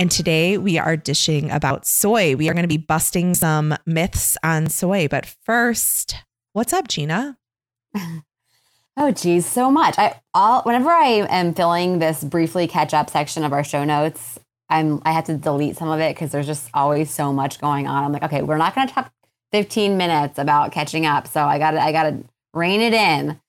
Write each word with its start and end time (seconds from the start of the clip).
And 0.00 0.12
today 0.12 0.58
we 0.58 0.78
are 0.78 0.96
dishing 0.96 1.50
about 1.50 1.84
soy. 1.84 2.36
We 2.36 2.48
are 2.48 2.52
going 2.52 2.62
to 2.62 2.68
be 2.68 2.76
busting 2.76 3.34
some 3.34 3.74
myths 3.84 4.36
on 4.44 4.68
soy. 4.68 5.08
But 5.08 5.26
first, 5.44 6.14
what's 6.52 6.72
up, 6.72 6.88
Gina? 6.88 7.36
Oh, 9.00 9.12
geez, 9.12 9.46
so 9.46 9.70
much. 9.70 9.96
I 9.96 10.20
all 10.34 10.62
whenever 10.62 10.90
I 10.90 11.24
am 11.30 11.54
filling 11.54 12.00
this 12.00 12.24
briefly 12.24 12.66
catch 12.66 12.92
up 12.92 13.08
section 13.08 13.44
of 13.44 13.52
our 13.52 13.62
show 13.62 13.84
notes, 13.84 14.40
I'm 14.68 15.00
I 15.04 15.12
have 15.12 15.22
to 15.26 15.36
delete 15.36 15.76
some 15.76 15.88
of 15.88 16.00
it 16.00 16.16
because 16.16 16.32
there's 16.32 16.48
just 16.48 16.68
always 16.74 17.08
so 17.08 17.32
much 17.32 17.60
going 17.60 17.86
on. 17.86 18.02
I'm 18.02 18.10
like, 18.10 18.24
okay, 18.24 18.42
we're 18.42 18.56
not 18.56 18.74
going 18.74 18.88
to 18.88 18.92
talk 18.92 19.12
15 19.52 19.96
minutes 19.96 20.36
about 20.36 20.72
catching 20.72 21.06
up, 21.06 21.28
so 21.28 21.44
I 21.44 21.60
got 21.60 21.70
to 21.70 21.80
I 21.80 21.92
got 21.92 22.10
to 22.10 22.24
rein 22.52 22.80
it 22.80 22.92
in. 22.92 23.40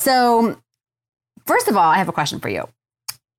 So, 0.00 0.60
first 1.46 1.68
of 1.68 1.76
all, 1.76 1.88
I 1.92 1.98
have 1.98 2.08
a 2.08 2.12
question 2.12 2.40
for 2.40 2.48
you. 2.48 2.68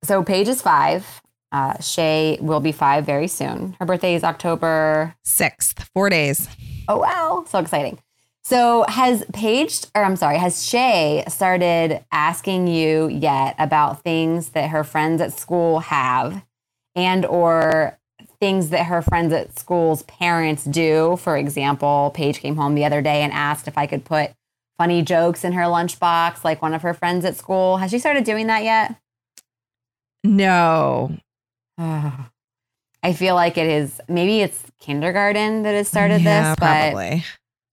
So, 0.02 0.22
Paige 0.22 0.48
is 0.48 0.62
five. 0.62 1.20
Uh, 1.52 1.80
Shay 1.80 2.38
will 2.40 2.60
be 2.60 2.72
five 2.72 3.04
very 3.04 3.28
soon. 3.28 3.76
Her 3.80 3.86
birthday 3.86 4.14
is 4.14 4.22
October 4.22 5.14
6th, 5.24 5.82
four 5.92 6.08
days. 6.08 6.48
Oh, 6.88 6.98
wow. 6.98 7.44
So 7.48 7.58
exciting. 7.58 7.98
So 8.42 8.84
has 8.88 9.24
Paige, 9.32 9.86
or 9.94 10.02
I'm 10.02 10.16
sorry, 10.16 10.38
has 10.38 10.64
Shay 10.64 11.24
started 11.28 12.04
asking 12.10 12.68
you 12.68 13.08
yet 13.08 13.54
about 13.58 14.02
things 14.02 14.50
that 14.50 14.70
her 14.70 14.82
friends 14.82 15.20
at 15.20 15.32
school 15.32 15.80
have 15.80 16.44
and 16.94 17.26
or 17.26 17.98
things 18.40 18.70
that 18.70 18.86
her 18.86 19.02
friends 19.02 19.32
at 19.32 19.58
school's 19.58 20.02
parents 20.04 20.64
do? 20.64 21.16
For 21.20 21.36
example, 21.36 22.12
Paige 22.14 22.40
came 22.40 22.56
home 22.56 22.74
the 22.74 22.84
other 22.84 23.02
day 23.02 23.22
and 23.22 23.32
asked 23.32 23.68
if 23.68 23.76
I 23.76 23.86
could 23.86 24.04
put 24.04 24.32
funny 24.78 25.02
jokes 25.02 25.44
in 25.44 25.52
her 25.52 25.64
lunchbox 25.64 26.42
like 26.42 26.62
one 26.62 26.72
of 26.72 26.82
her 26.82 26.94
friends 26.94 27.24
at 27.24 27.36
school. 27.36 27.76
Has 27.76 27.90
she 27.90 27.98
started 27.98 28.24
doing 28.24 28.46
that 28.46 28.64
yet? 28.64 28.96
No, 30.24 31.16
I 33.02 33.14
feel 33.14 33.34
like 33.34 33.56
it 33.56 33.66
is 33.66 34.00
maybe 34.08 34.40
it's 34.40 34.62
kindergarten 34.80 35.62
that 35.62 35.74
has 35.74 35.88
started 35.88 36.20
yeah, 36.22 36.50
this, 36.50 36.56
but 36.60 36.90
probably. 36.92 37.24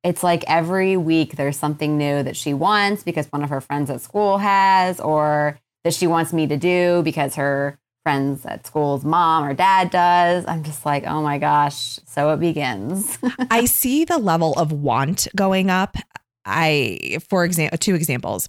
it's 0.03 0.23
like 0.23 0.45
every 0.47 0.95
week 0.95 1.36
there's 1.36 1.58
something 1.58 1.97
new 1.97 2.23
that 2.23 2.38
she 2.38 2.53
wants 2.53 3.03
because 3.03 3.27
one 3.27 3.44
of 3.44 3.49
her 3.49 3.59
friends 3.59 3.89
at 3.89 3.99
school 3.99 4.38
has, 4.38 5.02
or 5.02 5.59
that 5.83 5.94
she 5.94 6.08
wants 6.08 6.31
me 6.31 6.47
to 6.47 6.58
do 6.58 7.02
because 7.03 7.36
her 7.36 7.77
friends 8.03 8.45
at 8.45 8.66
school's 8.66 9.03
mom 9.03 9.44
or 9.44 9.53
dad 9.53 9.89
does. 9.89 10.45
I'm 10.47 10.64
just 10.64 10.86
like, 10.86 11.05
oh 11.05 11.21
my 11.21 11.38
gosh, 11.38 11.99
so 12.05 12.31
it 12.31 12.39
begins. 12.39 13.17
I 13.52 13.66
see 13.66 14.05
the 14.05 14.17
level 14.17 14.53
of 14.53 14.71
want 14.71 15.27
going 15.36 15.69
up. 15.69 15.97
I, 16.45 17.17
for 17.30 17.44
example, 17.44 17.77
two 17.77 17.95
examples. 17.95 18.47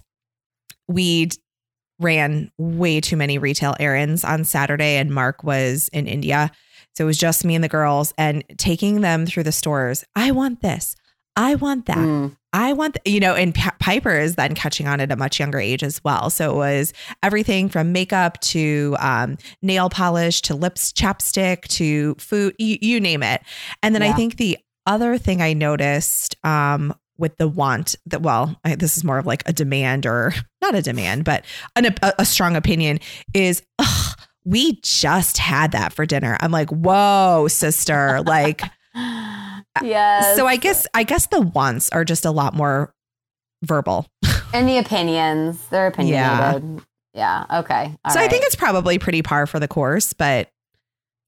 We 0.87 1.29
ran 1.99 2.51
way 2.57 3.01
too 3.01 3.17
many 3.17 3.37
retail 3.37 3.75
errands 3.79 4.23
on 4.23 4.45
Saturday, 4.45 4.95
and 4.95 5.11
Mark 5.11 5.43
was 5.43 5.89
in 5.89 6.07
India. 6.07 6.51
So 6.95 7.03
it 7.03 7.07
was 7.07 7.17
just 7.17 7.45
me 7.45 7.55
and 7.55 7.63
the 7.63 7.69
girls 7.69 8.13
and 8.17 8.43
taking 8.57 9.01
them 9.01 9.25
through 9.25 9.43
the 9.43 9.51
stores. 9.51 10.03
I 10.15 10.31
want 10.31 10.61
this. 10.61 10.95
I 11.35 11.55
want 11.55 11.85
that. 11.85 11.97
Mm. 11.97 12.35
I 12.51 12.73
want, 12.73 12.95
th- 12.95 13.13
you 13.13 13.19
know, 13.19 13.35
and 13.35 13.53
P- 13.53 13.69
Piper 13.79 14.17
is 14.17 14.35
then 14.35 14.55
catching 14.55 14.87
on 14.87 14.99
at 14.99 15.11
a 15.11 15.15
much 15.15 15.39
younger 15.39 15.59
age 15.59 15.83
as 15.83 16.03
well. 16.03 16.29
So 16.29 16.51
it 16.51 16.55
was 16.55 16.93
everything 17.21 17.69
from 17.69 17.93
makeup 17.93 18.39
to 18.41 18.97
um, 18.99 19.37
nail 19.61 19.89
polish 19.89 20.41
to 20.43 20.55
lips, 20.55 20.91
chapstick 20.91 21.67
to 21.69 22.15
food, 22.15 22.55
you, 22.57 22.77
you 22.81 22.99
name 22.99 23.23
it. 23.23 23.41
And 23.83 23.93
then 23.93 24.01
I 24.01 24.11
think 24.13 24.37
the 24.37 24.57
other 24.85 25.17
thing 25.17 25.41
I 25.41 25.53
noticed 25.53 26.35
um, 26.43 26.93
with 27.19 27.37
the 27.37 27.47
want 27.47 27.95
that, 28.05 28.21
well, 28.21 28.59
I, 28.63 28.75
this 28.75 28.97
is 28.97 29.03
more 29.03 29.17
of 29.17 29.25
like 29.25 29.43
a 29.47 29.53
demand 29.53 30.05
or 30.05 30.33
not 30.61 30.73
a 30.73 30.81
demand, 30.81 31.25
but 31.25 31.45
an, 31.75 31.85
a, 32.01 32.13
a 32.19 32.25
strong 32.25 32.55
opinion 32.55 32.99
is, 33.33 33.61
ugh, 33.77 34.19
we 34.45 34.79
just 34.81 35.37
had 35.37 35.73
that 35.73 35.93
for 35.93 36.05
dinner. 36.05 36.37
I'm 36.39 36.51
like, 36.51 36.69
whoa, 36.69 37.47
sister. 37.49 38.21
Like, 38.21 38.61
yes. 39.83 40.35
so 40.35 40.47
I 40.47 40.55
guess, 40.55 40.87
I 40.93 41.03
guess 41.03 41.27
the 41.27 41.41
wants 41.41 41.89
are 41.89 42.05
just 42.05 42.25
a 42.25 42.31
lot 42.31 42.55
more 42.55 42.93
verbal. 43.63 44.07
and 44.53 44.67
the 44.67 44.77
opinions, 44.77 45.67
they're 45.67 45.87
opinionated. 45.87 46.81
Yeah. 47.13 47.45
Okay. 47.51 47.95
All 48.05 48.11
so 48.13 48.19
I 48.19 48.27
think 48.27 48.45
it's 48.45 48.55
probably 48.55 48.97
pretty 48.97 49.21
par 49.21 49.45
for 49.45 49.59
the 49.59 49.67
course, 49.67 50.13
but 50.13 50.49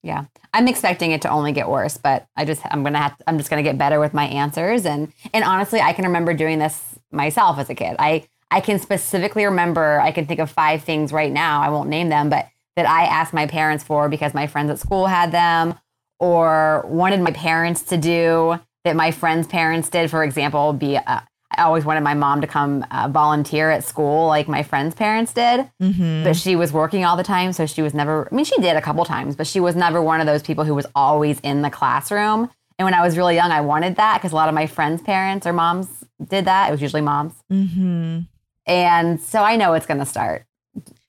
Yeah. 0.03 0.25
I'm 0.53 0.67
expecting 0.67 1.11
it 1.11 1.21
to 1.21 1.29
only 1.29 1.51
get 1.51 1.69
worse, 1.69 1.97
but 1.97 2.27
I 2.35 2.45
just 2.45 2.61
I'm 2.69 2.83
gonna 2.83 2.97
have 2.97 3.15
I'm 3.27 3.37
just 3.37 3.49
gonna 3.49 3.63
get 3.63 3.77
better 3.77 3.99
with 3.99 4.13
my 4.13 4.25
answers. 4.25 4.85
And 4.85 5.13
and 5.33 5.43
honestly, 5.43 5.79
I 5.79 5.93
can 5.93 6.05
remember 6.05 6.33
doing 6.33 6.59
this 6.59 6.99
myself 7.11 7.59
as 7.59 7.69
a 7.69 7.75
kid. 7.75 7.95
I 7.99 8.27
I 8.49 8.61
can 8.61 8.79
specifically 8.79 9.45
remember 9.45 9.99
I 10.01 10.11
can 10.11 10.25
think 10.25 10.39
of 10.39 10.49
five 10.49 10.83
things 10.83 11.13
right 11.13 11.31
now. 11.31 11.61
I 11.61 11.69
won't 11.69 11.89
name 11.89 12.09
them, 12.09 12.29
but 12.29 12.47
that 12.75 12.87
I 12.87 13.03
asked 13.03 13.33
my 13.33 13.47
parents 13.47 13.83
for 13.83 14.09
because 14.09 14.33
my 14.33 14.47
friends 14.47 14.71
at 14.71 14.79
school 14.79 15.07
had 15.07 15.31
them 15.31 15.75
or 16.19 16.85
wanted 16.87 17.21
my 17.21 17.31
parents 17.31 17.83
to 17.83 17.97
do 17.97 18.59
that 18.83 18.95
my 18.95 19.11
friends' 19.11 19.47
parents 19.47 19.89
did. 19.89 20.09
For 20.09 20.23
example, 20.23 20.73
be 20.73 20.97
uh, 20.97 21.21
I 21.57 21.63
always 21.63 21.83
wanted 21.85 22.01
my 22.01 22.13
mom 22.13 22.41
to 22.41 22.47
come 22.47 22.85
uh, 22.91 23.07
volunteer 23.09 23.69
at 23.71 23.83
school 23.83 24.27
like 24.27 24.47
my 24.47 24.63
friends' 24.63 24.95
parents 24.95 25.33
did. 25.33 25.69
Mhm. 25.81 26.23
but 26.23 26.35
she 26.35 26.55
was 26.55 26.71
working 26.71 27.03
all 27.05 27.17
the 27.17 27.23
time 27.23 27.51
so 27.53 27.65
she 27.65 27.81
was 27.81 27.93
never 27.93 28.27
i 28.31 28.35
mean 28.35 28.45
she 28.45 28.59
did 28.61 28.75
a 28.77 28.81
couple 28.81 29.03
times 29.05 29.35
but 29.35 29.47
she 29.47 29.59
was 29.59 29.75
never 29.75 30.01
one 30.01 30.19
of 30.21 30.27
those 30.27 30.41
people 30.43 30.63
who 30.63 30.73
was 30.75 30.85
always 30.95 31.39
in 31.41 31.61
the 31.61 31.69
classroom. 31.69 32.49
And 32.79 32.85
when 32.85 32.93
i 32.93 33.01
was 33.01 33.17
really 33.17 33.35
young 33.35 33.51
i 33.51 33.61
wanted 33.61 33.95
that 33.97 34.17
because 34.17 34.31
a 34.31 34.35
lot 34.35 34.49
of 34.49 34.55
my 34.55 34.67
friends 34.67 35.01
parents 35.01 35.45
or 35.47 35.53
moms 35.53 35.87
did 36.33 36.45
that. 36.45 36.69
It 36.69 36.71
was 36.71 36.81
usually 36.81 37.01
moms. 37.01 37.33
Mhm. 37.51 38.27
and 38.65 39.19
so 39.19 39.43
i 39.43 39.55
know 39.55 39.73
it's 39.73 39.85
going 39.85 39.99
to 39.99 40.05
start. 40.05 40.45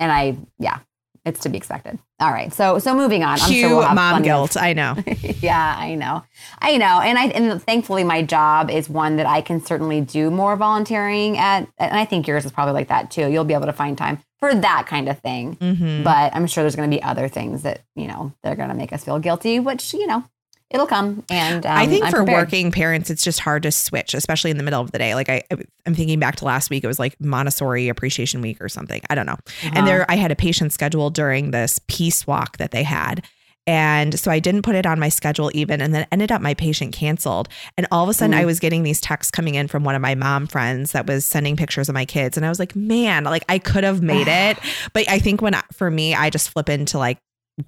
And 0.01 0.11
i 0.11 0.37
yeah 0.59 0.79
it's 1.25 1.41
to 1.41 1.49
be 1.49 1.57
expected 1.57 1.99
all 2.23 2.31
right 2.33 2.53
so 2.53 2.79
so 2.79 2.95
moving 2.95 3.23
on 3.25 3.37
cue 3.39 3.69
we'll 3.69 3.95
mom 3.95 4.19
of- 4.19 4.23
guilt. 4.23 4.57
I 4.57 4.73
know. 4.73 4.97
yeah, 5.41 5.75
I 5.79 5.95
know. 5.97 6.23
I 6.61 6.77
know. 6.77 7.01
And 7.03 7.19
I 7.19 7.25
and 7.27 7.63
thankfully 7.63 8.05
my 8.05 8.23
job 8.23 8.71
is 8.71 8.89
one 8.89 9.17
that 9.17 9.27
I 9.27 9.41
can 9.43 9.61
certainly 9.65 10.01
do 10.01 10.31
more 10.31 10.57
volunteering 10.57 11.37
at 11.37 11.69
and 11.79 11.97
I 11.99 12.05
think 12.05 12.27
yours 12.27 12.45
is 12.45 12.53
probably 12.53 12.75
like 12.75 12.89
that 12.89 13.11
too. 13.11 13.29
You'll 13.29 13.45
be 13.45 13.55
able 13.55 13.67
to 13.67 13.73
find 13.73 13.99
time 13.99 14.19
for 14.39 14.55
that 14.55 14.87
kind 14.87 15.09
of 15.09 15.19
thing. 15.21 15.57
Mhm. 15.57 16.03
But 16.05 16.35
I'm 16.35 16.47
sure 16.47 16.63
there's 16.65 16.77
going 16.77 16.91
to 16.91 16.97
be 16.97 17.03
other 17.03 17.29
things 17.29 17.63
that, 17.63 17.83
you 17.95 18.07
know, 18.09 18.33
they're 18.43 18.57
going 18.57 18.71
to 18.71 18.75
make 18.75 18.93
us 18.93 19.05
feel 19.05 19.19
guilty, 19.21 19.61
which, 19.61 19.95
you 19.95 20.07
know, 20.07 20.25
it'll 20.73 20.87
come 20.87 21.23
and 21.31 21.65
um, 21.67 21.77
I 21.77 21.87
think 21.87 22.05
I'm 22.05 22.11
for 22.11 22.19
prepared. 22.19 22.47
working 22.47 22.71
parents, 22.73 23.11
it's 23.11 23.23
just 23.25 23.41
hard 23.41 23.63
to 23.65 23.73
switch, 23.73 24.15
especially 24.15 24.51
in 24.51 24.57
the 24.57 24.63
middle 24.63 24.81
of 24.81 24.91
the 24.93 24.99
day. 24.99 25.15
Like 25.15 25.29
I, 25.29 25.43
I'm 25.87 25.95
thinking 25.95 26.19
back 26.19 26.37
to 26.37 26.45
last 26.45 26.71
week, 26.71 26.83
it 26.85 26.87
was 26.89 26.99
like 26.99 27.21
Montessori 27.21 27.89
Appreciation 27.89 28.41
Week 28.41 28.61
or 28.61 28.69
something. 28.69 29.01
I 29.11 29.15
don't 29.15 29.27
know. 29.27 29.33
Uh-huh. 29.35 29.71
And 29.75 29.87
there, 29.87 30.05
I 30.11 30.17
had 30.17 30.31
a 30.33 30.37
patient 30.37 30.73
scheduled 30.73 31.15
during 31.15 31.51
this 31.51 31.81
peace 31.89 32.27
walk 32.27 32.57
that 32.59 32.71
they 32.71 32.83
had. 32.83 33.25
And 33.65 34.19
so 34.19 34.29
I 34.31 34.41
didn't 34.41 34.63
put 34.63 34.75
it 34.75 34.87
on 34.87 34.99
my 34.99 35.09
schedule 35.09 35.49
even. 35.55 35.81
And 35.81 35.95
then 35.95 36.07
ended 36.11 36.33
up 36.33 36.43
my 36.43 36.53
patient 36.55 36.93
canceled. 36.93 37.49
And 37.77 37.87
all 37.93 38.03
of 38.03 38.09
a 38.09 38.13
sudden, 38.15 38.35
Mm. 38.35 38.41
I 38.41 38.45
was 38.45 38.59
getting 38.59 38.83
these 38.83 39.01
texts 39.01 39.31
coming 39.31 39.55
in 39.55 39.69
from 39.69 39.85
one 39.85 39.95
of 39.95 40.03
my 40.03 40.17
mom 40.17 40.49
friends 40.49 40.91
that 40.93 41.07
was 41.07 41.25
sending 41.25 41.57
pictures 41.57 41.89
of 41.89 41.95
my 41.95 42.05
kids. 42.05 42.37
And 42.37 42.45
I 42.45 42.49
was 42.49 42.59
like, 42.59 42.75
man, 42.75 43.23
like 43.23 43.45
I 43.49 43.61
could 43.61 43.85
have 43.85 44.03
made 44.03 44.27
it. 44.29 44.59
But 44.93 45.09
I 45.09 45.21
think 45.21 45.41
when, 45.43 45.55
for 45.73 45.91
me, 45.93 46.13
I 46.13 46.29
just 46.29 46.51
flip 46.51 46.69
into 46.69 46.99
like 46.99 47.19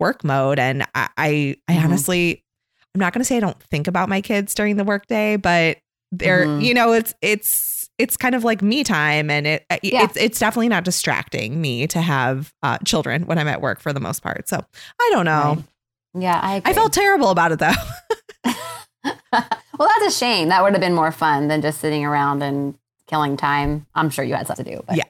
work 0.01 0.25
mode. 0.25 0.59
And 0.59 0.83
I, 0.97 1.09
I, 1.17 1.57
I 1.69 1.75
Mhm. 1.75 1.85
honestly, 1.85 2.44
I'm 2.95 3.01
not 3.01 3.13
going 3.13 3.21
to 3.21 3.25
say 3.25 3.37
I 3.37 3.41
don't 3.41 3.61
think 3.65 3.89
about 3.89 4.09
my 4.09 4.21
kids 4.21 4.55
during 4.55 4.77
the 4.77 4.85
workday, 4.85 5.37
but 5.37 5.79
they're, 6.13 6.47
Mhm. 6.47 6.63
you 6.65 6.75
know, 6.75 6.93
it's, 6.93 7.13
it's, 7.23 7.89
it's 7.99 8.17
kind 8.17 8.35
of 8.37 8.45
like 8.45 8.63
me 8.63 8.85
time 8.85 9.31
and 9.31 9.47
it, 9.47 9.65
Yeah. 9.83 10.05
it's, 10.05 10.17
it's 10.17 10.39
definitely 10.39 10.69
not 10.69 10.85
distracting 10.85 11.61
me 11.61 11.87
to 11.89 12.01
have 12.01 12.53
uh, 12.63 12.79
children 12.85 13.27
when 13.27 13.39
I'm 13.39 13.49
at 13.49 13.61
work 13.61 13.81
for 13.81 13.93
the 13.93 14.01
most 14.01 14.23
part. 14.23 14.49
So 14.49 14.65
I 15.01 15.09
don't 15.13 15.25
know. 15.25 15.55
Right. 15.57 16.23
Yeah, 16.23 16.39
I, 16.41 16.63
I 16.65 16.73
felt 16.73 16.93
terrible 16.93 17.31
about 17.31 17.51
it 17.51 17.59
though. 17.59 17.73
well, 19.33 19.89
that's 20.01 20.07
a 20.07 20.11
shame. 20.17 20.49
That 20.49 20.63
would 20.63 20.73
have 20.73 20.81
been 20.81 20.95
more 20.95 21.11
fun 21.13 21.49
than 21.49 21.61
just 21.63 21.81
sitting 21.81 22.05
around 22.05 22.43
and 22.43 22.75
killing 23.09 23.37
time. 23.37 23.87
I'm 23.95 24.09
sure 24.11 24.25
you 24.25 24.35
had 24.35 24.47
stuff 24.47 24.59
to 24.59 24.65
do. 24.65 24.83
But. 24.87 24.97
Yeah. 24.97 25.05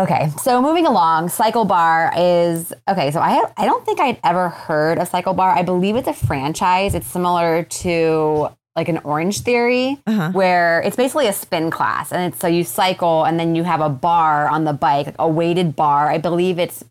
Okay, 0.00 0.30
so 0.42 0.62
moving 0.62 0.86
along, 0.86 1.28
Cycle 1.28 1.66
Bar 1.66 2.12
is 2.16 2.72
okay. 2.88 3.10
So 3.10 3.20
I 3.20 3.44
I 3.58 3.66
don't 3.66 3.84
think 3.84 4.00
I'd 4.00 4.18
ever 4.24 4.48
heard 4.48 4.96
of 4.98 5.08
Cycle 5.08 5.34
Bar. 5.34 5.50
I 5.50 5.62
believe 5.62 5.94
it's 5.94 6.08
a 6.08 6.14
franchise. 6.14 6.94
It's 6.94 7.06
similar 7.06 7.64
to 7.64 8.48
like 8.74 8.88
an 8.88 8.98
Orange 9.04 9.40
Theory, 9.40 9.98
Uh-huh. 10.06 10.30
where 10.32 10.80
it's 10.86 10.96
basically 10.96 11.26
a 11.26 11.34
spin 11.34 11.70
class, 11.70 12.12
and 12.12 12.32
it's 12.32 12.40
so 12.40 12.46
you 12.46 12.64
cycle 12.64 13.24
and 13.24 13.38
then 13.38 13.54
you 13.54 13.62
have 13.64 13.82
a 13.82 13.90
bar 13.90 14.48
on 14.48 14.64
the 14.64 14.72
bike, 14.72 15.04
like 15.06 15.16
a 15.18 15.28
weighted 15.28 15.76
bar. 15.76 16.08
I 16.08 16.16
believe 16.16 16.58
it's 16.58 16.82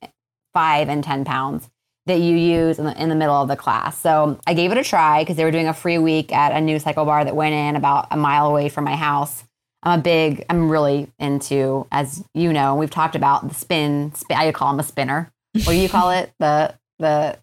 five 0.53 0.87
and 0.87 1.03
ten 1.03 1.25
pounds 1.25 1.67
that 2.05 2.19
you 2.19 2.35
use 2.35 2.77
in 2.79 2.85
the, 2.85 3.01
in 3.01 3.09
the 3.09 3.15
middle 3.15 3.35
of 3.41 3.47
the 3.47 3.55
class. 3.55 3.97
So 3.97 4.39
I 4.45 4.53
gave 4.53 4.71
it 4.71 4.77
a 4.77 4.83
try 4.83 5.23
because 5.23 5.35
they 5.35 5.45
were 5.45 5.51
doing 5.51 5.67
a 5.67 5.73
free 5.73 5.97
week 5.97 6.31
at 6.31 6.51
a 6.51 6.61
new 6.61 6.77
cycle 6.79 7.05
bar 7.05 7.25
that 7.25 7.35
went 7.35 7.55
in 7.55 7.75
about 7.75 8.07
a 8.11 8.17
mile 8.17 8.47
away 8.47 8.69
from 8.69 8.83
my 8.83 8.95
house. 8.95 9.43
I'm 9.83 9.99
a 9.99 10.01
big, 10.03 10.45
I'm 10.49 10.69
really 10.69 11.09
into, 11.19 11.87
as 11.91 12.23
you 12.33 12.51
know, 12.51 12.75
we've 12.75 12.89
talked 12.89 13.15
about 13.15 13.47
the 13.47 13.55
spin, 13.55 14.13
spin 14.13 14.37
I 14.37 14.51
call 14.51 14.71
him 14.73 14.79
a 14.79 14.83
spinner. 14.83 15.31
What 15.53 15.67
do 15.67 15.75
you 15.75 15.87
call 15.89 16.11
it? 16.11 16.31
The, 16.39 16.75
the, 16.99 17.39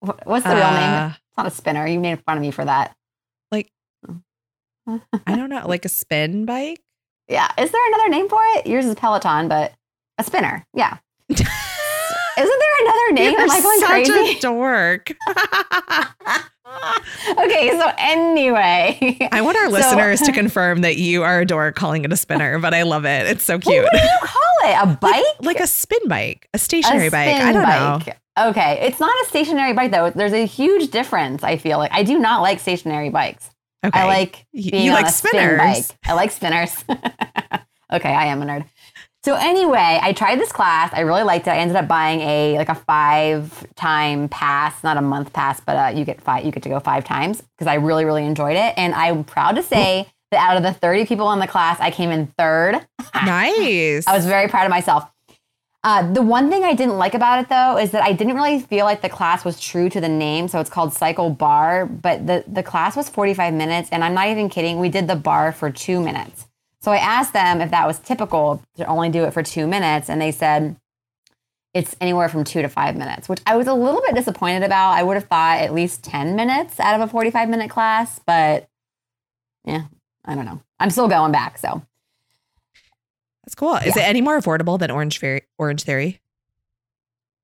what's 0.00 0.44
the 0.44 0.54
real 0.54 0.70
name? 0.70 0.92
Uh, 0.92 1.08
It's 1.14 1.36
not 1.36 1.46
a 1.46 1.50
spinner. 1.50 1.86
You 1.86 2.00
made 2.00 2.22
fun 2.24 2.38
of 2.38 2.42
me 2.42 2.50
for 2.50 2.64
that. 2.64 2.94
Like- 3.52 3.70
I 4.88 5.36
don't 5.36 5.50
know, 5.50 5.66
like 5.68 5.84
a 5.84 5.88
spin 5.90 6.44
bike. 6.46 6.80
Yeah. 7.26 7.50
Is 7.56 7.70
there 7.70 7.88
another 7.88 8.10
name 8.10 8.28
for 8.28 8.40
it? 8.56 8.66
Yours 8.66 8.84
is 8.84 8.94
Peloton, 8.96 9.48
but 9.48 9.72
a 10.18 10.24
spinner. 10.24 10.66
Yeah. 10.74 10.98
Isn't 12.44 12.58
there 12.60 12.86
another 12.86 13.12
name? 13.12 13.32
You're 13.32 13.40
Am 13.42 13.50
I 13.50 13.60
going 13.60 13.80
such 13.80 13.88
crazy? 13.90 14.38
a 14.38 14.40
dork. 14.40 15.12
okay. 17.38 17.70
So 17.70 17.90
anyway, 17.98 19.28
I 19.32 19.40
want 19.40 19.56
our 19.56 19.66
So- 19.66 19.70
listeners 19.72 20.20
to 20.22 20.32
confirm 20.40 20.80
that 20.82 20.96
you 20.96 21.22
are 21.22 21.40
a 21.40 21.46
dork 21.46 21.74
calling 21.76 22.04
it 22.04 22.12
a 22.12 22.16
spinner, 22.16 22.58
but 22.58 22.74
I 22.74 22.82
love 22.82 23.04
it. 23.04 23.26
It's 23.26 23.44
so 23.44 23.54
Well, 23.54 23.60
cute. 23.60 23.82
what 23.84 23.92
do 23.92 23.98
you 23.98 24.18
call 24.22 24.70
it? 24.70 24.76
A 24.82 24.86
bike? 24.96 25.24
Like 25.40 25.60
a 25.60 25.66
spin 25.66 26.06
bike, 26.08 26.48
a 26.52 26.56
A 26.56 26.58
stationary 26.58 27.10
bike. 27.10 27.28
I 27.36 27.52
don't 27.52 27.62
know. 27.62 28.00
Okay, 28.50 28.80
it's 28.82 28.98
not 28.98 29.14
a 29.24 29.28
stationary 29.28 29.74
bike 29.74 29.92
though. 29.92 30.10
There's 30.10 30.32
a 30.32 30.44
huge 30.46 30.90
difference. 30.90 31.44
I 31.44 31.56
feel 31.56 31.78
like 31.78 31.92
I 31.92 32.02
do 32.02 32.18
not 32.18 32.42
like 32.42 32.58
stationary 32.60 33.10
bikes. 33.10 33.48
Okay. 33.86 34.00
I 34.00 34.06
like 34.06 34.46
being 34.52 34.86
you 34.86 34.90
on 34.90 34.96
like 34.96 35.06
a 35.06 35.12
spin 35.12 35.30
spinners. 35.30 35.58
bike. 35.60 35.98
I 36.04 36.12
like 36.14 36.30
spinners. 36.32 36.84
okay, 37.92 38.12
I 38.12 38.26
am 38.26 38.42
a 38.42 38.46
nerd. 38.46 38.64
So 39.24 39.34
anyway, 39.36 39.98
I 40.02 40.12
tried 40.12 40.38
this 40.38 40.52
class. 40.52 40.92
I 40.92 41.00
really 41.00 41.22
liked 41.22 41.46
it. 41.46 41.52
I 41.52 41.56
ended 41.56 41.78
up 41.78 41.88
buying 41.88 42.20
a 42.20 42.58
like 42.58 42.68
a 42.68 42.74
five 42.74 43.66
time 43.74 44.28
pass, 44.28 44.84
not 44.84 44.98
a 44.98 45.00
month 45.00 45.32
pass, 45.32 45.60
but 45.60 45.76
uh, 45.76 45.98
you 45.98 46.04
get 46.04 46.20
five. 46.20 46.44
You 46.44 46.52
get 46.52 46.62
to 46.64 46.68
go 46.68 46.78
five 46.78 47.04
times 47.04 47.40
because 47.40 47.66
I 47.66 47.76
really 47.76 48.04
really 48.04 48.26
enjoyed 48.26 48.58
it. 48.58 48.74
And 48.76 48.94
I'm 48.94 49.24
proud 49.24 49.56
to 49.56 49.62
say 49.62 50.12
that 50.30 50.50
out 50.50 50.58
of 50.58 50.62
the 50.62 50.74
30 50.74 51.06
people 51.06 51.32
in 51.32 51.38
the 51.38 51.46
class, 51.46 51.80
I 51.80 51.90
came 51.90 52.10
in 52.10 52.26
third. 52.38 52.86
Nice. 53.24 54.06
I 54.06 54.14
was 54.14 54.26
very 54.26 54.48
proud 54.48 54.66
of 54.66 54.70
myself. 54.70 55.08
Uh, 55.84 56.12
the 56.12 56.20
one 56.20 56.50
thing 56.50 56.64
I 56.64 56.74
didn't 56.74 56.98
like 56.98 57.14
about 57.14 57.38
it 57.38 57.48
though 57.48 57.78
is 57.78 57.92
that 57.92 58.02
I 58.02 58.12
didn't 58.12 58.34
really 58.34 58.60
feel 58.60 58.84
like 58.84 59.00
the 59.00 59.08
class 59.08 59.42
was 59.42 59.58
true 59.58 59.88
to 59.88 60.00
the 60.02 60.08
name. 60.08 60.48
So 60.48 60.60
it's 60.60 60.68
called 60.68 60.92
Cycle 60.92 61.30
Bar, 61.30 61.86
but 61.86 62.26
the, 62.26 62.44
the 62.46 62.62
class 62.62 62.94
was 62.94 63.08
45 63.08 63.54
minutes. 63.54 63.88
And 63.90 64.04
I'm 64.04 64.12
not 64.12 64.28
even 64.28 64.50
kidding. 64.50 64.78
We 64.78 64.90
did 64.90 65.08
the 65.08 65.16
bar 65.16 65.52
for 65.52 65.70
two 65.70 66.02
minutes. 66.02 66.46
So 66.84 66.92
I 66.92 66.98
asked 66.98 67.32
them 67.32 67.62
if 67.62 67.70
that 67.70 67.86
was 67.86 67.98
typical 67.98 68.62
to 68.76 68.84
only 68.84 69.08
do 69.08 69.24
it 69.24 69.32
for 69.32 69.42
two 69.42 69.66
minutes. 69.66 70.10
And 70.10 70.20
they 70.20 70.30
said 70.30 70.76
it's 71.72 71.96
anywhere 71.98 72.28
from 72.28 72.44
two 72.44 72.60
to 72.60 72.68
five 72.68 72.94
minutes, 72.94 73.26
which 73.26 73.40
I 73.46 73.56
was 73.56 73.66
a 73.66 73.72
little 73.72 74.02
bit 74.02 74.14
disappointed 74.14 74.62
about. 74.62 74.90
I 74.90 75.02
would 75.02 75.14
have 75.16 75.24
thought 75.24 75.60
at 75.62 75.72
least 75.72 76.04
10 76.04 76.36
minutes 76.36 76.78
out 76.78 76.94
of 76.94 77.00
a 77.00 77.10
45 77.10 77.48
minute 77.48 77.70
class, 77.70 78.20
but 78.26 78.68
yeah, 79.64 79.84
I 80.26 80.34
don't 80.34 80.44
know. 80.44 80.60
I'm 80.78 80.90
still 80.90 81.08
going 81.08 81.32
back. 81.32 81.56
So 81.56 81.80
That's 83.46 83.54
cool. 83.54 83.76
Is 83.76 83.96
Yeah. 83.96 84.02
it 84.02 84.08
any 84.08 84.20
more 84.20 84.38
affordable 84.38 84.78
than 84.78 84.90
Orange 84.90 85.18
Theory? 85.20 85.42
Orange 85.58 85.84
Theory? 85.84 86.20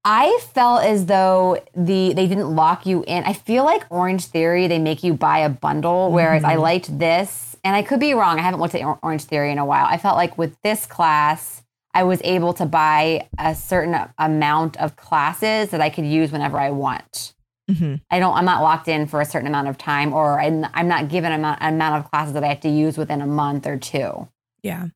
I 0.04 0.38
felt 0.52 0.82
as 0.84 1.06
though 1.06 1.58
the 1.74 2.12
they 2.12 2.26
didn't 2.26 2.54
lock 2.54 2.84
you 2.84 3.04
in. 3.06 3.24
I 3.24 3.32
feel 3.32 3.64
like 3.64 3.84
Orange 3.90 4.26
Theory 4.26 4.66
they 4.66 4.78
make 4.78 5.02
you 5.02 5.14
buy 5.14 5.38
a 5.38 5.48
bundle, 5.48 6.10
whereas 6.12 6.44
I 6.44 6.56
Mhm. 6.56 6.60
liked 6.60 6.98
this, 6.98 7.49
and 7.64 7.76
I 7.76 7.82
could 7.82 8.00
be 8.00 8.14
wrong. 8.14 8.38
I 8.38 8.42
haven't 8.42 8.60
looked 8.60 8.74
at 8.74 8.98
Orange 9.02 9.24
Theory 9.24 9.50
in 9.52 9.58
a 9.58 9.64
while. 9.64 9.86
I 9.86 9.96
felt 9.98 10.16
like 10.16 10.38
with 10.38 10.56
this 10.62 10.86
class, 10.86 11.62
I 11.92 12.04
was 12.04 12.20
able 12.22 12.52
to 12.54 12.66
buy 12.66 13.28
a 13.38 13.54
certain 13.54 13.96
amount 14.18 14.76
of 14.76 14.96
classes 14.96 15.70
that 15.70 15.80
I 15.80 15.90
could 15.90 16.06
use 16.06 16.30
whenever 16.32 16.58
I 16.58 16.70
want. 16.70 17.34
hmm 17.68 17.96
I 18.10 18.18
don't. 18.20 18.36
I'm 18.36 18.44
not 18.44 18.62
locked 18.62 18.88
in 18.88 19.06
for 19.06 19.20
a 19.20 19.24
certain 19.24 19.48
amount 19.48 19.68
of 19.68 19.76
time, 19.76 20.12
or 20.12 20.40
I'm, 20.40 20.66
I'm 20.72 20.88
not 20.88 21.08
given 21.08 21.32
an 21.32 21.40
amount, 21.40 21.58
amount 21.60 22.04
of 22.04 22.10
classes 22.10 22.34
that 22.34 22.44
I 22.44 22.48
have 22.48 22.60
to 22.60 22.68
use 22.68 22.96
within 22.96 23.20
a 23.20 23.26
month 23.26 23.66
or 23.66 23.76
two. 23.76 24.28
Yeah. 24.62 24.88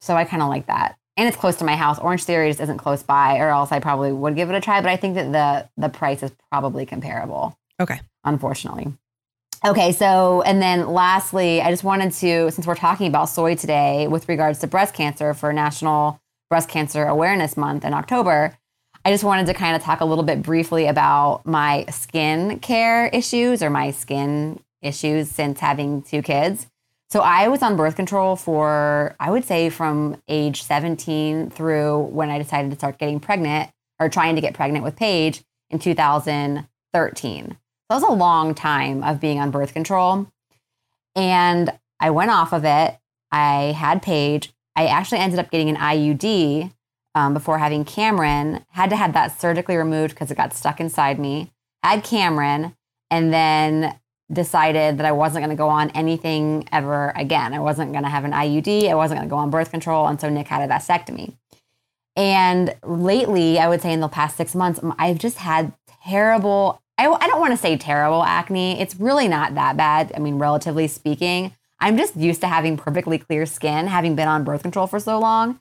So 0.00 0.14
I 0.16 0.24
kind 0.24 0.42
of 0.42 0.48
like 0.48 0.66
that. 0.66 0.96
And 1.16 1.28
it's 1.28 1.36
close 1.36 1.56
to 1.56 1.64
my 1.64 1.76
house. 1.76 2.00
Orange 2.00 2.24
Theory 2.24 2.48
just 2.50 2.60
isn't 2.60 2.78
close 2.78 3.04
by, 3.04 3.38
or 3.38 3.50
else 3.50 3.70
I 3.70 3.78
probably 3.78 4.12
would 4.12 4.34
give 4.34 4.50
it 4.50 4.56
a 4.56 4.60
try. 4.60 4.80
But 4.80 4.90
I 4.90 4.96
think 4.96 5.14
that 5.14 5.30
the 5.30 5.80
the 5.80 5.88
price 5.88 6.22
is 6.22 6.32
probably 6.50 6.84
comparable. 6.84 7.56
Okay. 7.80 8.00
Unfortunately. 8.24 8.92
Okay, 9.64 9.92
so 9.92 10.42
and 10.42 10.60
then 10.60 10.88
lastly, 10.88 11.62
I 11.62 11.70
just 11.70 11.84
wanted 11.84 12.12
to, 12.12 12.50
since 12.50 12.66
we're 12.66 12.74
talking 12.74 13.06
about 13.06 13.30
soy 13.30 13.54
today 13.54 14.06
with 14.06 14.28
regards 14.28 14.58
to 14.58 14.66
breast 14.66 14.92
cancer 14.92 15.32
for 15.32 15.54
National 15.54 16.20
Breast 16.50 16.68
Cancer 16.68 17.06
Awareness 17.06 17.56
Month 17.56 17.86
in 17.86 17.94
October, 17.94 18.58
I 19.06 19.10
just 19.10 19.24
wanted 19.24 19.46
to 19.46 19.54
kind 19.54 19.74
of 19.74 19.80
talk 19.82 20.02
a 20.02 20.04
little 20.04 20.22
bit 20.22 20.42
briefly 20.42 20.86
about 20.86 21.46
my 21.46 21.86
skin 21.86 22.58
care 22.58 23.06
issues 23.06 23.62
or 23.62 23.70
my 23.70 23.90
skin 23.90 24.60
issues 24.82 25.30
since 25.30 25.60
having 25.60 26.02
two 26.02 26.20
kids. 26.20 26.66
So 27.08 27.20
I 27.20 27.48
was 27.48 27.62
on 27.62 27.74
birth 27.74 27.96
control 27.96 28.36
for, 28.36 29.16
I 29.18 29.30
would 29.30 29.46
say, 29.46 29.70
from 29.70 30.20
age 30.28 30.62
17 30.62 31.48
through 31.48 32.00
when 32.00 32.28
I 32.28 32.36
decided 32.36 32.70
to 32.70 32.76
start 32.76 32.98
getting 32.98 33.18
pregnant 33.18 33.70
or 33.98 34.10
trying 34.10 34.34
to 34.34 34.42
get 34.42 34.52
pregnant 34.52 34.84
with 34.84 34.94
Paige 34.94 35.42
in 35.70 35.78
2013. 35.78 37.56
That 37.88 37.96
was 37.96 38.02
a 38.02 38.12
long 38.12 38.54
time 38.54 39.02
of 39.02 39.20
being 39.20 39.38
on 39.38 39.50
birth 39.50 39.72
control. 39.72 40.28
And 41.14 41.72
I 42.00 42.10
went 42.10 42.30
off 42.30 42.52
of 42.52 42.64
it. 42.64 42.98
I 43.30 43.74
had 43.76 44.02
Paige. 44.02 44.52
I 44.76 44.86
actually 44.86 45.18
ended 45.18 45.38
up 45.38 45.50
getting 45.50 45.68
an 45.68 45.76
IUD 45.76 46.72
um, 47.14 47.34
before 47.34 47.58
having 47.58 47.84
Cameron. 47.84 48.64
Had 48.70 48.90
to 48.90 48.96
have 48.96 49.12
that 49.12 49.38
surgically 49.40 49.76
removed 49.76 50.14
because 50.14 50.30
it 50.30 50.36
got 50.36 50.54
stuck 50.54 50.80
inside 50.80 51.18
me. 51.18 51.52
Had 51.82 52.02
Cameron, 52.02 52.74
and 53.10 53.32
then 53.32 53.98
decided 54.32 54.98
that 54.98 55.06
I 55.06 55.12
wasn't 55.12 55.44
going 55.44 55.56
to 55.56 55.60
go 55.60 55.68
on 55.68 55.90
anything 55.90 56.66
ever 56.72 57.12
again. 57.14 57.54
I 57.54 57.60
wasn't 57.60 57.92
going 57.92 58.04
to 58.04 58.10
have 58.10 58.24
an 58.24 58.32
IUD. 58.32 58.88
I 58.88 58.94
wasn't 58.94 59.20
going 59.20 59.28
to 59.28 59.32
go 59.32 59.36
on 59.36 59.50
birth 59.50 59.70
control. 59.70 60.06
And 60.08 60.20
so 60.20 60.28
Nick 60.28 60.48
had 60.48 60.68
a 60.68 60.72
vasectomy. 60.72 61.34
And 62.16 62.74
lately, 62.82 63.58
I 63.58 63.68
would 63.68 63.82
say 63.82 63.92
in 63.92 64.00
the 64.00 64.08
past 64.08 64.36
six 64.36 64.54
months, 64.54 64.80
I've 64.98 65.18
just 65.18 65.38
had 65.38 65.72
terrible, 66.04 66.80
I, 66.98 67.08
I 67.08 67.26
don't 67.26 67.40
want 67.40 67.52
to 67.52 67.56
say 67.56 67.76
terrible 67.76 68.22
acne. 68.22 68.80
It's 68.80 68.96
really 68.96 69.28
not 69.28 69.54
that 69.54 69.76
bad. 69.76 70.12
I 70.14 70.18
mean, 70.20 70.36
relatively 70.36 70.86
speaking, 70.86 71.54
I'm 71.80 71.96
just 71.96 72.16
used 72.16 72.40
to 72.42 72.46
having 72.46 72.76
perfectly 72.76 73.18
clear 73.18 73.46
skin, 73.46 73.86
having 73.88 74.14
been 74.14 74.28
on 74.28 74.44
birth 74.44 74.62
control 74.62 74.86
for 74.86 75.00
so 75.00 75.18
long. 75.18 75.60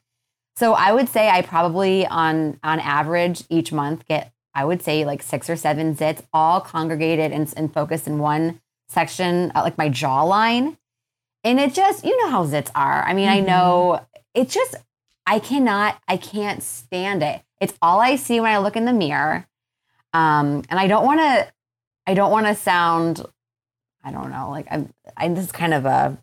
So 0.55 0.73
I 0.73 0.91
would 0.91 1.09
say 1.09 1.29
I 1.29 1.41
probably 1.41 2.05
on 2.05 2.59
on 2.63 2.79
average 2.79 3.43
each 3.49 3.71
month 3.71 4.07
get 4.07 4.31
I 4.53 4.65
would 4.65 4.83
say 4.83 5.03
like 5.03 5.23
six 5.23 5.49
or 5.49 5.55
seven 5.55 5.95
zits 5.95 6.21
all 6.31 6.61
congregated 6.61 7.31
and, 7.31 7.51
and 7.57 7.73
focused 7.73 8.05
in 8.05 8.19
one 8.19 8.61
section, 8.87 9.51
uh, 9.55 9.61
like 9.63 9.77
my 9.79 9.89
jawline. 9.89 10.77
And 11.43 11.59
it 11.59 11.73
just, 11.73 12.05
you 12.05 12.15
know 12.21 12.29
how 12.29 12.45
zits 12.45 12.69
are. 12.75 13.03
I 13.03 13.13
mean, 13.15 13.27
I 13.27 13.41
Mhm. 13.41 13.45
know 13.47 14.01
it 14.35 14.49
just, 14.49 14.75
I 15.25 15.39
cannot, 15.39 15.99
I 16.07 16.17
can't 16.17 16.61
stand 16.61 17.23
it. 17.23 17.41
It's 17.59 17.73
all 17.81 17.99
I 17.99 18.15
see 18.15 18.39
when 18.39 18.51
I 18.51 18.59
look 18.59 18.75
in 18.75 18.85
the 18.85 18.93
mirror. 18.93 19.47
Um, 20.13 20.63
and 20.69 20.79
I 20.79 20.87
don't 20.87 21.05
want 21.05 21.19
to, 21.19 21.47
I 22.05 22.13
don't 22.13 22.31
want 22.31 22.47
to 22.47 22.55
sound, 22.55 23.25
I 24.03 24.11
don't 24.11 24.29
know, 24.29 24.49
like 24.51 24.67
I'm, 24.69 24.93
I'm 25.17 25.35
just 25.35 25.53
kind 25.53 25.73
of 25.73 25.85
a, 25.85 26.17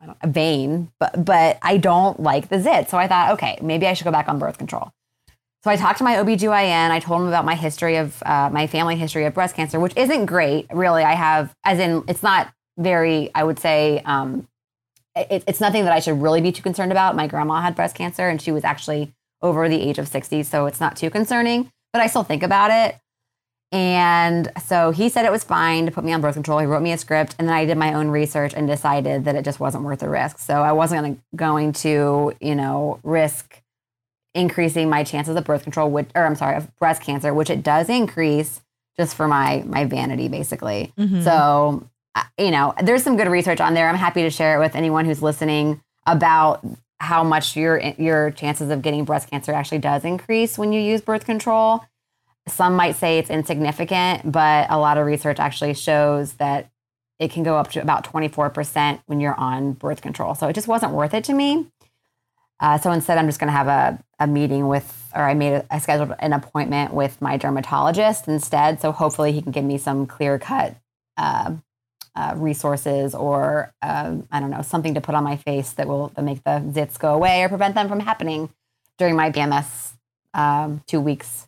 I 0.00 0.14
a 0.22 0.28
vain, 0.28 0.90
but 1.00 1.24
but 1.24 1.58
I 1.62 1.78
don't 1.78 2.20
like 2.20 2.48
the 2.48 2.60
zit. 2.60 2.90
So 2.90 2.98
I 2.98 3.08
thought, 3.08 3.32
okay, 3.32 3.58
maybe 3.62 3.86
I 3.86 3.94
should 3.94 4.04
go 4.04 4.10
back 4.10 4.28
on 4.28 4.38
birth 4.38 4.58
control. 4.58 4.92
So 5.64 5.70
I 5.70 5.76
talked 5.76 5.98
to 5.98 6.04
my 6.04 6.14
OBGYN. 6.16 6.90
I 6.90 7.00
told 7.00 7.22
him 7.22 7.28
about 7.28 7.44
my 7.44 7.56
history 7.56 7.96
of 7.96 8.22
uh, 8.24 8.50
my 8.52 8.66
family 8.66 8.94
history 8.94 9.24
of 9.24 9.34
breast 9.34 9.56
cancer, 9.56 9.80
which 9.80 9.96
isn't 9.96 10.26
great, 10.26 10.66
really. 10.72 11.02
I 11.02 11.14
have, 11.14 11.52
as 11.64 11.80
in, 11.80 12.04
it's 12.06 12.22
not 12.22 12.52
very, 12.78 13.30
I 13.34 13.42
would 13.42 13.58
say, 13.58 14.00
um, 14.04 14.46
it, 15.16 15.42
it's 15.46 15.60
nothing 15.60 15.84
that 15.84 15.92
I 15.92 15.98
should 15.98 16.20
really 16.20 16.40
be 16.40 16.52
too 16.52 16.62
concerned 16.62 16.92
about. 16.92 17.16
My 17.16 17.26
grandma 17.26 17.62
had 17.62 17.74
breast 17.74 17.96
cancer 17.96 18.28
and 18.28 18.40
she 18.40 18.52
was 18.52 18.64
actually 18.64 19.12
over 19.42 19.68
the 19.68 19.80
age 19.80 19.98
of 19.98 20.06
60, 20.08 20.42
so 20.44 20.66
it's 20.66 20.80
not 20.80 20.96
too 20.96 21.10
concerning, 21.10 21.72
but 21.96 22.02
I 22.02 22.08
still 22.08 22.24
think 22.24 22.42
about 22.42 22.70
it. 22.70 22.98
And 23.72 24.52
so 24.64 24.90
he 24.90 25.08
said 25.08 25.24
it 25.24 25.32
was 25.32 25.42
fine 25.42 25.86
to 25.86 25.92
put 25.92 26.04
me 26.04 26.12
on 26.12 26.20
birth 26.20 26.34
control. 26.34 26.58
He 26.58 26.66
wrote 26.66 26.82
me 26.82 26.92
a 26.92 26.98
script, 26.98 27.34
and 27.38 27.48
then 27.48 27.54
I 27.56 27.64
did 27.64 27.78
my 27.78 27.94
own 27.94 28.08
research 28.08 28.52
and 28.54 28.68
decided 28.68 29.24
that 29.24 29.34
it 29.34 29.44
just 29.44 29.58
wasn't 29.58 29.84
worth 29.84 30.00
the 30.00 30.08
risk. 30.08 30.38
So 30.38 30.60
I 30.62 30.72
wasn't 30.72 31.02
gonna, 31.02 31.16
going 31.34 31.72
to, 31.72 32.32
you 32.40 32.54
know, 32.54 33.00
risk 33.02 33.60
increasing 34.34 34.90
my 34.90 35.02
chances 35.04 35.34
of 35.34 35.44
birth 35.44 35.62
control, 35.62 35.90
which, 35.90 36.08
or 36.14 36.26
I'm 36.26 36.36
sorry, 36.36 36.56
of 36.56 36.74
breast 36.76 37.00
cancer, 37.02 37.32
which 37.32 37.48
it 37.48 37.62
does 37.62 37.88
increase 37.88 38.60
just 38.98 39.14
for 39.16 39.26
my 39.26 39.64
my 39.66 39.84
vanity, 39.86 40.28
basically. 40.28 40.92
Mhm. 40.98 41.24
So, 41.24 41.88
uh, 42.14 42.22
you 42.38 42.50
know, 42.50 42.74
there's 42.82 43.02
some 43.02 43.16
good 43.16 43.28
research 43.28 43.60
on 43.60 43.72
there. 43.74 43.88
I'm 43.88 43.96
happy 43.96 44.22
to 44.22 44.30
share 44.30 44.56
it 44.56 44.60
with 44.60 44.76
anyone 44.76 45.06
who's 45.06 45.22
listening 45.22 45.80
about 46.06 46.64
how 46.98 47.22
much 47.22 47.56
your 47.56 47.78
your 47.98 48.30
chances 48.30 48.70
of 48.70 48.82
getting 48.82 49.04
breast 49.04 49.30
cancer 49.30 49.52
actually 49.52 49.78
does 49.78 50.04
increase 50.04 50.58
when 50.58 50.72
you 50.72 50.80
use 50.80 51.00
birth 51.00 51.24
control. 51.24 51.84
Some 52.48 52.74
might 52.74 52.96
say 52.96 53.18
it's 53.18 53.30
insignificant, 53.30 54.30
but 54.30 54.68
a 54.70 54.78
lot 54.78 54.98
of 54.98 55.06
research 55.06 55.40
actually 55.40 55.74
shows 55.74 56.34
that 56.34 56.70
it 57.18 57.30
can 57.30 57.42
go 57.42 57.56
up 57.56 57.70
to 57.72 57.80
about 57.80 58.04
24% 58.04 59.00
when 59.06 59.20
you're 59.20 59.34
on 59.34 59.72
birth 59.72 60.00
control. 60.00 60.34
So 60.34 60.46
it 60.46 60.52
just 60.52 60.68
wasn't 60.68 60.92
worth 60.92 61.14
it 61.14 61.24
to 61.24 61.32
me. 61.32 61.66
Uh, 62.60 62.78
so 62.78 62.92
instead, 62.92 63.18
I'm 63.18 63.26
just 63.26 63.40
going 63.40 63.48
to 63.48 63.52
have 63.52 63.68
a, 63.68 63.98
a 64.18 64.26
meeting 64.26 64.68
with 64.68 65.10
or 65.14 65.22
I 65.22 65.34
made 65.34 65.54
a, 65.54 65.66
I 65.70 65.78
scheduled 65.78 66.14
an 66.18 66.32
appointment 66.32 66.92
with 66.92 67.20
my 67.20 67.36
dermatologist 67.36 68.28
instead. 68.28 68.80
So 68.80 68.92
hopefully 68.92 69.32
he 69.32 69.42
can 69.42 69.52
give 69.52 69.64
me 69.64 69.78
some 69.78 70.06
clear 70.06 70.38
cut 70.38 70.76
uh, 71.16 71.54
uh, 72.16 72.32
resources 72.36 73.14
or 73.14 73.72
um, 73.82 74.26
I 74.32 74.40
don't 74.40 74.50
know 74.50 74.62
something 74.62 74.94
to 74.94 75.00
put 75.00 75.14
on 75.14 75.22
my 75.22 75.36
face 75.36 75.72
that 75.72 75.86
will 75.86 76.08
that 76.16 76.22
make 76.22 76.42
the 76.44 76.62
zits 76.72 76.98
go 76.98 77.14
away 77.14 77.42
or 77.42 77.48
prevent 77.48 77.74
them 77.74 77.88
from 77.88 78.00
happening 78.00 78.48
during 78.98 79.14
my 79.16 79.30
PMS 79.30 79.92
um, 80.34 80.82
two 80.86 81.00
weeks 81.00 81.46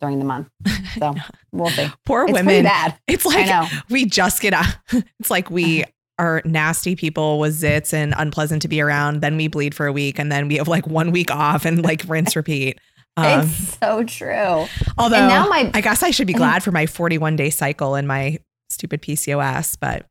during 0.00 0.18
the 0.18 0.24
month. 0.24 0.48
So 0.98 1.14
we'll 1.52 1.68
see. 1.70 1.86
Poor 2.06 2.24
It's 2.24 2.32
women. 2.32 2.64
bad. 2.64 2.98
It's 3.06 3.24
like 3.24 3.70
we 3.88 4.04
just 4.06 4.40
get 4.40 4.52
out. 4.54 4.66
It's 5.20 5.30
like 5.30 5.48
we 5.50 5.84
are 6.18 6.42
nasty 6.44 6.96
people 6.96 7.38
with 7.38 7.54
zits 7.60 7.92
and 7.92 8.12
unpleasant 8.16 8.62
to 8.62 8.68
be 8.68 8.80
around. 8.80 9.20
Then 9.20 9.36
we 9.36 9.46
bleed 9.46 9.74
for 9.76 9.86
a 9.86 9.92
week 9.92 10.18
and 10.18 10.32
then 10.32 10.48
we 10.48 10.56
have 10.56 10.66
like 10.66 10.86
one 10.88 11.12
week 11.12 11.30
off 11.30 11.64
and 11.64 11.84
like 11.84 12.02
rinse 12.08 12.34
repeat. 12.34 12.78
Um, 13.18 13.40
it's 13.48 13.78
so 13.78 14.04
true. 14.04 14.66
although 14.96 15.16
and 15.16 15.26
now 15.26 15.48
my- 15.48 15.72
I 15.74 15.80
guess 15.80 16.04
I 16.04 16.10
should 16.12 16.28
be 16.28 16.32
glad 16.34 16.62
for 16.62 16.70
my 16.70 16.86
41 16.86 17.34
day 17.34 17.50
cycle 17.50 17.96
and 17.96 18.06
my 18.06 18.38
stupid 18.78 19.02
PCOS, 19.02 19.76
but 19.78 20.06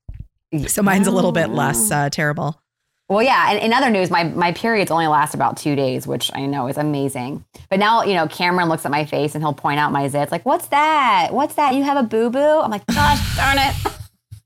so 0.67 0.83
mine's 0.83 1.07
a 1.07 1.11
little 1.11 1.31
bit 1.31 1.49
less 1.49 1.89
uh, 1.91 2.09
terrible. 2.09 2.61
Well, 3.09 3.23
yeah. 3.23 3.51
And 3.51 3.63
in 3.63 3.71
other 3.71 3.89
news, 3.89 4.11
my, 4.11 4.25
my 4.25 4.51
periods 4.51 4.91
only 4.91 5.07
last 5.07 5.33
about 5.33 5.55
two 5.55 5.77
days, 5.77 6.05
which 6.05 6.29
I 6.33 6.45
know 6.45 6.67
is 6.67 6.77
amazing. 6.77 7.45
But 7.69 7.79
now, 7.79 8.03
you 8.03 8.13
know, 8.13 8.27
Cameron 8.27 8.67
looks 8.67 8.85
at 8.85 8.91
my 8.91 9.05
face 9.05 9.33
and 9.33 9.41
he'll 9.41 9.53
point 9.53 9.79
out 9.79 9.93
my 9.93 10.09
zits, 10.09 10.29
like, 10.29 10.45
what's 10.45 10.67
that? 10.67 11.29
What's 11.31 11.55
that? 11.55 11.73
You 11.73 11.83
have 11.83 11.95
a 11.95 12.03
boo 12.03 12.29
boo? 12.29 12.39
I'm 12.59 12.69
like, 12.69 12.85
gosh 12.87 13.35
darn 13.37 13.57
it. 13.59 13.75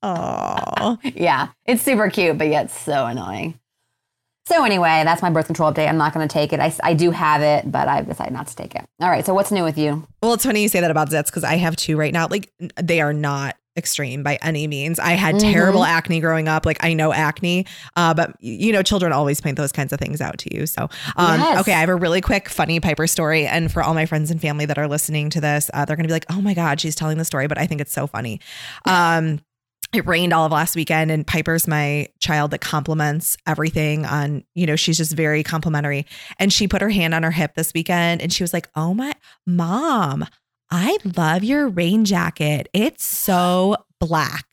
Oh, 0.03 0.99
yeah. 1.03 1.49
It's 1.65 1.81
super 1.81 2.09
cute, 2.11 2.37
but 2.37 2.49
yet 2.49 2.69
so 2.69 3.07
annoying. 3.07 3.59
So, 4.45 4.63
anyway, 4.63 5.03
that's 5.05 5.21
my 5.21 5.29
birth 5.29 5.45
control 5.45 5.71
update. 5.71 5.87
I'm 5.87 5.97
not 5.97 6.13
going 6.13 6.27
to 6.27 6.31
take 6.31 6.51
it. 6.51 6.59
I, 6.59 6.73
I 6.83 6.93
do 6.93 7.11
have 7.11 7.41
it, 7.41 7.71
but 7.71 7.87
I've 7.87 8.07
decided 8.07 8.33
not 8.33 8.47
to 8.47 8.55
take 8.55 8.75
it. 8.75 8.85
All 8.99 9.09
right. 9.09 9.25
So, 9.25 9.33
what's 9.33 9.51
new 9.51 9.63
with 9.63 9.77
you? 9.77 10.05
well, 10.21 10.33
it's 10.33 10.45
funny 10.45 10.61
you 10.61 10.67
say 10.69 10.81
that 10.81 10.91
about 10.91 11.09
zits 11.09 11.27
because 11.27 11.43
I 11.43 11.55
have 11.55 11.75
two 11.75 11.95
right 11.97 12.11
now. 12.11 12.27
Like 12.27 12.51
they 12.81 13.01
are 13.01 13.13
not 13.13 13.55
extreme 13.77 14.21
by 14.23 14.37
any 14.41 14.67
means. 14.67 14.99
I 14.99 15.13
had 15.13 15.39
terrible 15.39 15.83
acne 15.83 16.19
growing 16.19 16.47
up. 16.47 16.65
Like 16.65 16.83
I 16.83 16.93
know 16.93 17.13
acne, 17.13 17.65
uh, 17.95 18.13
but 18.13 18.35
you 18.41 18.73
know, 18.73 18.83
children 18.83 19.13
always 19.13 19.39
point 19.39 19.57
those 19.57 19.71
kinds 19.71 19.93
of 19.93 19.99
things 19.99 20.19
out 20.21 20.37
to 20.39 20.53
you. 20.55 20.65
So, 20.65 20.89
um, 21.15 21.39
Yes. 21.39 21.61
okay, 21.61 21.73
I 21.73 21.79
have 21.79 21.89
a 21.89 21.95
really 21.95 22.21
quick, 22.21 22.49
funny 22.49 22.79
Piper 22.79 23.07
story. 23.07 23.45
And 23.45 23.71
for 23.71 23.81
all 23.81 23.93
my 23.93 24.05
friends 24.05 24.29
and 24.31 24.41
family 24.41 24.65
that 24.65 24.77
are 24.77 24.87
listening 24.87 25.29
to 25.31 25.41
this, 25.41 25.69
uh, 25.73 25.85
they're 25.85 25.95
going 25.95 26.03
to 26.03 26.07
be 26.09 26.13
like, 26.13 26.25
oh 26.29 26.41
my 26.41 26.53
God, 26.53 26.79
she's 26.81 26.95
telling 26.95 27.17
the 27.17 27.25
story, 27.25 27.47
but 27.47 27.57
I 27.57 27.65
think 27.65 27.79
it's 27.81 27.93
so 27.93 28.07
funny. 28.07 28.41
Um, 28.85 29.39
it 29.93 30.07
rained 30.07 30.31
all 30.31 30.45
of 30.45 30.53
last 30.53 30.73
weekend 30.75 31.11
and 31.11 31.27
Piper's 31.27 31.67
my 31.67 32.07
child 32.19 32.51
that 32.51 32.61
compliments 32.61 33.35
everything 33.45 34.05
on, 34.05 34.45
you 34.55 34.65
know, 34.65 34.77
she's 34.77 34.97
just 34.97 35.11
very 35.11 35.43
complimentary. 35.43 36.05
And 36.39 36.53
she 36.53 36.65
put 36.67 36.81
her 36.81 36.87
hand 36.89 37.13
on 37.13 37.23
her 37.23 37.31
hip 37.31 37.55
this 37.55 37.73
weekend 37.73 38.21
and 38.21 38.31
she 38.31 38.41
was 38.41 38.53
like, 38.53 38.69
Oh 38.73 38.93
my 38.93 39.11
mom, 39.45 40.25
I 40.71 40.97
love 41.17 41.43
your 41.43 41.67
rain 41.67 42.05
jacket. 42.05 42.69
It's 42.73 43.03
so 43.03 43.75
black. 43.99 44.45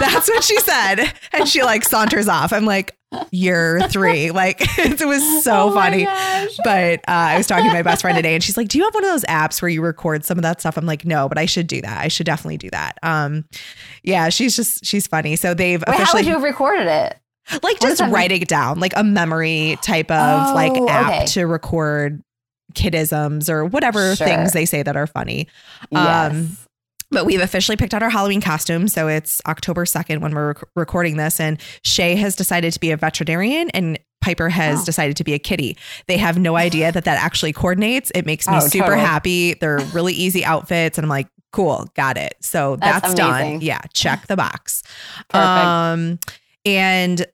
That's 0.00 0.28
what 0.28 0.42
she 0.44 0.58
said. 0.60 1.12
And 1.32 1.48
she 1.48 1.62
like 1.62 1.84
saunters 1.84 2.28
off. 2.28 2.52
I'm 2.52 2.64
like, 2.64 2.96
You're 3.30 3.86
three. 3.88 4.30
Like 4.30 4.56
it 4.78 5.04
was 5.06 5.44
so 5.44 5.70
Oh 5.70 5.74
funny. 5.74 6.04
But 6.64 7.00
uh, 7.00 7.12
I 7.12 7.36
was 7.36 7.46
talking 7.46 7.66
to 7.66 7.72
my 7.72 7.82
best 7.82 8.02
friend 8.02 8.16
today, 8.16 8.34
and 8.34 8.42
she's 8.42 8.56
like, 8.56 8.68
"Do 8.68 8.78
you 8.78 8.84
have 8.84 8.94
one 8.94 9.04
of 9.04 9.10
those 9.10 9.24
apps 9.24 9.60
where 9.60 9.68
you 9.68 9.82
record 9.82 10.24
some 10.24 10.38
of 10.38 10.42
that 10.42 10.60
stuff?" 10.60 10.76
I'm 10.76 10.86
like, 10.86 11.04
"No, 11.04 11.28
but 11.28 11.38
I 11.38 11.46
should 11.46 11.66
do 11.66 11.80
that. 11.82 12.00
I 12.02 12.08
should 12.08 12.26
definitely 12.26 12.56
do 12.58 12.70
that." 12.70 12.98
Um, 13.02 13.44
yeah, 14.02 14.28
she's 14.30 14.56
just 14.56 14.84
she's 14.84 15.06
funny. 15.06 15.36
So 15.36 15.54
they've 15.54 15.82
Wait, 15.86 15.96
how 16.00 16.12
would 16.14 16.26
you 16.26 16.32
have 16.32 16.42
recorded 16.42 16.86
it? 16.86 17.16
like 17.62 17.62
what 17.62 17.80
just 17.82 17.98
that 17.98 18.06
mean? 18.06 18.14
writing 18.14 18.42
it 18.42 18.48
down, 18.48 18.80
like 18.80 18.92
a 18.96 19.04
memory 19.04 19.78
type 19.82 20.10
of 20.10 20.54
like 20.54 20.72
Oh, 20.74 20.88
app 20.88 21.12
okay. 21.12 21.26
to 21.26 21.44
record 21.44 22.22
kidisms 22.76 23.48
or 23.50 23.64
whatever 23.64 24.14
Sure. 24.14 24.26
things 24.26 24.52
they 24.52 24.64
say 24.66 24.82
that 24.84 24.96
are 24.96 25.06
funny. 25.08 25.48
Yes. 25.90 26.32
Um, 26.32 26.56
But 27.10 27.24
we've 27.24 27.40
officially 27.40 27.76
picked 27.76 27.94
out 27.94 28.02
our 28.02 28.10
Halloween 28.10 28.40
costume. 28.40 28.88
So 28.88 29.06
it's 29.06 29.40
October 29.46 29.84
2nd 29.84 30.20
when 30.20 30.34
we're 30.34 30.48
rec- 30.48 30.64
recording 30.74 31.16
this. 31.16 31.38
And 31.38 31.56
Shay 31.84 32.16
has 32.16 32.34
decided 32.34 32.72
to 32.72 32.80
be 32.80 32.90
a 32.90 32.96
veterinarian 32.96 33.70
and 33.70 33.96
Piper 34.20 34.48
has 34.48 34.80
Oh. 34.80 34.84
decided 34.84 35.16
to 35.18 35.22
be 35.24 35.32
a 35.32 35.38
kitty. 35.38 35.76
They 36.08 36.16
have 36.16 36.36
no 36.36 36.56
idea 36.56 36.90
that 36.90 37.04
that 37.04 37.22
actually 37.22 37.52
coordinates. 37.52 38.10
It 38.12 38.26
makes 38.26 38.48
me 38.48 38.56
Oh, 38.56 38.60
super 38.66 38.86
totally. 38.86 39.00
happy. 39.06 39.54
They're 39.54 39.78
really 39.92 40.14
easy 40.14 40.44
outfits. 40.44 40.98
And 40.98 41.04
I'm 41.04 41.08
like, 41.08 41.28
cool, 41.52 41.86
got 41.94 42.16
it. 42.16 42.34
So 42.40 42.74
That's 42.80 43.02
that's, 43.02 43.14
done. 43.14 43.60
Yeah, 43.60 43.80
check 43.94 44.26
the 44.26 44.34
box. 44.36 44.82
Perfect. 45.28 45.34
Um, 45.64 46.18
and 46.64 47.24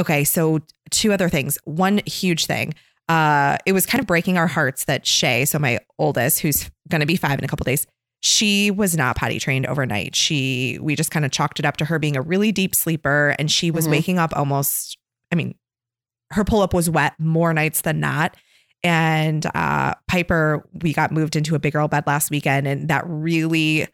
okay, 0.00 0.24
so 0.24 0.60
two 0.90 1.12
other 1.12 1.28
things. 1.28 1.58
One 1.64 2.00
huge 2.06 2.46
thing. 2.46 2.74
Uh, 3.08 3.56
it 3.64 3.72
was 3.72 3.86
kind 3.86 4.00
of 4.00 4.06
breaking 4.06 4.36
our 4.36 4.46
hearts 4.46 4.84
that 4.84 5.06
Shay, 5.06 5.44
so 5.44 5.58
my 5.58 5.78
oldest, 5.98 6.40
who's 6.40 6.70
going 6.88 7.00
to 7.00 7.06
be 7.06 7.16
five 7.16 7.38
in 7.38 7.44
a 7.44 7.48
couple 7.48 7.64
days, 7.64 7.86
she 8.20 8.70
was 8.70 8.96
not 8.96 9.16
potty 9.16 9.38
trained 9.38 9.66
overnight. 9.66 10.14
She, 10.14 10.78
we 10.82 10.94
just 10.96 11.10
kind 11.10 11.24
of 11.24 11.30
chalked 11.30 11.58
it 11.58 11.64
up 11.64 11.76
to 11.78 11.84
her 11.86 11.98
being 11.98 12.16
a 12.16 12.20
really 12.22 12.52
deep 12.52 12.74
sleeper, 12.74 13.34
and 13.38 13.50
she 13.50 13.70
was 13.70 13.86
Mhm. 13.86 13.90
waking 13.92 14.18
up 14.18 14.36
almost. 14.36 14.98
I 15.32 15.36
mean, 15.36 15.54
her 16.32 16.44
pull 16.44 16.60
up 16.60 16.74
was 16.74 16.90
wet 16.90 17.14
more 17.18 17.54
nights 17.54 17.80
than 17.82 18.00
not. 18.00 18.36
And 18.84 19.46
uh, 19.54 19.94
Piper, 20.06 20.68
we 20.82 20.92
got 20.92 21.10
moved 21.10 21.34
into 21.36 21.54
a 21.54 21.58
big 21.58 21.72
girl 21.72 21.88
bed 21.88 22.04
last 22.06 22.30
weekend, 22.30 22.66
and 22.68 22.88
that 22.88 23.02
really 23.06 23.86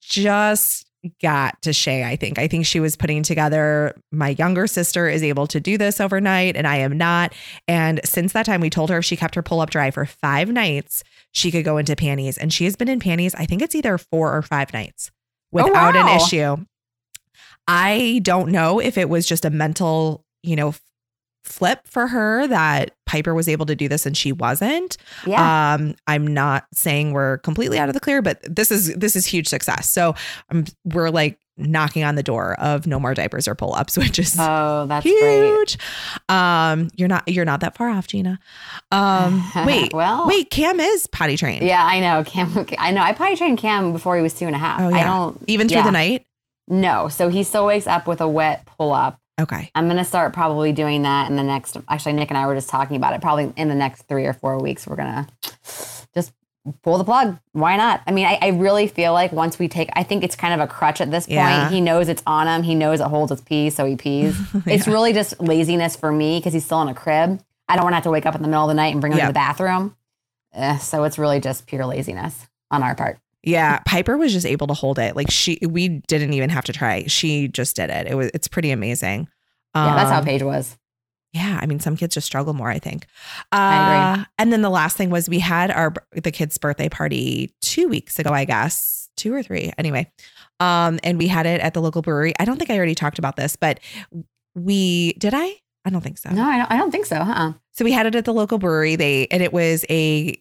just 0.00 0.86
got 1.20 1.60
to 1.62 1.72
Shay, 1.72 2.04
I 2.04 2.16
think. 2.16 2.38
I 2.38 2.46
think 2.48 2.66
she 2.66 2.80
was 2.80 2.96
putting 2.96 3.22
together 3.22 3.94
my 4.10 4.30
younger 4.30 4.66
sister 4.66 5.08
is 5.08 5.22
able 5.22 5.46
to 5.48 5.60
do 5.60 5.76
this 5.76 6.00
overnight 6.00 6.56
and 6.56 6.66
I 6.66 6.76
am 6.76 6.96
not. 6.96 7.34
And 7.66 8.00
since 8.04 8.32
that 8.32 8.46
time, 8.46 8.60
we 8.60 8.70
told 8.70 8.90
her 8.90 8.98
if 8.98 9.04
she 9.04 9.16
kept 9.16 9.34
her 9.34 9.42
pull 9.42 9.60
up 9.60 9.70
dry 9.70 9.90
for 9.90 10.06
five 10.06 10.48
nights, 10.48 11.02
she 11.32 11.50
could 11.50 11.64
go 11.64 11.76
into 11.76 11.96
panties. 11.96 12.38
And 12.38 12.52
she 12.52 12.64
has 12.64 12.76
been 12.76 12.88
in 12.88 13.00
panties, 13.00 13.34
I 13.34 13.46
think 13.46 13.62
it's 13.62 13.74
either 13.74 13.98
four 13.98 14.36
or 14.36 14.42
five 14.42 14.72
nights 14.72 15.10
oh, 15.54 15.64
without 15.64 15.96
an 15.96 16.06
wow. 16.06 16.16
issue. 16.16 16.56
I 17.66 18.20
don't 18.22 18.50
know 18.50 18.80
if 18.80 18.98
it 18.98 19.08
was 19.08 19.26
just 19.26 19.44
a 19.44 19.50
mental, 19.50 20.24
you 20.42 20.56
know, 20.56 20.74
flip 21.42 21.86
for 21.86 22.06
her 22.06 22.46
that 22.46 22.92
Piper 23.06 23.34
was 23.34 23.48
able 23.48 23.66
to 23.66 23.74
do 23.74 23.88
this 23.88 24.06
and 24.06 24.16
she 24.16 24.32
wasn't. 24.32 24.96
yeah. 25.26 25.74
Um, 25.74 25.94
I'm 26.06 26.26
not 26.26 26.66
saying 26.72 27.12
we're 27.12 27.38
completely 27.38 27.78
out 27.78 27.88
of 27.88 27.94
the 27.94 28.00
clear, 28.00 28.22
but 28.22 28.40
this 28.42 28.70
is 28.70 28.94
this 28.94 29.16
is 29.16 29.26
huge 29.26 29.48
success. 29.48 29.88
So 29.88 30.14
um, 30.50 30.64
we're 30.84 31.10
like 31.10 31.38
knocking 31.58 32.02
on 32.02 32.14
the 32.14 32.22
door 32.22 32.58
of 32.58 32.86
no 32.86 32.98
more 32.98 33.14
diapers 33.14 33.46
or 33.46 33.54
pull 33.54 33.74
ups, 33.74 33.96
which 33.98 34.18
is 34.18 34.36
oh, 34.38 34.86
that's 34.86 35.04
great. 35.04 35.46
huge. 35.46 35.78
Um, 36.28 36.88
you're 36.96 37.08
not 37.08 37.26
you're 37.28 37.44
not 37.44 37.60
that 37.60 37.76
far 37.76 37.88
off, 37.90 38.06
Gina. 38.06 38.38
Um, 38.90 39.42
wait, 39.66 39.92
well, 39.92 40.26
wait, 40.26 40.50
Cam 40.50 40.80
is 40.80 41.06
potty 41.08 41.36
trained. 41.36 41.64
Yeah, 41.64 41.84
I 41.84 42.00
know. 42.00 42.24
Cam, 42.24 42.66
I 42.78 42.92
know. 42.92 43.02
I 43.02 43.12
probably 43.12 43.36
trained 43.36 43.58
Cam 43.58 43.92
before 43.92 44.16
he 44.16 44.22
was 44.22 44.34
two 44.34 44.46
and 44.46 44.54
a 44.54 44.58
half. 44.58 44.80
Oh, 44.80 44.88
yeah. 44.88 44.96
I 44.98 45.04
don't 45.04 45.42
even 45.46 45.68
through 45.68 45.78
yeah. 45.78 45.84
the 45.84 45.92
night. 45.92 46.26
No, 46.68 47.08
so 47.08 47.28
he 47.28 47.42
still 47.42 47.66
wakes 47.66 47.86
up 47.86 48.06
with 48.06 48.20
a 48.20 48.28
wet 48.28 48.64
pull 48.66 48.92
up. 48.92 49.18
Okay. 49.40 49.70
I'm 49.74 49.88
gonna 49.88 50.04
start 50.04 50.32
probably 50.32 50.72
doing 50.72 51.02
that 51.02 51.30
in 51.30 51.36
the 51.36 51.42
next. 51.42 51.76
Actually, 51.88 52.12
Nick 52.14 52.30
and 52.30 52.38
I 52.38 52.46
were 52.46 52.54
just 52.54 52.68
talking 52.68 52.96
about 52.96 53.14
it. 53.14 53.20
Probably 53.22 53.52
in 53.56 53.68
the 53.68 53.74
next 53.74 54.02
three 54.02 54.26
or 54.26 54.32
four 54.32 54.58
weeks, 54.60 54.86
we're 54.86 54.96
gonna 54.96 55.26
just 56.14 56.32
pull 56.82 56.98
the 56.98 57.04
plug. 57.04 57.38
Why 57.52 57.76
not? 57.76 58.02
I 58.06 58.12
mean, 58.12 58.26
I, 58.26 58.38
I 58.40 58.48
really 58.48 58.86
feel 58.86 59.12
like 59.12 59.32
once 59.32 59.58
we 59.58 59.68
take, 59.68 59.88
I 59.94 60.02
think 60.02 60.22
it's 60.22 60.36
kind 60.36 60.54
of 60.54 60.60
a 60.60 60.66
crutch 60.70 61.00
at 61.00 61.10
this 61.10 61.26
point. 61.26 61.34
Yeah. 61.36 61.70
He 61.70 61.80
knows 61.80 62.08
it's 62.08 62.22
on 62.26 62.46
him. 62.46 62.62
He 62.62 62.74
knows 62.74 63.00
it 63.00 63.06
holds 63.06 63.30
his 63.30 63.40
pee, 63.40 63.70
so 63.70 63.84
he 63.86 63.96
pees. 63.96 64.38
It's 64.66 64.86
really 64.86 65.12
just 65.12 65.40
laziness 65.40 65.96
for 65.96 66.12
me 66.12 66.38
because 66.38 66.52
he's 66.52 66.64
still 66.64 66.82
in 66.82 66.88
a 66.88 66.94
crib. 66.94 67.40
I 67.68 67.74
don't 67.76 67.84
want 67.84 67.92
to 67.92 67.96
have 67.96 68.04
to 68.04 68.10
wake 68.10 68.26
up 68.26 68.34
in 68.34 68.42
the 68.42 68.48
middle 68.48 68.64
of 68.64 68.68
the 68.68 68.74
night 68.74 68.92
and 68.92 69.00
bring 69.00 69.12
him 69.12 69.18
Yeah. 69.18 69.26
to 69.26 69.30
the 69.30 69.34
bathroom. 69.34 69.96
Eh, 70.52 70.76
so 70.76 71.04
it's 71.04 71.18
really 71.18 71.40
just 71.40 71.66
pure 71.66 71.86
laziness 71.86 72.46
on 72.70 72.82
our 72.82 72.94
part. 72.94 73.18
Yeah, 73.42 73.80
Piper 73.86 74.16
was 74.16 74.32
just 74.32 74.46
able 74.46 74.66
to 74.68 74.74
hold 74.74 74.98
it. 74.98 75.16
Like 75.16 75.30
she, 75.30 75.58
we 75.68 75.88
didn't 75.88 76.32
even 76.32 76.50
have 76.50 76.64
to 76.66 76.72
try. 76.72 77.04
She 77.06 77.48
just 77.48 77.76
did 77.76 77.90
it. 77.90 78.06
It 78.06 78.14
was, 78.14 78.30
it's 78.34 78.46
pretty 78.48 78.70
amazing. 78.70 79.28
Yeah, 79.74 79.94
that's 79.94 80.10
how 80.10 80.18
Um, 80.18 80.24
Paige 80.24 80.42
was. 80.42 80.76
Yeah, 81.32 81.58
I 81.62 81.64
mean, 81.66 81.80
some 81.80 81.96
kids 81.96 82.14
just 82.14 82.26
struggle 82.26 82.52
more. 82.52 82.68
I 82.68 82.78
think. 82.78 83.06
Uh, 83.50 83.56
I 83.56 84.12
agree. 84.12 84.24
And 84.38 84.52
then 84.52 84.60
the 84.62 84.68
last 84.70 84.96
thing 84.98 85.08
was 85.08 85.30
we 85.30 85.38
had 85.38 85.70
our 85.70 85.94
the 86.12 86.30
kids' 86.30 86.58
birthday 86.58 86.90
party 86.90 87.54
two 87.62 87.88
weeks 87.88 88.18
ago, 88.18 88.30
I 88.30 88.44
guess, 88.44 89.08
two 89.16 89.32
or 89.32 89.42
three. 89.42 89.72
Anyway, 89.78 90.12
um, 90.60 91.00
and 91.02 91.16
we 91.16 91.28
had 91.28 91.46
it 91.46 91.62
at 91.62 91.72
the 91.72 91.80
local 91.80 92.02
brewery. 92.02 92.34
I 92.38 92.44
don't 92.44 92.58
think 92.58 92.70
I 92.70 92.76
already 92.76 92.94
talked 92.94 93.18
about 93.18 93.36
this, 93.36 93.56
but 93.56 93.80
we 94.54 95.14
did. 95.14 95.32
I. 95.34 95.56
I 95.84 95.90
don't 95.90 96.02
think 96.02 96.18
so. 96.18 96.30
No, 96.30 96.44
I 96.44 96.58
don't, 96.58 96.70
I 96.70 96.76
don't 96.76 96.90
think 96.92 97.06
so, 97.06 97.16
huh? 97.24 97.54
So 97.72 97.84
we 97.84 97.92
had 97.92 98.06
it 98.06 98.14
at 98.14 98.24
the 98.24 98.34
local 98.34 98.58
brewery. 98.58 98.94
They 98.96 99.26
and 99.30 99.42
it 99.42 99.52
was 99.52 99.84
a 99.88 100.40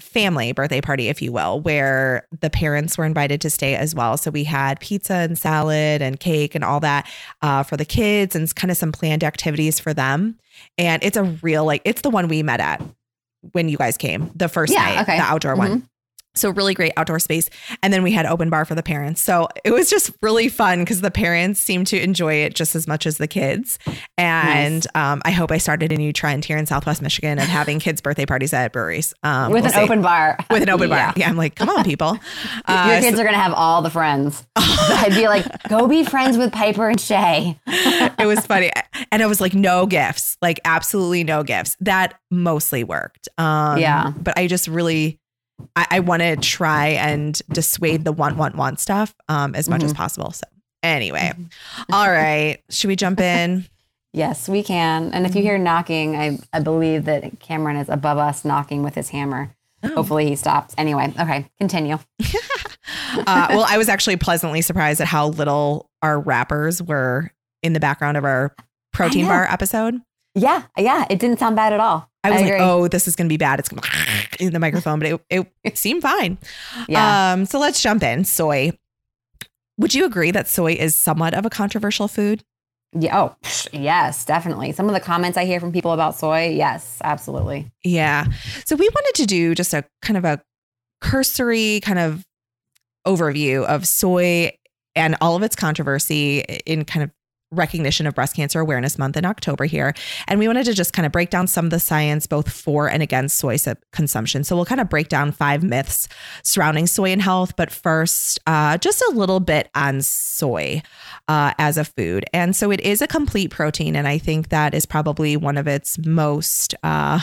family 0.00 0.52
birthday 0.52 0.80
party, 0.80 1.08
if 1.08 1.22
you 1.22 1.32
will, 1.32 1.60
where 1.60 2.26
the 2.40 2.50
parents 2.50 2.98
were 2.98 3.04
invited 3.04 3.40
to 3.42 3.50
stay 3.50 3.74
as 3.76 3.94
well. 3.94 4.16
So 4.16 4.30
we 4.30 4.44
had 4.44 4.80
pizza 4.80 5.14
and 5.14 5.38
salad 5.38 6.02
and 6.02 6.18
cake 6.18 6.54
and 6.54 6.64
all 6.64 6.80
that 6.80 7.08
uh, 7.42 7.62
for 7.62 7.76
the 7.76 7.84
kids 7.84 8.34
and 8.34 8.52
kind 8.54 8.70
of 8.70 8.76
some 8.76 8.92
planned 8.92 9.22
activities 9.24 9.78
for 9.78 9.94
them. 9.94 10.38
And 10.78 11.02
it's 11.04 11.16
a 11.16 11.24
real 11.42 11.64
like 11.64 11.82
it's 11.84 12.02
the 12.02 12.10
one 12.10 12.28
we 12.28 12.42
met 12.42 12.60
at 12.60 12.82
when 13.52 13.68
you 13.68 13.76
guys 13.78 13.96
came 13.96 14.30
the 14.34 14.48
first 14.48 14.72
Yeah, 14.72 14.82
night, 14.84 15.02
okay. 15.02 15.16
the 15.16 15.22
outdoor 15.24 15.54
Mhm. 15.54 15.58
one. 15.58 15.88
So 16.40 16.50
really 16.50 16.74
great 16.74 16.92
outdoor 16.96 17.18
space. 17.18 17.48
And 17.82 17.92
then 17.92 18.02
we 18.02 18.12
had 18.12 18.26
open 18.26 18.50
bar 18.50 18.64
for 18.64 18.74
the 18.74 18.82
parents. 18.82 19.20
So 19.20 19.48
it 19.64 19.70
was 19.70 19.90
just 19.90 20.10
really 20.22 20.48
fun 20.48 20.80
because 20.80 21.00
the 21.00 21.10
parents 21.10 21.60
seemed 21.60 21.86
to 21.88 22.02
enjoy 22.02 22.34
it 22.34 22.54
just 22.54 22.74
as 22.74 22.86
much 22.86 23.06
as 23.06 23.18
the 23.18 23.26
kids. 23.26 23.78
And 24.16 24.86
nice. 24.94 25.12
um, 25.12 25.22
I 25.24 25.30
hope 25.30 25.50
I 25.50 25.58
started 25.58 25.92
a 25.92 25.96
new 25.96 26.12
trend 26.12 26.44
here 26.44 26.56
in 26.56 26.66
Southwest 26.66 27.02
Michigan 27.02 27.38
of 27.38 27.44
having 27.44 27.78
kids' 27.80 28.00
birthday 28.00 28.26
parties 28.26 28.52
at 28.52 28.72
breweries. 28.72 29.14
Um, 29.22 29.52
with 29.52 29.62
we'll 29.62 29.72
an 29.72 29.78
say, 29.78 29.84
open 29.84 30.02
bar. 30.02 30.38
With 30.50 30.62
an 30.62 30.70
open 30.70 30.88
yeah. 30.88 31.06
bar. 31.06 31.14
Yeah. 31.16 31.28
I'm 31.28 31.36
like, 31.36 31.54
come 31.54 31.68
on, 31.68 31.84
people. 31.84 32.18
Uh, 32.66 32.88
Your 32.90 33.00
kids 33.00 33.16
so, 33.16 33.22
are 33.22 33.24
going 33.24 33.34
to 33.34 33.40
have 33.40 33.52
all 33.52 33.82
the 33.82 33.90
friends. 33.90 34.46
I'd 34.56 35.14
be 35.14 35.28
like, 35.28 35.44
go 35.68 35.86
be 35.86 36.04
friends 36.04 36.36
with 36.36 36.52
Piper 36.52 36.88
and 36.88 37.00
Shay. 37.00 37.58
it 37.66 38.26
was 38.26 38.44
funny. 38.46 38.70
And 39.12 39.22
I 39.22 39.26
was 39.26 39.40
like, 39.40 39.54
no 39.54 39.86
gifts, 39.86 40.36
like 40.40 40.60
absolutely 40.64 41.24
no 41.24 41.42
gifts. 41.42 41.76
That 41.80 42.20
mostly 42.30 42.84
worked. 42.84 43.28
Um, 43.38 43.78
yeah. 43.78 44.12
But 44.16 44.38
I 44.38 44.46
just 44.46 44.68
really, 44.68 45.19
I, 45.76 45.86
I 45.90 46.00
want 46.00 46.22
to 46.22 46.36
try 46.36 46.88
and 46.88 47.40
dissuade 47.50 48.04
the 48.04 48.12
want, 48.12 48.36
want, 48.36 48.56
want 48.56 48.80
stuff 48.80 49.14
um, 49.28 49.54
as 49.54 49.68
much 49.68 49.80
mm-hmm. 49.80 49.86
as 49.86 49.94
possible. 49.94 50.32
So, 50.32 50.44
anyway, 50.82 51.32
mm-hmm. 51.34 51.92
all 51.92 52.10
right. 52.10 52.58
Should 52.70 52.88
we 52.88 52.96
jump 52.96 53.20
in? 53.20 53.66
Yes, 54.12 54.48
we 54.48 54.62
can. 54.62 55.12
And 55.12 55.24
if 55.24 55.36
you 55.36 55.42
hear 55.42 55.56
knocking, 55.56 56.16
I, 56.16 56.38
I 56.52 56.60
believe 56.60 57.04
that 57.04 57.38
Cameron 57.38 57.76
is 57.76 57.88
above 57.88 58.18
us 58.18 58.44
knocking 58.44 58.82
with 58.82 58.94
his 58.94 59.10
hammer. 59.10 59.54
Oh. 59.82 59.94
Hopefully 59.94 60.28
he 60.28 60.36
stops. 60.36 60.74
Anyway, 60.76 61.12
okay, 61.18 61.48
continue. 61.58 61.94
uh, 62.24 63.46
well, 63.50 63.64
I 63.66 63.78
was 63.78 63.88
actually 63.88 64.16
pleasantly 64.16 64.62
surprised 64.62 65.00
at 65.00 65.06
how 65.06 65.28
little 65.28 65.88
our 66.02 66.18
wrappers 66.18 66.82
were 66.82 67.30
in 67.62 67.72
the 67.72 67.80
background 67.80 68.16
of 68.16 68.24
our 68.24 68.54
protein 68.92 69.26
bar 69.26 69.46
episode. 69.48 70.00
Yeah, 70.34 70.64
yeah, 70.76 71.06
it 71.08 71.18
didn't 71.18 71.38
sound 71.38 71.56
bad 71.56 71.72
at 71.72 71.80
all. 71.80 72.09
I 72.22 72.30
was 72.30 72.42
I 72.42 72.44
like, 72.44 72.60
oh, 72.60 72.88
this 72.88 73.08
is 73.08 73.16
going 73.16 73.26
to 73.28 73.32
be 73.32 73.38
bad. 73.38 73.58
It's 73.58 73.68
going 73.68 73.82
to 74.32 74.44
in 74.44 74.52
the 74.52 74.58
microphone, 74.58 74.98
but 74.98 75.08
it, 75.08 75.20
it, 75.30 75.52
it 75.64 75.78
seemed 75.78 76.02
fine. 76.02 76.38
Yeah. 76.88 77.32
Um, 77.32 77.46
so 77.46 77.58
let's 77.58 77.82
jump 77.82 78.02
in. 78.02 78.24
Soy. 78.24 78.72
Would 79.78 79.94
you 79.94 80.04
agree 80.04 80.30
that 80.30 80.46
soy 80.46 80.74
is 80.74 80.94
somewhat 80.94 81.32
of 81.32 81.46
a 81.46 81.50
controversial 81.50 82.06
food? 82.06 82.44
Yeah. 82.92 83.18
Oh, 83.18 83.36
yes, 83.72 84.24
definitely. 84.24 84.72
Some 84.72 84.88
of 84.88 84.94
the 84.94 85.00
comments 85.00 85.38
I 85.38 85.44
hear 85.44 85.60
from 85.60 85.72
people 85.72 85.92
about 85.92 86.16
soy, 86.16 86.48
yes, 86.48 86.98
absolutely. 87.02 87.70
Yeah. 87.84 88.26
So 88.66 88.76
we 88.76 88.88
wanted 88.88 89.14
to 89.22 89.26
do 89.26 89.54
just 89.54 89.72
a 89.72 89.84
kind 90.02 90.18
of 90.18 90.24
a 90.24 90.42
cursory 91.00 91.80
kind 91.80 91.98
of 91.98 92.26
overview 93.06 93.64
of 93.64 93.86
soy 93.86 94.52
and 94.94 95.16
all 95.20 95.36
of 95.36 95.42
its 95.42 95.56
controversy 95.56 96.40
in 96.66 96.84
kind 96.84 97.04
of 97.04 97.10
recognition 97.52 98.06
of 98.06 98.14
Breast 98.14 98.36
Cancer 98.36 98.60
Awareness 98.60 98.98
Month 98.98 99.16
in 99.16 99.24
October 99.24 99.64
here. 99.64 99.94
And 100.28 100.38
we 100.38 100.46
wanted 100.46 100.64
to 100.64 100.74
just 100.74 100.92
kind 100.92 101.06
of 101.06 101.12
break 101.12 101.30
down 101.30 101.46
some 101.46 101.64
of 101.64 101.70
the 101.70 101.80
science 101.80 102.26
both 102.26 102.50
for 102.50 102.88
and 102.88 103.02
against 103.02 103.38
soy 103.38 103.56
consumption. 103.92 104.44
So 104.44 104.54
we'll 104.56 104.64
kind 104.64 104.80
of 104.80 104.88
break 104.88 105.08
down 105.08 105.32
five 105.32 105.62
myths 105.62 106.08
surrounding 106.42 106.86
soy 106.86 107.10
and 107.10 107.20
health. 107.20 107.56
But 107.56 107.70
first, 107.70 108.38
uh, 108.46 108.78
just 108.78 109.02
a 109.02 109.12
little 109.14 109.40
bit 109.40 109.68
on 109.74 110.02
soy 110.02 110.82
uh, 111.28 111.54
as 111.58 111.76
a 111.76 111.84
food. 111.84 112.24
And 112.32 112.54
so 112.54 112.70
it 112.70 112.80
is 112.80 113.02
a 113.02 113.06
complete 113.06 113.50
protein. 113.50 113.96
And 113.96 114.06
I 114.06 114.18
think 114.18 114.48
that 114.50 114.74
is 114.74 114.86
probably 114.86 115.36
one 115.36 115.56
of 115.56 115.66
its 115.66 115.98
most. 115.98 116.74
Uh, 116.82 117.20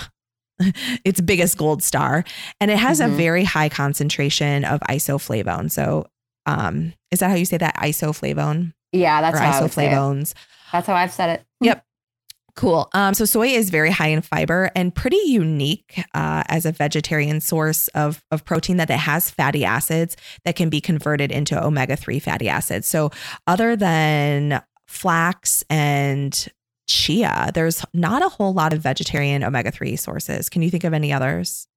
its 1.05 1.21
biggest 1.21 1.55
gold 1.55 1.83
star 1.83 2.23
and 2.59 2.71
it 2.71 2.79
has 2.79 2.99
mm-hmm. 2.99 3.13
a 3.13 3.15
very 3.15 3.43
high 3.43 3.69
concentration 3.69 4.65
of 4.65 4.79
isoflavone 4.89 5.69
so 5.69 6.07
um, 6.47 6.93
is 7.11 7.19
that 7.19 7.29
how 7.29 7.35
you 7.35 7.45
say 7.45 7.57
that 7.57 7.75
isoflavone 7.75 8.73
yeah, 8.91 9.21
that's 9.21 9.37
or 9.37 9.39
how 9.39 9.61
isoflavones. 9.61 10.33
That's 10.71 10.87
how 10.87 10.95
I've 10.95 11.11
said 11.11 11.39
it. 11.39 11.45
Yep. 11.59 11.83
Cool. 12.55 12.89
Um, 12.93 13.13
so 13.13 13.23
soy 13.25 13.49
is 13.49 13.69
very 13.69 13.91
high 13.91 14.07
in 14.07 14.21
fiber 14.21 14.71
and 14.75 14.93
pretty 14.93 15.21
unique 15.25 16.03
uh, 16.15 16.41
as 16.47 16.65
a 16.65 16.71
vegetarian 16.71 17.39
source 17.39 17.87
of, 17.89 18.23
of 18.31 18.43
protein 18.45 18.77
that 18.77 18.89
it 18.89 18.97
has 18.97 19.29
fatty 19.29 19.63
acids 19.63 20.17
that 20.43 20.55
can 20.55 20.69
be 20.69 20.81
converted 20.81 21.31
into 21.31 21.63
omega 21.63 21.95
3 21.95 22.17
fatty 22.19 22.49
acids. 22.49 22.87
So, 22.87 23.11
other 23.45 23.75
than 23.75 24.63
flax 24.87 25.63
and 25.69 26.47
chia, 26.87 27.51
there's 27.53 27.85
not 27.93 28.23
a 28.23 28.29
whole 28.29 28.53
lot 28.53 28.73
of 28.73 28.81
vegetarian 28.81 29.43
omega 29.43 29.69
3 29.69 29.95
sources. 29.95 30.49
Can 30.49 30.63
you 30.63 30.71
think 30.71 30.83
of 30.83 30.95
any 30.95 31.13
others? 31.13 31.67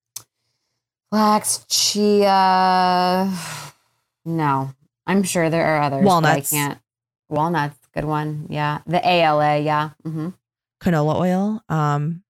Flax, 1.10 1.64
chia. 1.68 3.30
No, 4.26 4.74
I'm 5.06 5.22
sure 5.22 5.48
there 5.48 5.64
are 5.64 5.80
others. 5.80 6.04
Walnuts. 6.04 6.52
I 6.52 6.56
can't. 6.56 6.78
Walnuts, 7.30 7.78
good 7.94 8.04
one. 8.04 8.46
Yeah. 8.50 8.80
The 8.86 9.06
ALA, 9.06 9.58
yeah. 9.58 9.90
Mm-hmm. 10.04 10.28
Canola 10.82 11.14
oil. 11.16 11.62
Um, 11.68 12.22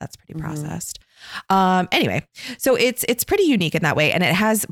that's 0.00 0.16
pretty 0.16 0.34
mm-hmm. 0.34 0.46
processed. 0.46 0.98
Um, 1.50 1.88
anyway, 1.92 2.26
so 2.58 2.74
it's 2.74 3.04
it's 3.08 3.24
pretty 3.24 3.44
unique 3.44 3.74
in 3.74 3.82
that 3.82 3.96
way, 3.96 4.12
and 4.12 4.22
it 4.22 4.34
has 4.34 4.64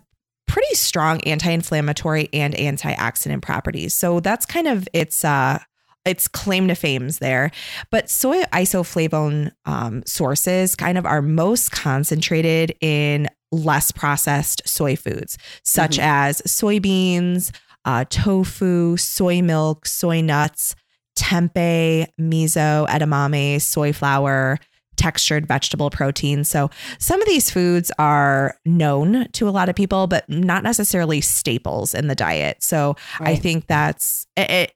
pretty 0.46 0.74
strong 0.74 1.20
anti-inflammatory 1.22 2.30
and 2.32 2.54
antioxidant 2.54 3.42
properties. 3.42 3.92
So 3.92 4.20
that's 4.20 4.46
kind 4.46 4.66
of 4.66 4.88
its 4.94 5.24
uh 5.24 5.58
its 6.04 6.26
claim 6.26 6.68
to 6.68 6.74
fame's 6.74 7.18
there. 7.18 7.50
But 7.90 8.08
soy 8.08 8.42
isoflavone 8.44 9.52
um, 9.66 10.02
sources 10.06 10.74
kind 10.74 10.96
of 10.96 11.04
are 11.04 11.20
most 11.20 11.70
concentrated 11.70 12.74
in 12.80 13.28
less 13.52 13.92
processed 13.92 14.66
soy 14.66 14.96
foods, 14.96 15.36
such 15.64 15.92
mm-hmm. 15.92 16.08
as 16.08 16.40
soybeans, 16.42 17.52
uh, 17.88 18.04
tofu, 18.10 18.98
soy 18.98 19.40
milk, 19.40 19.86
soy 19.86 20.20
nuts, 20.20 20.76
tempeh, 21.16 22.06
miso, 22.20 22.86
edamame, 22.86 23.58
soy 23.62 23.94
flour, 23.94 24.58
textured 24.96 25.46
vegetable 25.46 25.88
protein. 25.88 26.44
So 26.44 26.68
some 26.98 27.22
of 27.22 27.26
these 27.26 27.50
foods 27.50 27.90
are 27.98 28.58
known 28.66 29.28
to 29.32 29.48
a 29.48 29.50
lot 29.50 29.70
of 29.70 29.74
people, 29.74 30.06
but 30.06 30.28
not 30.28 30.62
necessarily 30.64 31.22
staples 31.22 31.94
in 31.94 32.08
the 32.08 32.14
diet. 32.14 32.62
So 32.62 32.94
right. 33.20 33.30
I 33.30 33.36
think 33.36 33.68
that's 33.68 34.26
it, 34.36 34.74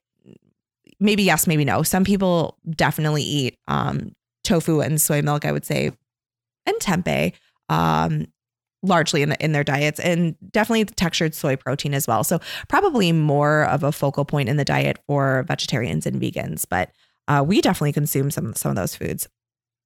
maybe 0.99 1.21
yes, 1.21 1.45
maybe 1.45 1.65
no. 1.65 1.83
Some 1.83 2.05
people 2.05 2.57
definitely 2.67 3.21
eat 3.21 3.59
um, 3.67 4.15
tofu 4.43 4.81
and 4.81 4.99
soy 4.99 5.21
milk, 5.21 5.45
I 5.45 5.51
would 5.51 5.65
say, 5.65 5.91
and 6.65 6.75
tempeh. 6.79 7.33
Um, 7.69 8.25
largely 8.83 9.21
in, 9.21 9.29
the, 9.29 9.43
in 9.43 9.53
their 9.53 9.63
diets 9.63 9.99
and 9.99 10.35
definitely 10.51 10.83
the 10.83 10.93
textured 10.93 11.33
soy 11.33 11.55
protein 11.55 11.93
as 11.93 12.07
well. 12.07 12.23
So 12.23 12.39
probably 12.67 13.11
more 13.11 13.63
of 13.65 13.83
a 13.83 13.91
focal 13.91 14.25
point 14.25 14.49
in 14.49 14.57
the 14.57 14.65
diet 14.65 14.99
for 15.07 15.43
vegetarians 15.47 16.05
and 16.05 16.21
vegans, 16.21 16.65
but 16.69 16.91
uh, 17.27 17.43
we 17.45 17.61
definitely 17.61 17.93
consume 17.93 18.29
some 18.29 18.53
some 18.53 18.69
of 18.69 18.75
those 18.75 18.95
foods. 18.95 19.27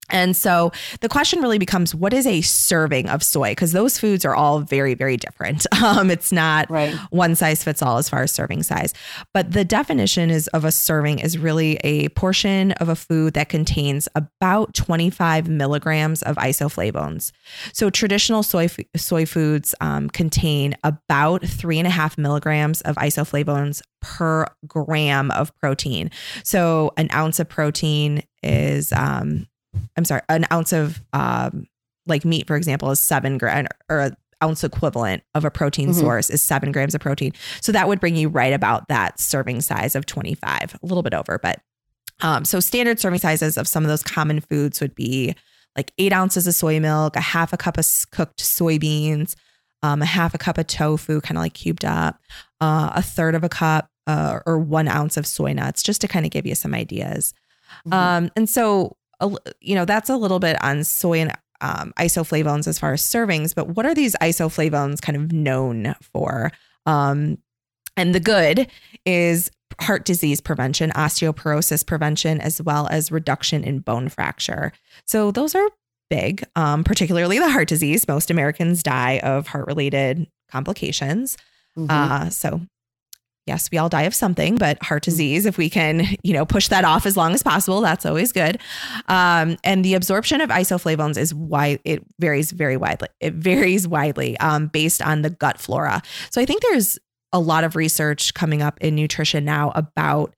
And 0.09 0.35
so 0.35 0.71
the 1.01 1.09
question 1.09 1.41
really 1.41 1.59
becomes 1.59 1.93
what 1.93 2.13
is 2.13 2.25
a 2.25 2.41
serving 2.41 3.09
of 3.09 3.23
soy? 3.23 3.51
Because 3.51 3.71
those 3.71 3.99
foods 3.99 4.25
are 4.25 4.35
all 4.35 4.59
very, 4.59 4.93
very 4.93 5.17
different. 5.17 5.65
Um, 5.87 6.09
it's 6.09 6.31
not 6.31 6.69
right. 6.69 6.93
one 7.11 7.35
size 7.35 7.63
fits 7.63 7.81
all 7.81 7.97
as 7.97 8.09
far 8.09 8.23
as 8.23 8.31
serving 8.31 8.63
size. 8.63 8.93
But 9.33 9.51
the 9.51 9.63
definition 9.63 10.29
is 10.29 10.47
of 10.49 10.65
a 10.65 10.71
serving 10.71 11.19
is 11.19 11.37
really 11.37 11.77
a 11.83 12.09
portion 12.09 12.71
of 12.73 12.89
a 12.89 12.95
food 12.95 13.35
that 13.35 13.47
contains 13.47 14.09
about 14.15 14.73
25 14.73 15.47
milligrams 15.47 16.23
of 16.23 16.35
isoflavones. 16.37 17.31
So 17.73 17.89
traditional 17.89 18.43
soy 18.43 18.67
soy 18.95 19.25
foods 19.25 19.75
um, 19.79 20.09
contain 20.09 20.75
about 20.83 21.45
three 21.45 21.77
and 21.77 21.87
a 21.87 21.91
half 21.91 22.17
milligrams 22.17 22.81
of 22.81 22.95
isoflavones 22.95 23.81
per 24.01 24.45
gram 24.67 25.31
of 25.31 25.55
protein. 25.57 26.11
So 26.43 26.91
an 26.97 27.09
ounce 27.13 27.39
of 27.39 27.49
protein 27.49 28.23
is 28.43 28.91
um, 28.93 29.47
I'm 29.95 30.05
sorry, 30.05 30.21
an 30.29 30.45
ounce 30.51 30.73
of 30.73 31.01
um, 31.13 31.65
like 32.05 32.25
meat, 32.25 32.47
for 32.47 32.55
example, 32.55 32.89
is 32.91 32.99
seven 32.99 33.37
gram 33.37 33.67
or 33.89 33.99
an 33.99 34.17
ounce 34.43 34.63
equivalent 34.63 35.23
of 35.33 35.45
a 35.45 35.51
protein 35.51 35.89
mm-hmm. 35.89 35.99
source 35.99 36.29
is 36.29 36.41
seven 36.41 36.71
grams 36.71 36.95
of 36.95 37.01
protein. 37.01 37.33
So 37.61 37.71
that 37.71 37.87
would 37.87 37.99
bring 37.99 38.15
you 38.15 38.29
right 38.29 38.53
about 38.53 38.87
that 38.87 39.19
serving 39.19 39.61
size 39.61 39.95
of 39.95 40.05
25, 40.05 40.77
a 40.81 40.85
little 40.85 41.03
bit 41.03 41.13
over. 41.13 41.39
But 41.39 41.59
um, 42.21 42.45
so 42.45 42.59
standard 42.59 42.99
serving 42.99 43.19
sizes 43.19 43.57
of 43.57 43.67
some 43.67 43.83
of 43.83 43.89
those 43.89 44.03
common 44.03 44.39
foods 44.39 44.81
would 44.81 44.95
be 44.95 45.35
like 45.75 45.91
eight 45.97 46.13
ounces 46.13 46.47
of 46.47 46.55
soy 46.55 46.79
milk, 46.79 47.15
a 47.15 47.21
half 47.21 47.53
a 47.53 47.57
cup 47.57 47.77
of 47.77 47.85
cooked 48.11 48.39
soybeans, 48.39 49.35
um, 49.83 50.01
a 50.01 50.05
half 50.05 50.33
a 50.33 50.39
cup 50.39 50.57
of 50.57 50.67
tofu, 50.67 51.21
kind 51.21 51.37
of 51.37 51.43
like 51.43 51.53
cubed 51.53 51.85
up, 51.85 52.19
uh, 52.59 52.91
a 52.95 53.01
third 53.01 53.35
of 53.35 53.43
a 53.43 53.49
cup 53.49 53.89
uh, 54.07 54.39
or 54.45 54.57
one 54.57 54.87
ounce 54.87 55.17
of 55.17 55.27
soy 55.27 55.53
nuts, 55.53 55.83
just 55.83 56.01
to 56.01 56.07
kind 56.07 56.25
of 56.25 56.31
give 56.31 56.47
you 56.47 56.55
some 56.55 56.73
ideas. 56.73 57.33
Mm-hmm. 57.85 57.93
Um, 57.93 58.31
and 58.35 58.49
so 58.49 58.95
a, 59.19 59.35
you 59.59 59.75
know, 59.75 59.85
that's 59.85 60.09
a 60.09 60.17
little 60.17 60.39
bit 60.39 60.61
on 60.63 60.83
soy 60.83 61.21
and 61.21 61.31
um, 61.61 61.93
isoflavones 61.97 62.67
as 62.67 62.79
far 62.79 62.93
as 62.93 63.01
servings, 63.01 63.55
but 63.55 63.69
what 63.69 63.85
are 63.85 63.95
these 63.95 64.15
isoflavones 64.21 65.01
kind 65.01 65.15
of 65.15 65.31
known 65.31 65.95
for? 66.01 66.51
Um, 66.85 67.39
and 67.95 68.13
the 68.13 68.19
good 68.19 68.69
is 69.05 69.49
heart 69.81 70.05
disease 70.05 70.39
prevention, 70.39 70.91
osteoporosis 70.91 71.85
prevention, 71.85 72.39
as 72.39 72.61
well 72.61 72.87
as 72.89 73.11
reduction 73.11 73.63
in 73.63 73.79
bone 73.79 74.09
fracture. 74.09 74.71
So 75.05 75.31
those 75.31 75.55
are 75.55 75.67
big, 76.09 76.43
um, 76.55 76.83
particularly 76.83 77.39
the 77.39 77.49
heart 77.49 77.67
disease. 77.67 78.07
Most 78.07 78.29
Americans 78.29 78.83
die 78.83 79.19
of 79.19 79.47
heart 79.47 79.67
related 79.67 80.27
complications. 80.49 81.37
Mm-hmm. 81.77 81.89
Uh, 81.89 82.29
so 82.29 82.61
yes, 83.47 83.71
we 83.71 83.77
all 83.77 83.89
die 83.89 84.03
of 84.03 84.13
something, 84.13 84.55
but 84.55 84.81
heart 84.83 85.03
disease, 85.03 85.45
if 85.45 85.57
we 85.57 85.69
can, 85.69 86.05
you 86.23 86.33
know, 86.33 86.45
push 86.45 86.67
that 86.67 86.83
off 86.83 87.05
as 87.05 87.15
long 87.15 87.33
as 87.33 87.41
possible, 87.41 87.81
that's 87.81 88.05
always 88.05 88.31
good. 88.31 88.59
Um, 89.07 89.57
and 89.63 89.83
the 89.83 89.93
absorption 89.93 90.41
of 90.41 90.49
isoflavones 90.49 91.17
is 91.17 91.33
why 91.33 91.79
it 91.83 92.03
varies 92.19 92.51
very 92.51 92.77
widely. 92.77 93.07
It 93.19 93.33
varies 93.33 93.87
widely 93.87 94.37
um, 94.39 94.67
based 94.67 95.01
on 95.01 95.21
the 95.21 95.29
gut 95.29 95.59
flora. 95.59 96.01
So 96.29 96.41
I 96.41 96.45
think 96.45 96.61
there's 96.61 96.99
a 97.33 97.39
lot 97.39 97.63
of 97.63 97.75
research 97.75 98.33
coming 98.33 98.61
up 98.61 98.77
in 98.81 98.95
nutrition 98.95 99.45
now 99.45 99.71
about 99.75 100.33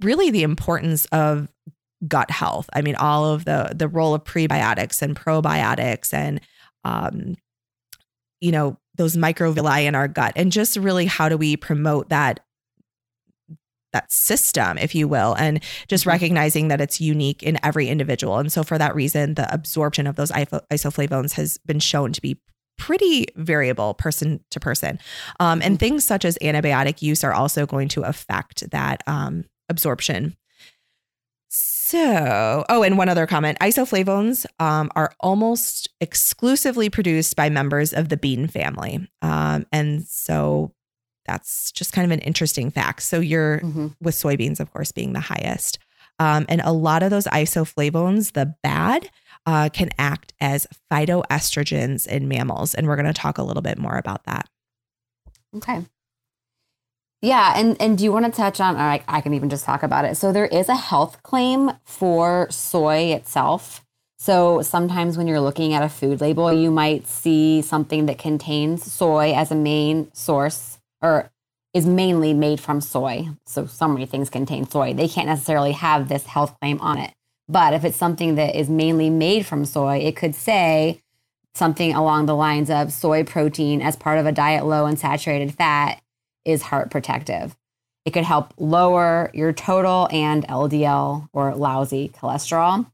really 0.00 0.30
the 0.30 0.42
importance 0.42 1.06
of 1.06 1.48
gut 2.08 2.30
health. 2.30 2.68
I 2.72 2.82
mean, 2.82 2.96
all 2.96 3.26
of 3.26 3.44
the 3.44 3.72
the 3.74 3.88
role 3.88 4.14
of 4.14 4.24
prebiotics 4.24 5.02
and 5.02 5.16
probiotics 5.16 6.12
and 6.12 6.40
um, 6.84 7.36
you 8.40 8.50
know, 8.50 8.76
those 8.96 9.16
microvilli 9.16 9.84
in 9.84 9.94
our 9.94 10.08
gut 10.08 10.32
and 10.36 10.52
just 10.52 10.76
really 10.76 11.06
how 11.06 11.28
do 11.28 11.36
we 11.36 11.56
promote 11.56 12.08
that 12.10 12.40
that 13.92 14.10
system 14.10 14.78
if 14.78 14.94
you 14.94 15.06
will 15.06 15.34
and 15.34 15.62
just 15.88 16.02
mm-hmm. 16.02 16.10
recognizing 16.10 16.68
that 16.68 16.80
it's 16.80 17.00
unique 17.00 17.42
in 17.42 17.58
every 17.62 17.88
individual 17.88 18.38
and 18.38 18.52
so 18.52 18.62
for 18.62 18.78
that 18.78 18.94
reason 18.94 19.34
the 19.34 19.52
absorption 19.52 20.06
of 20.06 20.16
those 20.16 20.30
isoflavones 20.30 21.32
has 21.32 21.58
been 21.58 21.80
shown 21.80 22.12
to 22.12 22.20
be 22.20 22.40
pretty 22.78 23.26
variable 23.36 23.94
person 23.94 24.40
to 24.50 24.58
person 24.58 24.98
um, 25.40 25.60
and 25.62 25.74
mm-hmm. 25.74 25.76
things 25.76 26.06
such 26.06 26.24
as 26.24 26.38
antibiotic 26.42 27.02
use 27.02 27.22
are 27.22 27.32
also 27.32 27.66
going 27.66 27.88
to 27.88 28.02
affect 28.02 28.68
that 28.70 29.02
um, 29.06 29.44
absorption 29.68 30.36
so, 31.54 32.64
oh, 32.70 32.82
and 32.82 32.96
one 32.96 33.10
other 33.10 33.26
comment 33.26 33.58
isoflavones 33.58 34.46
um, 34.58 34.90
are 34.96 35.12
almost 35.20 35.90
exclusively 36.00 36.88
produced 36.88 37.36
by 37.36 37.50
members 37.50 37.92
of 37.92 38.08
the 38.08 38.16
bean 38.16 38.48
family. 38.48 39.06
Um, 39.20 39.66
and 39.70 40.02
so 40.02 40.72
that's 41.26 41.72
just 41.72 41.92
kind 41.92 42.04
of 42.04 42.10
an 42.10 42.20
interesting 42.20 42.70
fact. 42.70 43.02
So, 43.02 43.20
you're 43.20 43.60
mm-hmm. 43.60 43.88
with 44.00 44.14
soybeans, 44.14 44.60
of 44.60 44.72
course, 44.72 44.92
being 44.92 45.12
the 45.12 45.20
highest. 45.20 45.78
Um, 46.18 46.46
and 46.48 46.60
a 46.62 46.72
lot 46.72 47.02
of 47.02 47.10
those 47.10 47.24
isoflavones, 47.26 48.32
the 48.32 48.54
bad, 48.62 49.10
uh, 49.46 49.68
can 49.72 49.90
act 49.98 50.32
as 50.40 50.66
phytoestrogens 50.90 52.06
in 52.06 52.28
mammals. 52.28 52.74
And 52.74 52.86
we're 52.86 52.96
going 52.96 53.06
to 53.06 53.12
talk 53.12 53.38
a 53.38 53.42
little 53.42 53.62
bit 53.62 53.78
more 53.78 53.96
about 53.96 54.24
that. 54.24 54.48
Okay. 55.56 55.84
Yeah, 57.22 57.52
and 57.56 57.80
and 57.80 57.96
do 57.96 58.02
you 58.02 58.10
want 58.10 58.26
to 58.26 58.32
touch 58.32 58.60
on? 58.60 58.74
Or 58.74 58.80
I, 58.80 59.04
I 59.06 59.20
can 59.20 59.32
even 59.32 59.48
just 59.48 59.64
talk 59.64 59.84
about 59.84 60.04
it. 60.04 60.16
So 60.16 60.32
there 60.32 60.46
is 60.46 60.68
a 60.68 60.74
health 60.74 61.22
claim 61.22 61.70
for 61.84 62.48
soy 62.50 63.14
itself. 63.14 63.84
So 64.18 64.62
sometimes 64.62 65.16
when 65.16 65.28
you're 65.28 65.40
looking 65.40 65.72
at 65.72 65.84
a 65.84 65.88
food 65.88 66.20
label, 66.20 66.52
you 66.52 66.70
might 66.70 67.06
see 67.06 67.62
something 67.62 68.06
that 68.06 68.18
contains 68.18 68.90
soy 68.92 69.32
as 69.34 69.52
a 69.52 69.56
main 69.56 70.12
source 70.12 70.78
or 71.02 71.30
is 71.74 71.86
mainly 71.86 72.34
made 72.34 72.60
from 72.60 72.80
soy. 72.80 73.28
So 73.46 73.66
so 73.66 73.88
many 73.88 74.06
things 74.06 74.30
contain 74.30 74.68
soy. 74.68 74.94
They 74.94 75.08
can't 75.08 75.28
necessarily 75.28 75.72
have 75.72 76.08
this 76.08 76.26
health 76.26 76.58
claim 76.60 76.80
on 76.80 76.98
it. 76.98 77.12
But 77.48 77.74
if 77.74 77.84
it's 77.84 77.96
something 77.96 78.36
that 78.36 78.54
is 78.54 78.70
mainly 78.70 79.10
made 79.10 79.46
from 79.46 79.64
soy, 79.64 79.98
it 79.98 80.16
could 80.16 80.34
say 80.34 81.02
something 81.54 81.94
along 81.94 82.26
the 82.26 82.36
lines 82.36 82.70
of 82.70 82.92
soy 82.92 83.24
protein 83.24 83.82
as 83.82 83.96
part 83.96 84.18
of 84.18 84.26
a 84.26 84.32
diet 84.32 84.64
low 84.64 84.86
in 84.86 84.96
saturated 84.96 85.54
fat 85.54 86.00
is 86.44 86.62
heart 86.62 86.90
protective. 86.90 87.56
It 88.04 88.12
could 88.12 88.24
help 88.24 88.52
lower 88.58 89.30
your 89.32 89.52
total 89.52 90.08
and 90.10 90.46
LDL 90.48 91.28
or 91.32 91.54
lousy 91.54 92.08
cholesterol. 92.08 92.90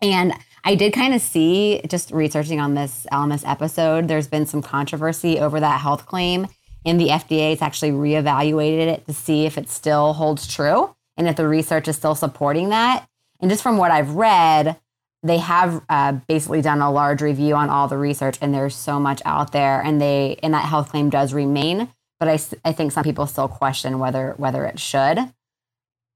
And 0.00 0.32
I 0.64 0.74
did 0.74 0.92
kind 0.92 1.14
of 1.14 1.20
see 1.20 1.80
just 1.88 2.10
researching 2.10 2.60
on 2.60 2.74
this 2.74 3.06
on 3.12 3.28
this 3.28 3.44
episode, 3.44 4.08
there's 4.08 4.28
been 4.28 4.46
some 4.46 4.62
controversy 4.62 5.38
over 5.38 5.60
that 5.60 5.80
health 5.80 6.06
claim. 6.06 6.48
And 6.86 6.98
the 6.98 7.08
FDA 7.08 7.50
has 7.50 7.60
actually 7.60 7.90
reevaluated 7.90 8.86
it 8.86 9.06
to 9.06 9.12
see 9.12 9.44
if 9.44 9.58
it 9.58 9.68
still 9.68 10.14
holds 10.14 10.46
true 10.46 10.94
and 11.18 11.28
if 11.28 11.36
the 11.36 11.46
research 11.46 11.88
is 11.88 11.96
still 11.96 12.14
supporting 12.14 12.70
that. 12.70 13.06
And 13.40 13.50
just 13.50 13.62
from 13.62 13.76
what 13.76 13.90
I've 13.90 14.12
read, 14.12 14.78
they 15.22 15.38
have 15.38 15.84
uh, 15.90 16.12
basically 16.28 16.62
done 16.62 16.80
a 16.80 16.90
large 16.90 17.20
review 17.20 17.54
on 17.54 17.68
all 17.68 17.88
the 17.88 17.98
research, 17.98 18.38
and 18.40 18.54
there's 18.54 18.76
so 18.76 19.00
much 19.00 19.20
out 19.24 19.52
there, 19.52 19.82
and 19.82 20.00
they 20.00 20.38
and 20.42 20.54
that 20.54 20.64
health 20.64 20.90
claim 20.90 21.10
does 21.10 21.34
remain 21.34 21.88
but 22.18 22.28
I, 22.28 22.38
I 22.68 22.72
think 22.72 22.92
some 22.92 23.04
people 23.04 23.26
still 23.26 23.48
question 23.48 23.98
whether 23.98 24.34
whether 24.36 24.64
it 24.64 24.78
should. 24.78 25.18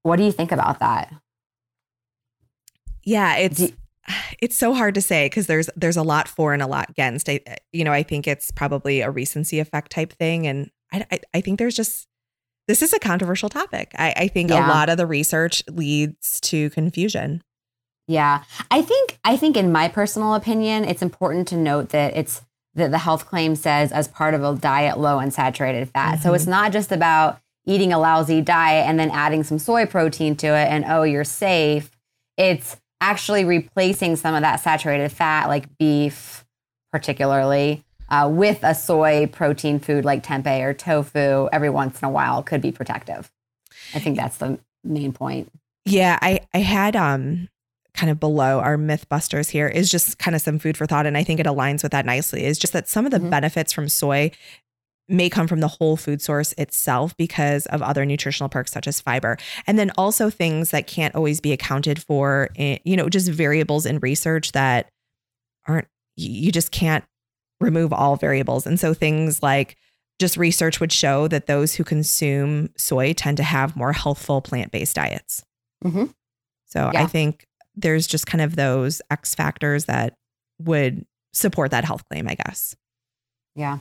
What 0.03 0.15
do 0.15 0.23
you 0.23 0.31
think 0.31 0.51
about 0.51 0.79
that? 0.79 1.13
Yeah, 3.03 3.37
it's 3.37 3.71
it's 4.41 4.57
so 4.57 4.73
hard 4.73 4.95
to 4.95 5.01
say 5.01 5.25
because 5.25 5.47
there's 5.47 5.69
there's 5.75 5.97
a 5.97 6.03
lot 6.03 6.27
for 6.27 6.53
and 6.53 6.61
a 6.61 6.67
lot 6.67 6.89
against. 6.89 7.29
I 7.29 7.41
you 7.71 7.83
know 7.83 7.93
I 7.93 8.03
think 8.03 8.27
it's 8.27 8.51
probably 8.51 9.01
a 9.01 9.09
recency 9.09 9.59
effect 9.59 9.91
type 9.91 10.13
thing, 10.13 10.47
and 10.47 10.71
I 10.91 11.05
I, 11.11 11.19
I 11.35 11.41
think 11.41 11.59
there's 11.59 11.75
just 11.75 12.07
this 12.67 12.81
is 12.81 12.93
a 12.93 12.99
controversial 12.99 13.49
topic. 13.49 13.91
I, 13.97 14.13
I 14.15 14.27
think 14.27 14.49
yeah. 14.49 14.65
a 14.65 14.69
lot 14.69 14.89
of 14.89 14.97
the 14.97 15.07
research 15.07 15.63
leads 15.69 16.39
to 16.41 16.69
confusion. 16.71 17.43
Yeah, 18.07 18.43
I 18.69 18.81
think 18.81 19.19
I 19.23 19.37
think 19.37 19.57
in 19.57 19.71
my 19.71 19.87
personal 19.87 20.35
opinion, 20.35 20.85
it's 20.85 21.01
important 21.01 21.47
to 21.49 21.57
note 21.57 21.89
that 21.89 22.15
it's 22.15 22.41
that 22.73 22.91
the 22.91 22.97
health 22.97 23.27
claim 23.27 23.55
says 23.55 23.91
as 23.91 24.07
part 24.07 24.33
of 24.33 24.43
a 24.43 24.55
diet 24.55 24.97
low 24.97 25.19
in 25.19 25.31
saturated 25.31 25.89
fat. 25.89 26.15
Mm-hmm. 26.15 26.23
So 26.23 26.33
it's 26.33 26.43
mm-hmm. 26.43 26.51
not 26.51 26.71
just 26.71 26.91
about 26.91 27.39
eating 27.65 27.93
a 27.93 27.99
lousy 27.99 28.41
diet 28.41 28.87
and 28.87 28.99
then 28.99 29.11
adding 29.11 29.43
some 29.43 29.59
soy 29.59 29.85
protein 29.85 30.35
to 30.37 30.47
it 30.47 30.67
and 30.69 30.85
oh, 30.87 31.03
you're 31.03 31.23
safe. 31.23 31.91
It's 32.37 32.80
actually 33.01 33.43
replacing 33.43 34.15
some 34.15 34.35
of 34.35 34.41
that 34.41 34.57
saturated 34.57 35.09
fat, 35.11 35.47
like 35.47 35.77
beef, 35.77 36.45
particularly, 36.91 37.83
uh, 38.09 38.29
with 38.31 38.59
a 38.63 38.75
soy 38.75 39.27
protein 39.27 39.79
food 39.79 40.05
like 40.05 40.23
tempeh 40.23 40.61
or 40.61 40.73
tofu 40.73 41.49
every 41.51 41.69
once 41.69 42.01
in 42.01 42.07
a 42.07 42.11
while 42.11 42.43
could 42.43 42.61
be 42.61 42.71
protective. 42.71 43.31
I 43.93 43.99
think 43.99 44.17
that's 44.17 44.37
the 44.37 44.59
main 44.83 45.11
point. 45.11 45.51
Yeah, 45.85 46.19
I 46.21 46.41
I 46.53 46.59
had 46.59 46.95
um 46.95 47.49
kind 47.93 48.09
of 48.09 48.19
below 48.19 48.59
our 48.59 48.77
mythbusters 48.77 49.49
here 49.49 49.67
is 49.67 49.89
just 49.89 50.17
kind 50.17 50.35
of 50.35 50.41
some 50.41 50.59
food 50.59 50.77
for 50.77 50.85
thought 50.85 51.05
and 51.05 51.17
i 51.17 51.23
think 51.25 51.41
it 51.41 51.45
aligns 51.45 51.83
with 51.83 51.91
that 51.91 52.05
nicely 52.05 52.45
is 52.45 52.57
just 52.57 52.71
that 52.71 52.87
some 52.87 53.03
of 53.03 53.11
the 53.11 53.17
mm-hmm. 53.17 53.29
benefits 53.29 53.73
from 53.73 53.89
soy 53.89 54.31
may 55.11 55.29
come 55.29 55.47
from 55.47 55.59
the 55.59 55.67
whole 55.67 55.97
food 55.97 56.21
source 56.21 56.53
itself 56.57 57.15
because 57.17 57.65
of 57.67 57.81
other 57.81 58.05
nutritional 58.05 58.49
perks 58.49 58.71
such 58.71 58.87
as 58.87 59.01
fiber 59.01 59.37
and 59.67 59.77
then 59.77 59.91
also 59.97 60.29
things 60.29 60.71
that 60.71 60.87
can't 60.87 61.15
always 61.15 61.39
be 61.39 61.51
accounted 61.51 62.01
for 62.01 62.49
in, 62.55 62.79
you 62.83 62.95
know 62.95 63.09
just 63.09 63.29
variables 63.29 63.85
in 63.85 63.99
research 63.99 64.51
that 64.51 64.89
aren't 65.67 65.87
you 66.15 66.51
just 66.51 66.71
can't 66.71 67.03
remove 67.59 67.93
all 67.93 68.15
variables 68.15 68.65
and 68.65 68.79
so 68.79 68.93
things 68.93 69.43
like 69.43 69.75
just 70.19 70.37
research 70.37 70.79
would 70.79 70.91
show 70.91 71.27
that 71.27 71.47
those 71.47 71.75
who 71.75 71.83
consume 71.83 72.69
soy 72.77 73.13
tend 73.13 73.37
to 73.37 73.43
have 73.43 73.75
more 73.75 73.93
healthful 73.93 74.41
plant-based 74.41 74.95
diets 74.95 75.43
mm-hmm. 75.83 76.05
so 76.67 76.89
yeah. 76.93 77.03
i 77.03 77.05
think 77.05 77.45
there's 77.75 78.07
just 78.07 78.27
kind 78.27 78.41
of 78.41 78.55
those 78.55 79.01
X 79.09 79.35
factors 79.35 79.85
that 79.85 80.13
would 80.59 81.05
support 81.33 81.71
that 81.71 81.85
health 81.85 82.03
claim, 82.09 82.27
I 82.27 82.35
guess. 82.35 82.75
Yeah. 83.55 83.79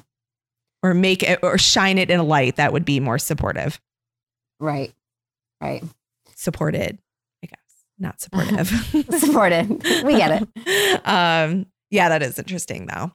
Or 0.83 0.95
make 0.95 1.23
it 1.23 1.41
or 1.43 1.59
shine 1.59 1.99
it 1.99 2.11
in 2.11 2.19
a 2.19 2.25
light 2.25 2.57
that 2.57 2.73
would 2.73 2.85
be 2.85 3.01
more 3.01 3.19
supportive. 3.19 3.81
Right. 4.59 4.93
Right. 5.61 5.85
Supported, 6.35 6.99
I 7.45 7.47
guess. 7.47 7.85
Not 7.99 8.21
supportive. 8.21 8.69
supported. 9.19 9.69
We 10.05 10.17
get 10.17 10.43
it. 10.43 11.01
Um, 11.07 11.67
yeah, 11.91 12.09
that 12.09 12.23
is 12.23 12.39
interesting 12.39 12.87
though. 12.87 13.13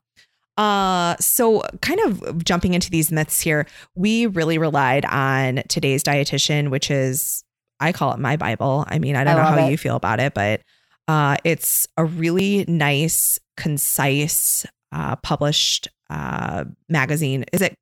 Uh, 0.57 1.15
so 1.19 1.63
kind 1.81 1.99
of 2.01 2.43
jumping 2.43 2.73
into 2.73 2.89
these 2.89 3.11
myths 3.11 3.41
here, 3.41 3.67
we 3.95 4.25
really 4.27 4.57
relied 4.57 5.05
on 5.05 5.63
today's 5.67 6.03
dietitian, 6.03 6.69
which 6.69 6.89
is 6.89 7.43
I 7.79 7.91
call 7.91 8.13
it 8.13 8.19
my 8.19 8.37
Bible. 8.37 8.85
I 8.87 8.99
mean, 8.99 9.15
I 9.15 9.23
don't 9.23 9.35
I 9.35 9.37
know 9.37 9.61
how 9.61 9.67
it. 9.67 9.71
you 9.71 9.77
feel 9.77 9.95
about 9.95 10.19
it, 10.19 10.33
but 10.33 10.61
uh, 11.07 11.37
it's 11.43 11.87
a 11.97 12.05
really 12.05 12.65
nice, 12.67 13.39
concise, 13.57 14.65
uh, 14.91 15.15
published 15.17 15.89
uh, 16.09 16.65
magazine. 16.89 17.45
Is 17.51 17.61
it 17.61 17.75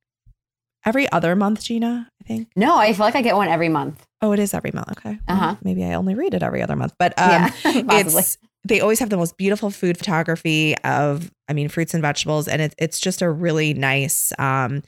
every 0.85 1.11
other 1.11 1.35
month, 1.35 1.63
Gina? 1.63 2.09
I 2.21 2.27
think. 2.27 2.49
No, 2.55 2.77
I 2.77 2.93
feel 2.93 3.05
like 3.05 3.15
I 3.15 3.21
get 3.21 3.35
one 3.35 3.47
every 3.47 3.69
month. 3.69 4.05
Oh, 4.21 4.31
it 4.31 4.39
is 4.39 4.53
every 4.53 4.71
month. 4.73 4.91
Okay. 4.91 5.19
Uh 5.27 5.35
huh. 5.35 5.45
Well, 5.45 5.57
maybe 5.63 5.83
I 5.83 5.93
only 5.93 6.15
read 6.15 6.33
it 6.33 6.43
every 6.43 6.61
other 6.61 6.75
month, 6.75 6.93
but 6.97 7.13
um, 7.19 7.29
yeah, 7.65 7.85
it's 7.89 8.37
they 8.65 8.79
always 8.79 8.99
have 8.99 9.09
the 9.09 9.17
most 9.17 9.37
beautiful 9.37 9.69
food 9.69 9.97
photography 9.97 10.77
of, 10.79 11.31
I 11.49 11.53
mean, 11.53 11.67
fruits 11.67 11.93
and 11.93 12.01
vegetables, 12.01 12.47
and 12.47 12.61
it, 12.61 12.73
it's 12.77 12.99
just 12.99 13.21
a 13.21 13.29
really 13.29 13.73
nice 13.73 14.31
um, 14.39 14.83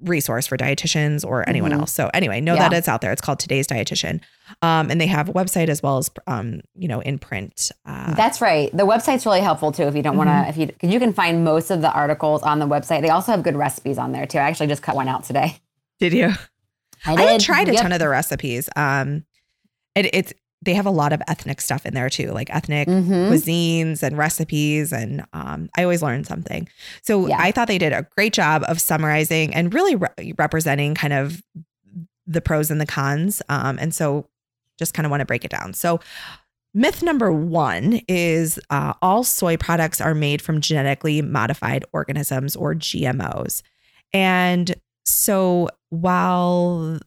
resource 0.00 0.46
for 0.46 0.56
dietitians 0.56 1.24
or 1.24 1.48
anyone 1.48 1.70
mm-hmm. 1.70 1.80
else. 1.80 1.92
So 1.92 2.10
anyway, 2.14 2.40
know 2.40 2.54
yeah. 2.54 2.68
that 2.68 2.76
it's 2.76 2.88
out 2.88 3.00
there. 3.00 3.12
It's 3.12 3.20
called 3.20 3.38
Today's 3.38 3.66
Dietitian, 3.66 4.20
um, 4.62 4.90
and 4.90 5.00
they 5.00 5.06
have 5.06 5.28
a 5.28 5.32
website 5.32 5.68
as 5.68 5.82
well 5.82 5.98
as 5.98 6.10
um, 6.26 6.60
you 6.74 6.88
know 6.88 7.00
in 7.00 7.18
print. 7.18 7.70
Uh, 7.84 8.14
That's 8.14 8.40
right. 8.40 8.70
The 8.76 8.86
website's 8.86 9.26
really 9.26 9.40
helpful 9.40 9.72
too 9.72 9.84
if 9.84 9.94
you 9.94 10.02
don't 10.02 10.16
mm-hmm. 10.16 10.28
want 10.28 10.46
to. 10.46 10.48
If 10.50 10.56
you 10.56 10.66
because 10.66 10.92
you 10.92 11.00
can 11.00 11.12
find 11.12 11.44
most 11.44 11.70
of 11.70 11.80
the 11.80 11.92
articles 11.92 12.42
on 12.42 12.58
the 12.58 12.66
website. 12.66 13.02
They 13.02 13.10
also 13.10 13.32
have 13.32 13.42
good 13.42 13.56
recipes 13.56 13.98
on 13.98 14.12
there 14.12 14.26
too. 14.26 14.38
I 14.38 14.42
actually 14.42 14.68
just 14.68 14.82
cut 14.82 14.94
one 14.94 15.08
out 15.08 15.24
today. 15.24 15.58
Did 15.98 16.12
you? 16.12 16.32
I 17.06 17.16
did. 17.16 17.28
I 17.28 17.38
tried 17.38 17.68
a 17.68 17.72
yep. 17.72 17.82
ton 17.82 17.92
of 17.92 17.98
the 17.98 18.08
recipes. 18.08 18.68
Um, 18.76 19.24
it, 19.94 20.10
it's 20.14 20.32
they 20.62 20.74
have 20.74 20.86
a 20.86 20.90
lot 20.90 21.12
of 21.12 21.22
ethnic 21.28 21.60
stuff 21.60 21.86
in 21.86 21.94
there 21.94 22.10
too, 22.10 22.32
like 22.32 22.52
ethnic 22.52 22.88
mm-hmm. 22.88 23.32
cuisines 23.32 24.02
and 24.02 24.18
recipes. 24.18 24.92
And 24.92 25.24
um, 25.32 25.68
I 25.76 25.84
always 25.84 26.02
learn 26.02 26.24
something. 26.24 26.68
So 27.02 27.28
yeah. 27.28 27.36
I 27.38 27.52
thought 27.52 27.68
they 27.68 27.78
did 27.78 27.92
a 27.92 28.06
great 28.16 28.32
job 28.32 28.64
of 28.66 28.80
summarizing 28.80 29.54
and 29.54 29.72
really 29.72 29.94
re- 29.94 30.34
representing 30.36 30.94
kind 30.94 31.12
of 31.12 31.42
the 32.26 32.40
pros 32.40 32.70
and 32.70 32.80
the 32.80 32.86
cons. 32.86 33.40
Um, 33.48 33.78
and 33.80 33.94
so 33.94 34.28
just 34.78 34.94
kind 34.94 35.04
of 35.06 35.10
want 35.10 35.20
to 35.20 35.26
break 35.26 35.44
it 35.44 35.50
down. 35.50 35.74
So, 35.74 36.00
myth 36.74 37.02
number 37.02 37.32
one 37.32 38.00
is 38.08 38.58
uh, 38.70 38.94
all 39.02 39.24
soy 39.24 39.56
products 39.56 40.00
are 40.00 40.14
made 40.14 40.40
from 40.40 40.60
genetically 40.60 41.20
modified 41.20 41.84
organisms 41.92 42.54
or 42.56 42.74
GMOs. 42.74 43.62
And 44.12 44.74
so, 45.04 45.68
while 45.90 47.00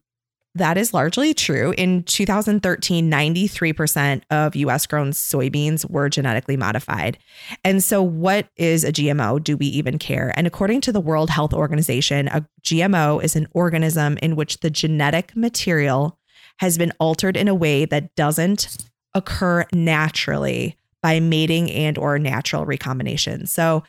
that 0.56 0.78
is 0.78 0.94
largely 0.94 1.34
true. 1.34 1.74
In 1.78 2.04
2013, 2.04 3.10
93% 3.10 4.22
of 4.30 4.56
US 4.56 4.86
grown 4.86 5.12
soybeans 5.12 5.90
were 5.90 6.10
genetically 6.10 6.58
modified. 6.58 7.18
And 7.64 7.82
so, 7.82 8.04
what 8.04 8.48
is 8.58 8.84
a 8.84 8.92
GMO? 8.92 9.42
Do 9.42 9.56
we 9.56 9.68
even 9.68 9.98
care? 9.98 10.34
And 10.36 10.46
according 10.46 10.82
to 10.82 10.92
the 10.92 11.00
World 11.00 11.30
Health 11.30 11.54
Organization, 11.54 12.28
a 12.28 12.46
GMO 12.64 13.24
is 13.24 13.36
an 13.36 13.48
organism 13.54 14.18
in 14.22 14.36
which 14.36 14.60
the 14.60 14.70
genetic 14.70 15.36
material 15.36 16.18
has 16.58 16.78
been 16.78 16.92
altered 17.00 17.38
in 17.38 17.48
a 17.48 17.56
way 17.56 17.86
that 17.86 18.14
doesn't 18.16 18.78
occur 19.14 19.66
naturally 19.74 20.76
by 21.02 21.20
mating 21.20 21.72
and 21.72 21.98
or 21.98 22.20
natural 22.20 22.66
recombination. 22.66 23.48
So 23.48 23.84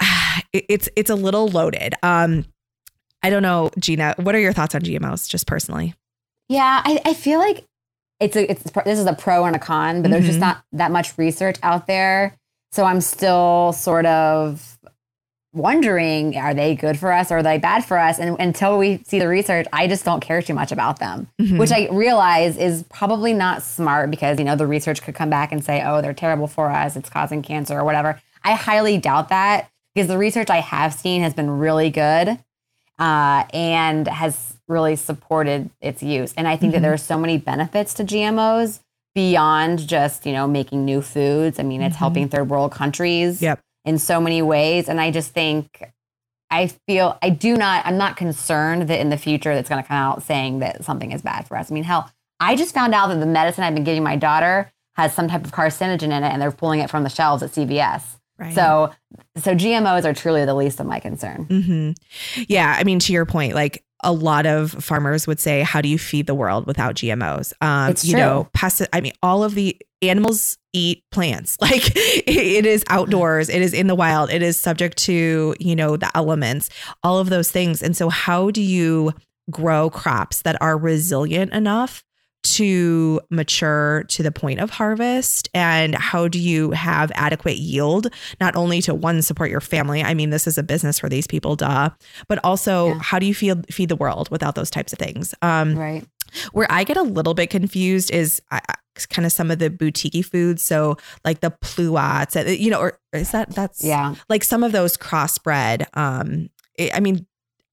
it's 0.52 0.88
it's 0.96 1.10
a 1.10 1.14
little 1.14 1.48
loaded. 1.48 1.94
Um 2.02 2.46
I 3.26 3.30
don't 3.30 3.42
know, 3.42 3.70
Gina, 3.78 4.14
what 4.18 4.34
are 4.36 4.38
your 4.38 4.52
thoughts 4.52 4.74
on 4.76 4.82
GMOs 4.82 5.28
just 5.28 5.46
personally? 5.48 5.94
Yeah, 6.48 6.80
I, 6.84 7.00
I 7.04 7.14
feel 7.14 7.40
like 7.40 7.64
it's 8.20 8.36
a 8.36 8.48
it's 8.50 8.62
this 8.84 8.98
is 9.00 9.06
a 9.06 9.14
pro 9.14 9.44
and 9.44 9.56
a 9.56 9.58
con, 9.58 10.00
but 10.02 10.10
there's 10.12 10.26
just 10.26 10.38
Mhm. 10.38 10.42
not 10.42 10.62
that 10.72 10.92
much 10.92 11.18
research 11.18 11.56
out 11.64 11.86
there. 11.88 12.34
So 12.70 12.84
I'm 12.84 13.00
still 13.00 13.72
sort 13.72 14.06
of 14.06 14.78
wondering 15.52 16.36
are 16.36 16.54
they 16.54 16.74
good 16.76 16.98
for 16.98 17.10
us 17.12 17.32
or 17.32 17.38
are 17.38 17.42
they 17.42 17.58
bad 17.58 17.84
for 17.84 17.98
us? 17.98 18.18
And 18.18 18.38
until 18.38 18.78
we 18.78 19.02
see 19.06 19.18
the 19.18 19.26
research, 19.28 19.66
I 19.72 19.88
just 19.88 20.04
don't 20.04 20.20
care 20.20 20.40
too 20.42 20.54
much 20.54 20.70
about 20.70 20.98
them, 20.98 21.28
Mhm. 21.40 21.58
which 21.58 21.72
I 21.72 21.88
realize 21.90 22.56
is 22.58 22.84
probably 22.90 23.32
not 23.32 23.62
smart 23.62 24.10
because, 24.10 24.38
you 24.38 24.44
know, 24.44 24.54
the 24.56 24.66
research 24.66 25.02
could 25.02 25.14
come 25.14 25.30
back 25.30 25.52
and 25.52 25.64
say, 25.64 25.82
oh, 25.84 26.00
they're 26.02 26.12
terrible 26.14 26.46
for 26.46 26.70
us, 26.70 26.94
it's 26.94 27.08
causing 27.08 27.42
cancer 27.42 27.78
or 27.78 27.84
whatever. 27.84 28.20
I 28.44 28.52
highly 28.52 28.98
doubt 28.98 29.30
that 29.30 29.68
because 29.94 30.08
the 30.08 30.18
research 30.18 30.50
I 30.50 30.60
have 30.60 30.92
seen 30.94 31.22
has 31.22 31.32
been 31.34 31.50
really 31.50 31.90
good 31.90 32.38
uh, 32.98 33.44
and 33.52 34.08
has 34.08 34.54
really 34.68 34.96
supported 34.96 35.70
its 35.80 36.02
use. 36.02 36.32
And 36.36 36.48
I 36.48 36.56
think 36.56 36.72
that 36.72 36.78
Mhm. 36.78 36.82
there 36.82 36.92
are 36.92 36.96
so 36.98 37.18
many 37.18 37.38
benefits 37.38 37.94
to 37.94 38.04
GMOs 38.04 38.80
beyond 39.14 39.86
just, 39.86 40.26
you 40.26 40.32
know, 40.32 40.46
making 40.46 40.84
new 40.84 41.00
foods. 41.02 41.58
I 41.58 41.62
mean, 41.62 41.82
it's 41.82 41.96
Mhm. 41.96 42.00
helping 42.00 42.28
third 42.28 42.50
world 42.50 42.72
countries 42.72 43.40
Yep. 43.40 43.60
in 43.84 43.98
so 43.98 44.20
many 44.20 44.42
ways. 44.42 44.88
And 44.88 45.00
I 45.00 45.10
just 45.10 45.32
think, 45.32 45.90
I 46.50 46.68
feel, 46.86 47.18
I 47.22 47.30
do 47.30 47.56
not, 47.56 47.84
I'm 47.86 47.96
not 47.98 48.16
concerned 48.16 48.82
that 48.88 49.00
in 49.00 49.10
the 49.10 49.16
future 49.16 49.54
that's 49.54 49.68
going 49.68 49.82
to 49.82 49.86
come 49.88 49.96
out 49.96 50.22
saying 50.22 50.60
that 50.60 50.84
something 50.84 51.12
is 51.12 51.22
bad 51.22 51.46
for 51.46 51.56
us. 51.56 51.70
I 51.70 51.74
mean, 51.74 51.84
hell, 51.84 52.10
I 52.40 52.56
just 52.56 52.74
found 52.74 52.94
out 52.94 53.08
that 53.08 53.18
the 53.20 53.26
medicine 53.26 53.64
I've 53.64 53.74
been 53.74 53.84
giving 53.84 54.02
my 54.02 54.16
daughter 54.16 54.70
has 54.96 55.12
some 55.12 55.28
type 55.28 55.44
of 55.44 55.52
carcinogen 55.52 56.04
in 56.04 56.12
it 56.24 56.32
and 56.32 56.40
they're 56.40 56.50
pulling 56.52 56.80
it 56.80 56.90
from 56.90 57.02
the 57.02 57.08
shelves 57.10 57.42
at 57.42 57.50
CVS. 57.52 58.18
Right. 58.38 58.54
So, 58.54 58.92
so 59.36 59.54
GMOs 59.54 60.04
are 60.04 60.12
truly 60.12 60.44
the 60.44 60.54
least 60.54 60.78
of 60.80 60.86
my 60.86 61.00
concern. 61.00 61.44
hmm 61.44 61.90
Yeah, 62.48 62.74
I 62.78 62.84
mean, 62.84 62.98
to 63.00 63.12
your 63.12 63.24
point, 63.26 63.54
like 63.54 63.82
a 64.04 64.12
lot 64.12 64.44
of 64.44 64.72
farmers 64.72 65.26
would 65.26 65.40
say, 65.40 65.62
"How 65.62 65.80
do 65.80 65.88
you 65.88 65.98
feed 65.98 66.26
the 66.26 66.34
world 66.34 66.66
without 66.66 66.96
GMOs?" 66.96 67.52
Um, 67.62 67.90
It's 67.90 68.04
you 68.04 68.12
true. 68.12 68.20
know, 68.20 68.48
pesti- 68.54 68.88
I 68.92 69.00
mean, 69.00 69.14
all 69.22 69.42
of 69.42 69.54
the 69.54 69.74
animals 70.02 70.58
eat 70.74 71.02
plants. 71.10 71.56
Like 71.62 71.92
it 71.96 72.66
is 72.66 72.84
outdoors, 72.90 73.48
it 73.48 73.62
is 73.62 73.72
in 73.72 73.86
the 73.86 73.94
wild, 73.94 74.30
it 74.30 74.42
is 74.42 74.60
subject 74.60 74.98
to 75.04 75.54
you 75.58 75.74
know 75.74 75.96
the 75.96 76.14
elements, 76.14 76.68
all 77.02 77.18
of 77.18 77.30
those 77.30 77.50
things. 77.50 77.82
And 77.82 77.96
so, 77.96 78.10
how 78.10 78.50
do 78.50 78.60
you 78.60 79.14
grow 79.50 79.88
crops 79.88 80.42
that 80.42 80.60
are 80.60 80.76
resilient 80.76 81.52
enough? 81.54 82.04
To 82.54 83.20
mature 83.30 84.04
to 84.08 84.22
the 84.22 84.30
point 84.30 84.60
of 84.60 84.70
harvest, 84.70 85.48
and 85.52 85.94
how 85.94 86.28
do 86.28 86.38
you 86.38 86.70
have 86.70 87.10
adequate 87.14 87.56
yield 87.56 88.06
not 88.40 88.54
only 88.56 88.80
to 88.82 88.94
one 88.94 89.20
support 89.22 89.50
your 89.50 89.60
family 89.60 90.02
i 90.02 90.14
mean 90.14 90.30
this 90.30 90.46
is 90.46 90.56
a 90.58 90.62
business 90.62 90.98
for 90.98 91.08
these 91.08 91.26
people 91.26 91.56
duh 91.56 91.90
but 92.28 92.38
also 92.44 92.88
Yeah. 92.88 92.98
how 93.02 93.18
do 93.18 93.26
you 93.26 93.34
feed 93.34 93.66
feed 93.74 93.88
the 93.88 93.96
world 93.96 94.30
without 94.30 94.54
those 94.54 94.70
types 94.70 94.92
of 94.92 94.98
things 94.98 95.34
um 95.42 95.76
Right. 95.76 96.04
where 96.52 96.66
i 96.70 96.84
get 96.84 96.96
a 96.96 97.02
little 97.02 97.34
bit 97.34 97.50
confused 97.50 98.10
is 98.12 98.40
I, 98.50 98.60
kind 99.10 99.26
of 99.26 99.32
some 99.32 99.50
of 99.50 99.58
the 99.58 99.70
boutique 99.70 100.24
foods 100.26 100.62
so 100.62 100.96
like 101.24 101.40
the 101.40 101.50
pluots 101.50 102.36
uh, 102.36 102.48
you 102.50 102.70
know 102.70 102.80
or 102.80 102.98
is 103.12 103.30
that 103.32 103.50
that's 103.54 103.82
Yeah. 103.84 104.14
like 104.28 104.44
some 104.44 104.62
of 104.62 104.72
those 104.72 104.96
crossbred 104.96 105.84
um 105.96 106.48
i 106.78 106.90
I 106.94 107.00
mean 107.00 107.26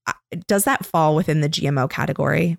uh, 0.06 0.12
does 0.48 0.64
that 0.64 0.84
fall 0.84 1.14
within 1.14 1.40
the 1.40 1.48
gmo 1.48 1.88
category 1.88 2.58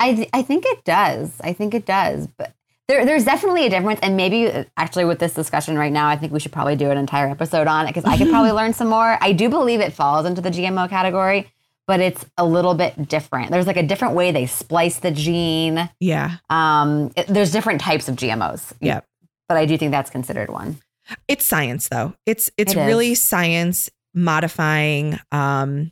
I 0.00 0.14
th- 0.14 0.30
I 0.32 0.42
think 0.42 0.64
it 0.66 0.84
does. 0.84 1.32
I 1.42 1.52
think 1.52 1.74
it 1.74 1.84
does. 1.86 2.26
But 2.26 2.52
there, 2.86 3.04
there's 3.04 3.24
definitely 3.24 3.66
a 3.66 3.70
difference. 3.70 4.00
And 4.02 4.16
maybe 4.16 4.46
uh, 4.46 4.64
actually 4.76 5.04
with 5.04 5.18
this 5.18 5.34
discussion 5.34 5.76
right 5.78 5.92
now, 5.92 6.08
I 6.08 6.16
think 6.16 6.32
we 6.32 6.40
should 6.40 6.52
probably 6.52 6.76
do 6.76 6.90
an 6.90 6.96
entire 6.98 7.28
episode 7.28 7.66
on 7.66 7.86
it 7.86 7.88
because 7.94 8.04
I 8.04 8.16
could 8.16 8.28
probably 8.30 8.52
learn 8.60 8.72
some 8.72 8.88
more. 8.88 9.18
I 9.20 9.32
do 9.32 9.48
believe 9.48 9.80
it 9.80 9.92
falls 9.92 10.24
into 10.26 10.40
the 10.40 10.50
GMO 10.50 10.88
category, 10.88 11.50
but 11.86 12.00
it's 12.00 12.24
a 12.38 12.44
little 12.46 12.74
bit 12.74 13.08
different. 13.08 13.50
There's 13.50 13.66
like 13.66 13.76
a 13.76 13.82
different 13.82 14.14
way 14.14 14.30
they 14.30 14.46
splice 14.46 14.98
the 15.00 15.10
gene. 15.10 15.90
yeah 16.00 16.36
Um, 16.48 17.10
it- 17.16 17.26
there's 17.26 17.50
different 17.52 17.80
types 17.80 18.08
of 18.08 18.16
GMOs. 18.16 18.72
Yep. 18.80 19.04
But 19.48 19.56
I 19.58 19.66
do 19.66 19.76
think 19.78 19.90
that's 19.92 20.10
considered 20.10 20.48
one. 20.50 20.78
it's 21.26 21.44
science 21.46 21.88
though 21.88 22.12
it's 22.26 22.50
it's 22.58 22.74
It 22.74 22.84
really 22.86 23.14
science 23.14 23.88
modifying 24.14 25.18
um 25.32 25.90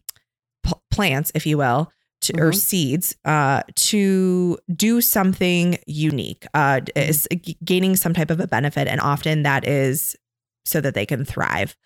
pl- 0.62 0.82
plants 0.90 1.32
if 1.34 1.46
you 1.46 1.56
will 1.58 1.90
to, 2.22 2.32
or 2.34 2.50
Mhm. 2.50 2.54
seeds 2.56 3.16
uh 3.24 3.62
to 3.74 4.58
do 4.74 5.00
something 5.00 5.78
unique 5.86 6.46
uh 6.54 6.80
Mm-hmm. 6.80 7.10
is 7.10 7.28
g- 7.42 7.56
gaining 7.64 7.96
some 7.96 8.14
type 8.14 8.30
of 8.30 8.40
a 8.40 8.46
benefit 8.46 8.88
and 8.88 9.00
often 9.00 9.42
that 9.42 9.66
is 9.66 10.16
so 10.64 10.80
that 10.80 10.94
they 10.94 11.06
can 11.06 11.24
thrive 11.24 11.76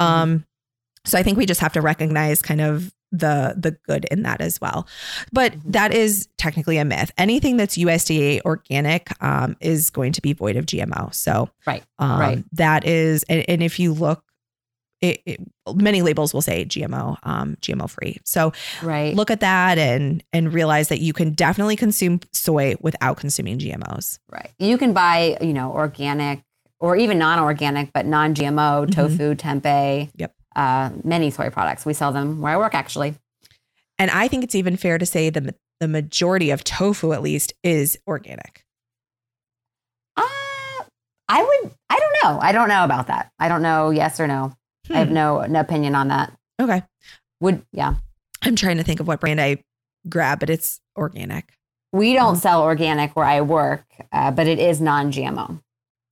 Mm-hmm. 0.00 0.06
um 0.06 0.44
so 1.04 1.18
i 1.18 1.22
think 1.22 1.38
we 1.38 1.46
just 1.46 1.60
have 1.60 1.72
to 1.72 1.80
recognize 1.80 2.42
kind 2.42 2.60
of 2.60 2.92
the 3.10 3.54
the 3.56 3.70
good 3.86 4.04
in 4.10 4.22
that 4.22 4.40
as 4.42 4.60
well 4.60 4.86
but 5.32 5.52
Mhm. 5.54 5.72
that 5.72 5.94
is 5.94 6.28
technically 6.36 6.76
a 6.76 6.84
myth 6.84 7.10
anything 7.16 7.56
that's 7.56 7.78
usda 7.78 8.40
organic 8.42 9.10
um, 9.22 9.56
is 9.60 9.88
going 9.88 10.12
to 10.12 10.20
be 10.20 10.34
void 10.34 10.56
of 10.56 10.66
gmo 10.66 11.14
so 11.14 11.48
Right. 11.66 11.82
um, 11.98 12.20
Right. 12.20 12.44
That 12.52 12.84
is, 12.86 13.22
and, 13.30 13.44
and 13.48 13.62
if 13.62 13.78
you 13.80 13.92
look, 13.94 14.22
it, 15.00 15.20
it, 15.26 15.40
many 15.74 16.02
labels 16.02 16.34
will 16.34 16.42
say 16.42 16.64
GMO, 16.64 17.16
um, 17.22 17.56
GMO 17.60 17.88
free. 17.88 18.18
So 18.24 18.52
Right. 18.82 19.14
look 19.14 19.30
at 19.30 19.40
that 19.40 19.78
and 19.78 20.22
and 20.32 20.52
realize 20.52 20.88
that 20.88 21.00
you 21.00 21.12
can 21.12 21.32
definitely 21.34 21.76
consume 21.76 22.20
soy 22.32 22.74
without 22.80 23.16
consuming 23.16 23.58
GMOs. 23.58 24.18
Right. 24.28 24.50
You 24.58 24.76
can 24.78 24.92
buy, 24.92 25.38
you 25.40 25.52
know, 25.52 25.72
organic 25.72 26.42
or 26.80 26.96
even 26.96 27.18
non-organic, 27.18 27.92
but 27.92 28.06
non-GMO 28.06 28.86
Mhm. 28.86 28.94
tofu, 28.94 29.34
tempeh. 29.34 30.10
Yep. 30.16 30.34
Uh, 30.56 30.90
many 31.04 31.30
soy 31.30 31.50
products. 31.50 31.86
We 31.86 31.92
sell 31.94 32.10
them 32.12 32.40
where 32.40 32.52
I 32.52 32.56
work, 32.56 32.74
actually. 32.74 33.14
And 33.98 34.10
I 34.10 34.26
think 34.28 34.42
it's 34.44 34.54
even 34.54 34.76
fair 34.76 34.98
to 34.98 35.06
say 35.06 35.30
the 35.30 35.54
the 35.80 35.86
majority 35.88 36.50
of 36.50 36.64
tofu, 36.64 37.12
at 37.12 37.22
least, 37.22 37.52
is 37.62 37.96
organic. 38.08 38.64
Uh, 40.16 40.22
I 41.28 41.42
would. 41.42 41.72
I 41.90 41.98
don't 41.98 42.14
know. 42.24 42.40
I 42.40 42.52
don't 42.52 42.68
know 42.68 42.84
about 42.84 43.06
that. 43.08 43.30
I 43.38 43.48
don't 43.48 43.62
know. 43.62 43.90
Yes 43.90 44.18
or 44.18 44.26
no. 44.26 44.54
I 44.90 44.98
have 44.98 45.08
Hmm. 45.08 45.14
no 45.14 45.42
no 45.46 45.60
opinion 45.60 45.94
on 45.94 46.08
that. 46.08 46.32
Okay, 46.60 46.82
Would 47.40 47.62
yeah. 47.72 47.94
I'm 48.42 48.56
trying 48.56 48.76
to 48.78 48.82
think 48.84 49.00
of 49.00 49.06
what 49.08 49.20
brand 49.20 49.40
I 49.40 49.58
grab, 50.08 50.40
but 50.40 50.50
it's 50.50 50.80
organic. 50.96 51.52
We 51.92 52.12
don't 52.14 52.36
Mhm. 52.36 52.40
sell 52.40 52.62
organic 52.62 53.16
where 53.16 53.24
I 53.24 53.40
work, 53.40 53.84
uh, 54.12 54.30
but 54.30 54.46
it 54.46 54.58
is 54.58 54.80
non-GMO. 54.80 55.60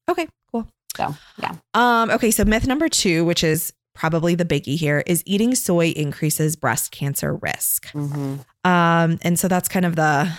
Okay, 0.08 0.26
cool. 0.50 0.66
So 0.96 1.14
yeah. 1.38 1.52
Um, 1.74 2.10
okay, 2.10 2.30
so 2.30 2.44
myth 2.44 2.66
number 2.66 2.88
two, 2.88 3.24
which 3.24 3.44
is 3.44 3.72
probably 3.94 4.34
the 4.34 4.44
biggie 4.44 4.76
here, 4.76 5.02
is 5.06 5.22
eating 5.26 5.54
soy 5.54 5.88
increases 5.90 6.56
breast 6.56 6.90
cancer 6.92 7.34
risk. 7.34 7.88
hmm 7.90 8.36
Um, 8.64 9.18
and 9.22 9.38
so 9.38 9.46
that's 9.48 9.68
kind 9.68 9.86
of 9.86 9.94
the 9.96 10.30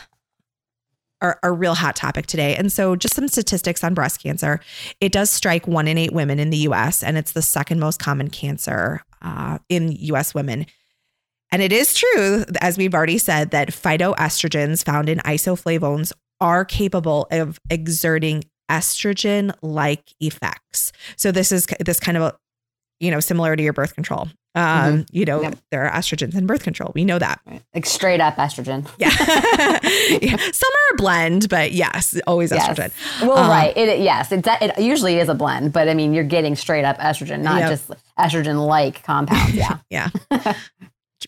our, 1.21 1.39
our 1.43 1.53
real 1.53 1.75
hot 1.75 1.95
topic 1.95 2.27
today. 2.27 2.55
And 2.55 2.71
so 2.71 2.95
just 2.95 3.15
some 3.15 3.27
statistics 3.27 3.83
on 3.83 3.93
breast 3.93 4.21
cancer. 4.21 4.59
It 5.01 5.11
does 5.11 5.29
strike 5.29 5.67
one 5.67 5.87
in 5.87 5.97
eight 5.97 6.13
women 6.13 6.39
in 6.39 6.49
the 6.49 6.57
US, 6.57 7.03
and 7.03 7.17
it's 7.17 7.31
the 7.31 7.41
second 7.41 7.79
most 7.79 7.99
common 7.99 8.29
cancer 8.29 9.01
uh, 9.21 9.57
in 9.69 9.91
US 9.91 10.33
women. 10.33 10.65
And 11.51 11.61
it 11.61 11.71
is 11.71 11.93
true, 11.93 12.43
as 12.61 12.77
we've 12.77 12.93
already 12.93 13.17
said, 13.17 13.51
that 13.51 13.69
phytoestrogens 13.69 14.83
found 14.83 15.09
in 15.09 15.19
isoflavones 15.19 16.11
are 16.41 16.65
capable 16.65 17.27
of 17.31 17.59
exerting 17.69 18.43
estrogen 18.69 19.53
like 19.61 20.13
effects. 20.19 20.91
So 21.15 21.31
this 21.31 21.51
is 21.51 21.67
this 21.79 21.99
kind 21.99 22.17
of 22.17 22.23
a, 22.23 22.35
you 22.99 23.11
know, 23.11 23.19
similar 23.19 23.55
to 23.55 23.63
your 23.63 23.73
birth 23.73 23.95
control. 23.95 24.27
Um, 24.57 25.05
you 25.11 25.25
know, 25.25 25.41
Yep. 25.41 25.55
there 25.71 25.83
are 25.87 25.91
estrogens 25.91 26.35
in 26.35 26.45
birth 26.47 26.63
control. 26.63 26.91
We 26.95 27.05
know 27.05 27.19
that. 27.19 27.39
Right. 27.45 27.61
Like 27.75 27.85
straight 27.85 28.19
up 28.21 28.35
estrogen. 28.37 28.87
Yeah. 28.97 29.09
yeah. 30.21 30.37
Some 30.37 30.71
are 30.71 30.93
a 30.93 30.97
blend, 30.97 31.49
but 31.49 31.71
yes, 31.73 32.19
always 32.25 32.51
Yes. 32.51 32.67
estrogen. 32.67 32.91
Well, 33.21 33.37
Um, 33.37 33.49
right. 33.49 33.75
It 33.77 33.99
yes. 33.99 34.31
It, 34.31 34.45
it 34.47 34.79
usually 34.79 35.19
is 35.19 35.29
a 35.29 35.35
blend, 35.35 35.73
but 35.73 35.87
I 35.87 35.93
mean, 35.93 36.13
you're 36.13 36.23
getting 36.23 36.55
straight 36.55 36.85
up 36.85 36.97
estrogen, 36.97 37.41
not 37.41 37.59
Yep. 37.59 37.69
just 37.69 37.91
estrogen 38.17 38.65
like 38.65 39.03
compounds. 39.03 39.53
Yeah. 39.53 39.77
Yeah. 39.89 40.09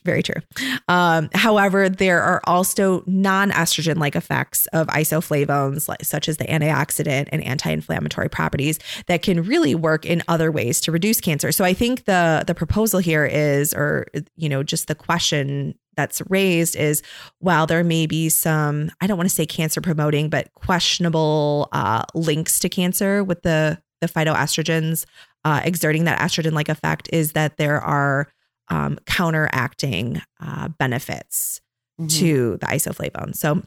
Very 0.05 0.21
true. 0.21 0.41
Um, 0.87 1.29
however, 1.33 1.89
there 1.89 2.21
are 2.21 2.41
also 2.43 3.03
non 3.07 3.49
estrogen 3.51 3.97
like 3.97 4.15
effects 4.15 4.67
of 4.67 4.87
isoflavones, 4.87 5.87
like, 5.87 6.03
such 6.05 6.29
as 6.29 6.37
the 6.37 6.45
antioxidant 6.45 7.29
and 7.31 7.43
anti 7.43 7.71
inflammatory 7.71 8.29
properties, 8.29 8.79
that 9.07 9.23
can 9.23 9.43
really 9.43 9.73
work 9.73 10.05
in 10.05 10.21
other 10.27 10.51
ways 10.51 10.79
to 10.81 10.91
reduce 10.91 11.19
cancer. 11.19 11.51
So 11.51 11.65
I 11.65 11.73
think 11.73 12.05
the 12.05 12.43
the 12.45 12.53
proposal 12.53 12.99
here 12.99 13.25
is, 13.25 13.73
or 13.73 14.05
you 14.35 14.47
know, 14.47 14.61
just 14.61 14.87
the 14.87 14.95
question 14.95 15.75
that's 15.95 16.21
raised 16.29 16.75
is 16.75 17.01
while 17.39 17.67
there 17.67 17.83
may 17.83 18.05
be 18.05 18.29
some, 18.29 18.89
I 19.01 19.07
don't 19.07 19.17
want 19.17 19.27
to 19.27 19.35
say 19.35 19.45
cancer 19.45 19.81
promoting, 19.81 20.29
but 20.29 20.53
questionable 20.53 21.67
uh, 21.73 22.03
links 22.13 22.59
to 22.59 22.69
cancer 22.69 23.23
with 23.23 23.41
the 23.41 23.81
the 24.01 24.07
phytoestrogens 24.07 25.05
uh, 25.43 25.61
exerting 25.63 26.05
that 26.05 26.19
estrogen 26.19 26.53
like 26.53 26.69
effect, 26.69 27.09
is 27.11 27.33
that 27.33 27.57
there 27.57 27.81
are 27.81 28.27
um, 28.69 28.97
counteracting 29.05 30.21
uh, 30.39 30.69
benefits 30.69 31.61
mm-hmm. 31.99 32.07
to 32.07 32.57
the 32.57 32.67
isoflavone. 32.67 33.35
So 33.35 33.63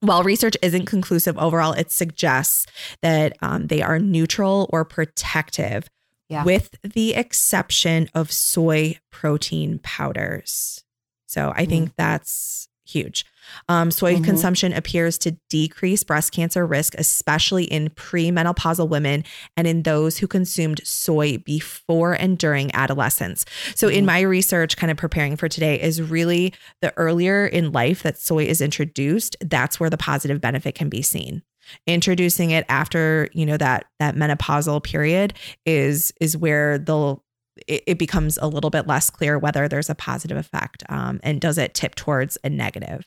while 0.00 0.22
research 0.22 0.56
isn't 0.62 0.86
conclusive 0.86 1.38
overall, 1.38 1.72
it 1.72 1.90
suggests 1.90 2.66
that 3.02 3.36
um, 3.40 3.66
they 3.68 3.82
are 3.82 3.98
neutral 3.98 4.68
or 4.70 4.84
protective, 4.84 5.88
yeah. 6.28 6.44
with 6.44 6.70
the 6.82 7.14
exception 7.14 8.08
of 8.14 8.30
soy 8.30 8.98
protein 9.10 9.78
powders. 9.82 10.84
So 11.26 11.50
I 11.54 11.62
mm-hmm. 11.62 11.70
think 11.70 11.92
that's 11.96 12.68
huge. 12.86 13.24
Um, 13.68 13.90
soy 13.90 14.14
mm-hmm. 14.14 14.24
consumption 14.24 14.72
appears 14.72 15.18
to 15.18 15.32
decrease 15.48 16.02
breast 16.02 16.32
cancer 16.32 16.66
risk, 16.66 16.94
especially 16.98 17.64
in 17.64 17.90
premenopausal 17.90 18.88
women 18.88 19.24
and 19.56 19.66
in 19.66 19.82
those 19.82 20.18
who 20.18 20.26
consumed 20.26 20.80
soy 20.84 21.38
before 21.38 22.12
and 22.12 22.38
during 22.38 22.74
adolescence. 22.74 23.44
So, 23.74 23.88
mm-hmm. 23.88 23.98
in 23.98 24.06
my 24.06 24.20
research, 24.20 24.76
kind 24.76 24.90
of 24.90 24.96
preparing 24.96 25.36
for 25.36 25.48
today, 25.48 25.80
is 25.80 26.02
really 26.02 26.54
the 26.80 26.96
earlier 26.96 27.46
in 27.46 27.72
life 27.72 28.02
that 28.02 28.18
soy 28.18 28.44
is 28.44 28.60
introduced, 28.60 29.36
that's 29.40 29.78
where 29.78 29.90
the 29.90 29.98
positive 29.98 30.40
benefit 30.40 30.74
can 30.74 30.88
be 30.88 31.02
seen 31.02 31.42
introducing 31.86 32.50
it 32.50 32.64
after 32.68 33.28
you 33.32 33.44
know 33.44 33.56
that 33.56 33.86
that 33.98 34.14
menopausal 34.14 34.82
period 34.82 35.34
is 35.64 36.12
is 36.20 36.36
where 36.36 36.78
they'll 36.78 37.24
it, 37.66 37.82
it 37.86 37.98
becomes 37.98 38.38
a 38.38 38.46
little 38.46 38.70
bit 38.70 38.86
less 38.86 39.10
clear 39.10 39.38
whether 39.38 39.68
there's 39.68 39.90
a 39.90 39.94
positive 39.94 40.36
effect 40.36 40.82
um, 40.88 41.20
and 41.22 41.40
does 41.40 41.58
it 41.58 41.74
tip 41.74 41.94
towards 41.94 42.38
a 42.44 42.50
negative 42.50 43.04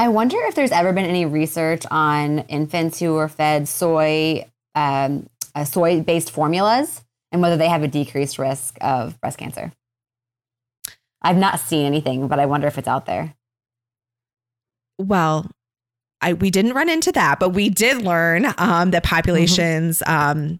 I 0.00 0.08
wonder 0.08 0.38
if 0.44 0.54
there's 0.54 0.70
ever 0.70 0.94
been 0.94 1.04
any 1.04 1.26
research 1.26 1.84
on 1.90 2.38
infants 2.48 2.98
who 2.98 3.16
are 3.16 3.28
fed 3.28 3.68
soy, 3.68 4.46
um, 4.74 5.28
uh, 5.54 5.64
soy 5.64 6.00
based 6.00 6.30
formulas 6.30 7.04
and 7.32 7.42
whether 7.42 7.58
they 7.58 7.68
have 7.68 7.82
a 7.82 7.88
decreased 7.88 8.38
risk 8.38 8.78
of 8.80 9.20
breast 9.20 9.36
cancer. 9.36 9.72
I've 11.20 11.36
not 11.36 11.60
seen 11.60 11.84
anything, 11.84 12.28
but 12.28 12.40
I 12.40 12.46
wonder 12.46 12.66
if 12.66 12.78
it's 12.78 12.88
out 12.88 13.04
there. 13.04 13.34
Well, 14.98 15.50
I 16.22 16.32
we 16.32 16.50
didn't 16.50 16.72
run 16.72 16.88
into 16.88 17.12
that, 17.12 17.38
but 17.38 17.50
we 17.50 17.68
did 17.68 18.02
learn 18.02 18.46
um, 18.56 18.92
that 18.92 19.04
populations. 19.04 20.02
Mm-hmm. 20.06 20.40
Um, 20.40 20.58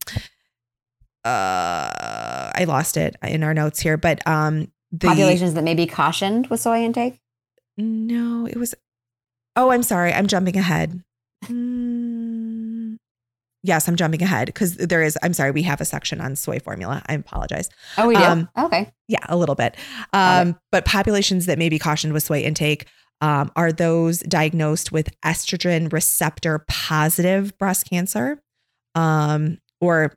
uh, 1.24 2.50
I 2.54 2.64
lost 2.66 2.96
it 2.96 3.16
in 3.22 3.42
our 3.42 3.54
notes 3.54 3.80
here, 3.80 3.96
but 3.96 4.26
um, 4.26 4.70
the, 4.92 5.08
populations 5.08 5.54
that 5.54 5.64
may 5.64 5.74
be 5.74 5.86
cautioned 5.86 6.48
with 6.48 6.60
soy 6.60 6.82
intake. 6.82 7.20
No, 7.76 8.46
it 8.46 8.56
was 8.56 8.74
Oh, 9.56 9.70
I'm 9.70 9.82
sorry. 9.82 10.12
I'm 10.12 10.26
jumping 10.26 10.56
ahead. 10.56 11.02
Mm, 11.46 12.98
yes, 13.62 13.88
I'm 13.88 13.96
jumping 13.96 14.22
ahead 14.22 14.44
because 14.44 14.76
there 14.76 15.02
is, 15.02 15.16
I'm 15.22 15.32
sorry, 15.32 15.52
we 15.52 15.62
have 15.62 15.80
a 15.80 15.86
section 15.86 16.20
on 16.20 16.36
soy 16.36 16.58
formula. 16.58 17.02
I 17.06 17.14
apologize. 17.14 17.70
Oh, 17.96 18.08
we 18.08 18.14
do? 18.14 18.22
Um, 18.22 18.50
okay. 18.58 18.92
Yeah, 19.08 19.24
a 19.26 19.38
little 19.38 19.54
bit. 19.54 19.74
Um, 20.12 20.58
but 20.70 20.84
populations 20.84 21.46
that 21.46 21.56
may 21.56 21.70
be 21.70 21.78
cautioned 21.78 22.12
with 22.12 22.24
soy 22.24 22.42
intake 22.42 22.86
um, 23.22 23.50
are 23.56 23.72
those 23.72 24.18
diagnosed 24.20 24.92
with 24.92 25.08
estrogen 25.22 25.90
receptor 25.90 26.62
positive 26.68 27.56
breast 27.56 27.88
cancer 27.88 28.42
um, 28.94 29.56
or 29.80 30.12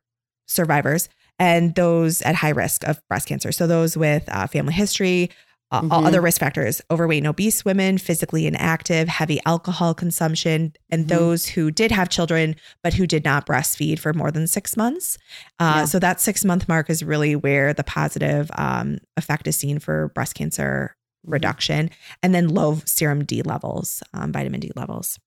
survivors 0.47 1.09
and 1.39 1.75
those 1.75 2.21
at 2.21 2.35
high 2.35 2.49
risk 2.49 2.83
of 2.83 3.01
breast 3.07 3.27
cancer. 3.27 3.51
So 3.51 3.67
those 3.67 3.97
with 3.97 4.23
uh, 4.29 4.47
family 4.47 4.73
history, 4.73 5.29
uh, 5.71 5.81
mm-hmm. 5.81 5.91
all 5.91 6.05
other 6.05 6.21
risk 6.21 6.39
factors 6.39 6.81
overweight 6.91 7.17
and 7.17 7.27
obese 7.27 7.65
women, 7.65 7.97
physically 7.97 8.45
inactive, 8.45 9.07
heavy 9.07 9.39
alcohol 9.45 9.95
consumption, 9.95 10.73
and 10.91 11.07
mm-hmm. 11.07 11.17
those 11.17 11.47
who 11.47 11.71
did 11.71 11.91
have 11.91 12.09
children 12.09 12.55
but 12.83 12.93
who 12.93 13.07
did 13.07 13.25
not 13.25 13.47
breastfeed 13.47 13.97
for 13.97 14.13
more 14.13 14.29
than 14.29 14.45
six 14.45 14.77
months. 14.77 15.17
Uh, 15.59 15.77
yeah. 15.77 15.85
So 15.85 15.97
that 15.97 16.21
six 16.21 16.45
month 16.45 16.69
mark 16.69 16.89
is 16.89 17.03
really 17.03 17.35
where 17.35 17.73
the 17.73 17.83
positive 17.83 18.51
um, 18.55 18.99
effect 19.17 19.47
is 19.47 19.55
seen 19.55 19.79
for 19.79 20.09
breast 20.09 20.35
cancer 20.35 20.95
mm-hmm. 21.25 21.31
reduction, 21.31 21.89
and 22.21 22.35
then 22.35 22.49
low 22.49 22.79
serum 22.85 23.25
D 23.25 23.41
levels, 23.41 24.03
um, 24.13 24.31
vitamin 24.31 24.59
D 24.59 24.71
levels. 24.75 25.17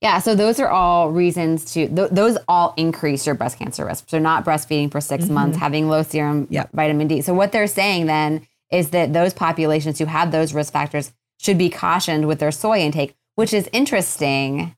Yeah, 0.00 0.18
so 0.18 0.34
those 0.34 0.58
are 0.58 0.68
all 0.68 1.10
reasons 1.10 1.72
to 1.74 1.86
th- 1.86 2.10
those 2.10 2.38
all 2.48 2.72
increase 2.76 3.26
your 3.26 3.34
breast 3.34 3.58
cancer 3.58 3.84
risk. 3.84 4.08
So 4.08 4.18
not 4.18 4.44
breastfeeding 4.44 4.90
for 4.90 5.00
6 5.00 5.24
mm-hmm. 5.24 5.34
months, 5.34 5.58
having 5.58 5.88
low 5.88 6.02
serum 6.02 6.46
yep. 6.50 6.70
vitamin 6.72 7.06
D. 7.06 7.20
So 7.20 7.34
what 7.34 7.52
they're 7.52 7.66
saying 7.66 8.06
then 8.06 8.46
is 8.70 8.90
that 8.90 9.12
those 9.12 9.34
populations 9.34 9.98
who 9.98 10.06
have 10.06 10.32
those 10.32 10.54
risk 10.54 10.72
factors 10.72 11.12
should 11.38 11.58
be 11.58 11.68
cautioned 11.68 12.28
with 12.28 12.38
their 12.38 12.52
soy 12.52 12.78
intake, 12.78 13.14
which 13.34 13.52
is 13.52 13.68
interesting 13.72 14.74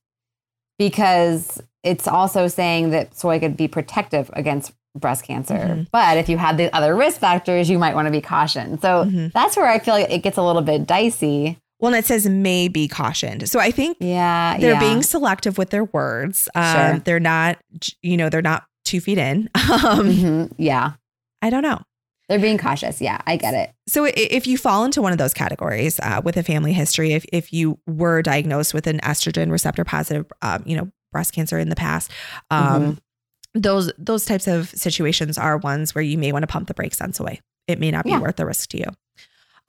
because 0.78 1.62
it's 1.84 2.08
also 2.08 2.48
saying 2.48 2.90
that 2.90 3.14
soy 3.16 3.38
could 3.38 3.56
be 3.56 3.68
protective 3.68 4.30
against 4.32 4.72
breast 4.96 5.24
cancer. 5.24 5.54
Mm-hmm. 5.54 5.82
But 5.92 6.18
if 6.18 6.28
you 6.28 6.36
have 6.36 6.56
the 6.56 6.74
other 6.74 6.94
risk 6.94 7.20
factors, 7.20 7.70
you 7.70 7.78
might 7.78 7.94
want 7.94 8.06
to 8.06 8.12
be 8.12 8.20
cautioned. 8.20 8.80
So 8.80 9.04
mm-hmm. 9.04 9.28
that's 9.32 9.56
where 9.56 9.68
I 9.68 9.78
feel 9.78 9.94
like 9.94 10.10
it 10.10 10.18
gets 10.18 10.36
a 10.36 10.42
little 10.42 10.62
bit 10.62 10.86
dicey. 10.86 11.58
Well, 11.82 11.92
and 11.92 11.98
it 11.98 12.06
says 12.06 12.28
may 12.28 12.68
be 12.68 12.86
cautioned. 12.86 13.48
So 13.48 13.58
I 13.58 13.72
think 13.72 13.96
yeah, 14.00 14.56
they're 14.56 14.74
yeah. 14.74 14.80
being 14.80 15.02
selective 15.02 15.58
with 15.58 15.70
their 15.70 15.84
words. 15.84 16.48
Um, 16.54 16.76
sure. 16.76 16.98
They're 17.00 17.20
not, 17.20 17.58
you 18.02 18.16
know, 18.16 18.28
they're 18.28 18.40
not 18.40 18.64
two 18.84 19.00
feet 19.00 19.18
in. 19.18 19.50
Um, 19.72 20.08
mm-hmm. 20.10 20.62
Yeah. 20.62 20.92
I 21.40 21.50
don't 21.50 21.62
know. 21.62 21.80
They're 22.28 22.38
being 22.38 22.58
cautious. 22.58 23.00
Yeah, 23.00 23.20
I 23.26 23.36
get 23.36 23.54
it. 23.54 23.72
So 23.88 24.04
if 24.04 24.46
you 24.46 24.56
fall 24.56 24.84
into 24.84 25.02
one 25.02 25.12
of 25.12 25.18
those 25.18 25.34
categories 25.34 25.98
uh, 26.00 26.20
with 26.24 26.36
a 26.36 26.42
family 26.42 26.72
history, 26.72 27.14
if, 27.14 27.24
if 27.32 27.52
you 27.52 27.78
were 27.86 28.22
diagnosed 28.22 28.74
with 28.74 28.86
an 28.86 29.00
estrogen 29.00 29.50
receptor 29.50 29.84
positive, 29.84 30.26
um, 30.40 30.62
you 30.64 30.76
know, 30.76 30.90
breast 31.10 31.34
cancer 31.34 31.58
in 31.58 31.68
the 31.68 31.76
past, 31.76 32.10
um, 32.50 32.82
mm-hmm. 32.82 33.60
those 33.60 33.92
those 33.98 34.24
types 34.24 34.46
of 34.46 34.68
situations 34.70 35.36
are 35.36 35.58
ones 35.58 35.94
where 35.94 36.02
you 36.02 36.16
may 36.16 36.32
want 36.32 36.44
to 36.44 36.46
pump 36.46 36.68
the 36.68 36.74
brakes 36.74 37.00
on 37.00 37.12
soy. 37.12 37.40
It 37.66 37.80
may 37.80 37.90
not 37.90 38.04
be 38.04 38.10
yeah. 38.10 38.20
worth 38.20 38.36
the 38.36 38.46
risk 38.46 38.70
to 38.70 38.78
you. 38.78 38.86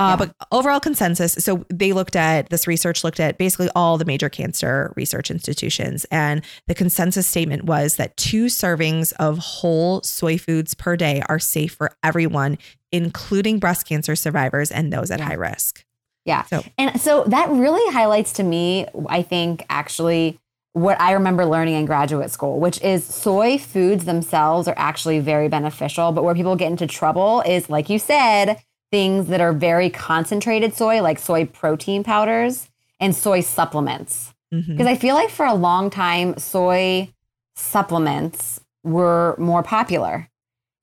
Uh, 0.03 0.09
yeah. 0.09 0.15
But 0.15 0.35
overall 0.51 0.79
consensus, 0.79 1.33
so 1.33 1.65
they 1.69 1.93
looked 1.93 2.15
at 2.15 2.49
this 2.49 2.67
research, 2.67 3.03
looked 3.03 3.19
at 3.19 3.37
basically 3.37 3.69
all 3.75 3.97
the 3.97 4.05
major 4.05 4.29
cancer 4.29 4.93
research 4.95 5.31
institutions. 5.31 6.05
And 6.11 6.43
the 6.67 6.75
consensus 6.75 7.25
statement 7.25 7.63
was 7.63 7.95
that 7.95 8.15
two 8.17 8.45
servings 8.45 9.13
of 9.19 9.37
whole 9.37 10.01
soy 10.01 10.37
foods 10.37 10.73
per 10.73 10.97
day 10.97 11.21
are 11.29 11.39
safe 11.39 11.73
for 11.73 11.95
everyone, 12.03 12.57
including 12.91 13.59
breast 13.59 13.87
cancer 13.87 14.15
survivors 14.15 14.71
and 14.71 14.91
those 14.91 15.09
at 15.09 15.19
yeah. 15.19 15.25
high 15.25 15.35
risk. 15.35 15.85
Yeah. 16.25 16.43
So. 16.43 16.63
And 16.77 16.99
so 16.99 17.23
that 17.25 17.49
really 17.49 17.93
highlights 17.93 18.33
to 18.33 18.43
me, 18.43 18.87
I 19.07 19.21
think, 19.21 19.65
actually, 19.69 20.39
what 20.73 20.99
I 20.99 21.11
remember 21.11 21.45
learning 21.45 21.75
in 21.75 21.85
graduate 21.85 22.31
school, 22.31 22.59
which 22.59 22.81
is 22.81 23.05
soy 23.05 23.57
foods 23.57 24.05
themselves 24.05 24.67
are 24.67 24.73
actually 24.77 25.19
very 25.19 25.47
beneficial. 25.47 26.11
But 26.11 26.23
where 26.23 26.33
people 26.33 26.55
get 26.55 26.71
into 26.71 26.87
trouble 26.87 27.41
is, 27.41 27.69
like 27.69 27.89
you 27.89 27.99
said, 27.99 28.61
things 28.93 29.25
that 29.25 29.41
are 29.41 29.53
very 29.53 29.89
concentrated 29.89 30.75
soy, 30.75 31.01
like 31.01 31.17
soy 31.17 31.45
protein 31.47 32.03
powders 32.03 32.69
and 32.99 33.15
soy 33.15 33.41
supplements. 33.41 34.35
Because 34.51 34.67
mm-hmm. 34.67 34.87
I 34.87 34.95
feel 34.95 35.15
like 35.15 35.31
for 35.31 35.47
a 35.47 35.55
long 35.55 35.89
time, 35.89 36.37
soy 36.37 37.11
supplements 37.55 38.61
were 38.83 39.35
more 39.39 39.63
popular. 39.63 40.29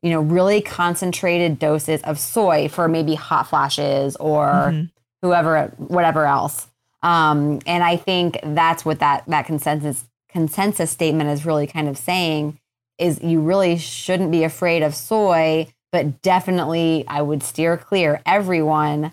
You 0.03 0.11
know, 0.11 0.23
really 0.23 0.61
concentrated 0.61 1.61
doses 1.61 2.03
of 2.03 2.19
soy 2.19 2.69
for 2.69 2.89
maybe 2.89 3.15
hot 3.15 3.47
flashes 3.49 4.17
or 4.17 4.49
mm-hmm. 4.49 4.85
whoever, 5.23 5.67
whatever 5.77 6.27
else. 6.27 6.67
Um, 7.05 7.61
and 7.65 7.85
I 7.85 7.97
think 7.97 8.41
that's 8.43 8.85
what 8.85 8.99
that 8.99 9.23
that 9.29 9.47
consensus 9.47 10.05
consensus 10.29 10.91
statement 10.91 11.31
is 11.31 11.47
really 11.47 11.69
kind 11.69 11.89
of 11.89 11.97
saying 11.97 12.59
is 12.99 13.23
you 13.23 13.41
really 13.41 13.79
shouldn't 13.79 14.33
be 14.33 14.43
afraid 14.43 14.83
of 14.83 14.97
soy 14.97 15.69
but 15.93 16.23
definitely 16.23 17.05
I 17.09 17.23
would 17.23 17.43
steer 17.43 17.77
clear 17.77 18.23
everyone 18.25 19.13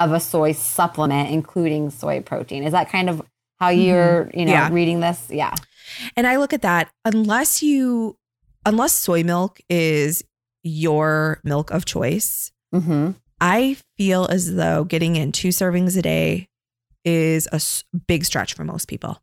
of 0.00 0.12
a 0.12 0.20
soy 0.20 0.52
supplement, 0.52 1.30
including 1.30 1.90
soy 1.90 2.20
protein. 2.20 2.64
Is 2.64 2.72
that 2.72 2.88
kind 2.90 3.10
of 3.10 3.22
how 3.58 3.70
mm-hmm. 3.70 3.80
you're, 3.80 4.24
mm-hmm. 4.26 4.38
you 4.38 4.46
know, 4.46 4.52
yeah. 4.52 4.68
reading 4.70 5.00
this? 5.00 5.26
Yeah. 5.30 5.54
And 6.16 6.26
I 6.26 6.36
look 6.36 6.52
at 6.52 6.62
that 6.62 6.90
unless 7.04 7.62
you, 7.62 8.16
unless 8.64 8.92
soy 8.92 9.24
milk 9.24 9.60
is 9.68 10.22
your 10.62 11.40
milk 11.44 11.70
of 11.70 11.84
choice, 11.84 12.52
mm-hmm. 12.74 13.12
I 13.40 13.76
feel 13.96 14.26
as 14.26 14.54
though 14.54 14.84
getting 14.84 15.16
in 15.16 15.32
two 15.32 15.48
servings 15.48 15.96
a 15.96 16.02
day 16.02 16.48
is 17.04 17.48
a 17.52 17.60
big 18.06 18.24
stretch 18.24 18.54
for 18.54 18.64
most 18.64 18.88
people. 18.88 19.22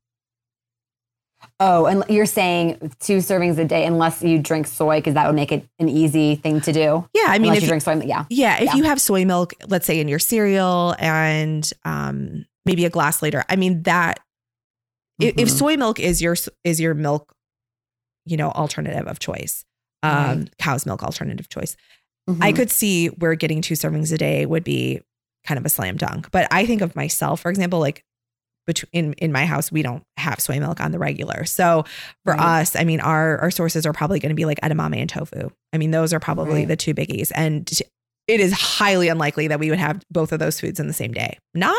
Oh, 1.60 1.86
and 1.86 2.04
you're 2.10 2.26
saying 2.26 2.92
two 3.00 3.18
servings 3.18 3.58
a 3.58 3.64
day 3.66 3.86
unless 3.86 4.22
you 4.22 4.40
drink 4.40 4.68
soy 4.68 4.98
because 4.98 5.14
that 5.14 5.26
would 5.28 5.36
make 5.36 5.54
it 5.54 5.66
an 5.80 5.88
easy 5.88 6.36
thing 6.36 6.60
to 6.62 6.74
do. 6.74 7.08
Yeah, 7.14 7.28
I 7.28 7.40
mean, 7.40 7.46
unless 7.50 7.58
if 7.60 7.64
you 7.64 7.68
drink 7.70 7.84
soy, 7.84 8.02
yeah. 8.06 8.26
yeah, 8.30 8.58
if 8.58 8.66
Yeah. 8.66 8.76
you 8.76 8.84
have 8.84 9.00
soy 9.00 9.24
milk, 9.24 9.54
let's 9.68 9.86
say 9.86 10.00
in 10.02 10.08
your 10.10 10.20
cereal, 10.20 10.96
and 11.00 11.70
um, 11.86 12.46
maybe 12.66 12.84
a 12.84 12.90
glass 12.90 13.22
later, 13.22 13.46
I 13.48 13.56
mean 13.56 13.84
that 13.84 14.20
i- 15.22 15.34
if 15.38 15.50
soy 15.50 15.78
milk 15.78 15.98
is 16.00 16.22
your 16.22 16.36
is 16.66 16.82
your 16.82 16.94
milk, 16.94 17.34
you 18.26 18.36
know, 18.36 18.50
alternative 18.52 19.08
of 19.08 19.20
choice, 19.20 19.64
um, 20.04 20.40
Right. 20.40 20.58
cow's 20.60 20.86
milk 20.86 21.04
alternative 21.04 21.48
choice, 21.48 21.78
I 22.42 22.52
Mhm. 22.52 22.56
could 22.58 22.72
see 22.72 23.08
where 23.08 23.34
getting 23.36 23.62
two 23.62 23.76
servings 23.76 24.12
a 24.12 24.18
day 24.18 24.46
would 24.46 24.66
be 24.66 25.00
kind 25.46 25.58
of 25.58 25.66
a 25.66 25.70
slam 25.70 25.96
dunk. 25.96 26.32
But 26.32 26.48
I 26.52 26.66
think 26.66 26.82
of 26.82 26.96
myself, 26.98 27.40
for 27.40 27.50
example, 27.50 27.80
like 27.80 28.04
between 28.66 28.90
in, 28.94 29.14
in 29.14 29.32
my 29.32 29.46
house, 29.46 29.72
we 29.72 29.82
don't 29.82 30.04
have 30.18 30.40
soy 30.40 30.60
milk 30.60 30.80
on 30.82 30.92
the 30.92 31.00
regular. 31.00 31.46
So 31.46 31.86
for 32.24 32.34
Right. 32.34 32.62
us, 32.62 32.76
I 32.76 32.84
mean, 32.84 33.00
our 33.00 33.38
our 33.40 33.52
sources 33.52 33.86
are 33.86 33.94
probably 33.94 34.20
going 34.20 34.30
to 34.32 34.36
be 34.36 34.46
like 34.46 34.60
edamame 34.62 34.98
and 34.98 35.10
tofu. 35.10 35.50
I 35.74 35.78
mean, 35.78 35.92
those 35.92 36.14
are 36.14 36.20
probably 36.20 36.62
Right. 36.62 36.68
the 36.68 36.76
two 36.76 36.94
biggies, 36.94 37.32
and 37.36 37.70
it 38.28 38.40
is 38.40 38.52
highly 38.54 39.08
unlikely 39.08 39.48
that 39.50 39.60
we 39.60 39.70
would 39.70 39.80
have 39.80 40.02
both 40.10 40.32
of 40.32 40.40
those 40.40 40.60
foods 40.60 40.80
in 40.80 40.88
the 40.88 40.94
same 40.94 41.12
day. 41.14 41.38
Not 41.54 41.78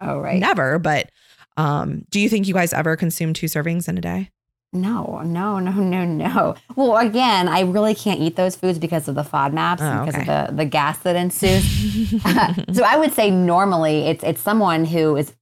Oh, 0.00 0.18
right. 0.20 0.38
never, 0.40 0.78
but 0.78 1.10
um, 1.56 2.04
do 2.10 2.18
you 2.18 2.28
think 2.30 2.48
you 2.48 2.54
guys 2.54 2.72
ever 2.72 2.96
consume 2.96 3.34
two 3.34 3.46
servings 3.46 3.88
in 3.88 3.98
a 3.98 4.00
day? 4.00 4.30
No, 4.74 5.20
no, 5.22 5.58
no, 5.58 5.70
no, 5.70 6.06
no. 6.06 6.54
Well, 6.76 6.96
again, 6.96 7.46
I 7.46 7.60
really 7.60 7.94
can't 7.94 8.20
eat 8.20 8.36
those 8.36 8.56
foods 8.56 8.78
because 8.78 9.06
of 9.06 9.14
the 9.14 9.22
FODMAPs 9.22 9.80
Oh, 9.82 10.06
because 10.06 10.14
okay. 10.22 10.32
of 10.40 10.48
the, 10.48 10.56
the 10.56 10.64
gas 10.64 10.98
that 11.00 11.14
ensues. 11.14 11.62
so 12.72 12.82
I 12.82 12.96
would 12.96 13.12
say 13.12 13.30
normally 13.30 14.06
it's 14.06 14.24
it's 14.24 14.40
someone 14.40 14.86
who 14.86 15.14
is, 15.16 15.34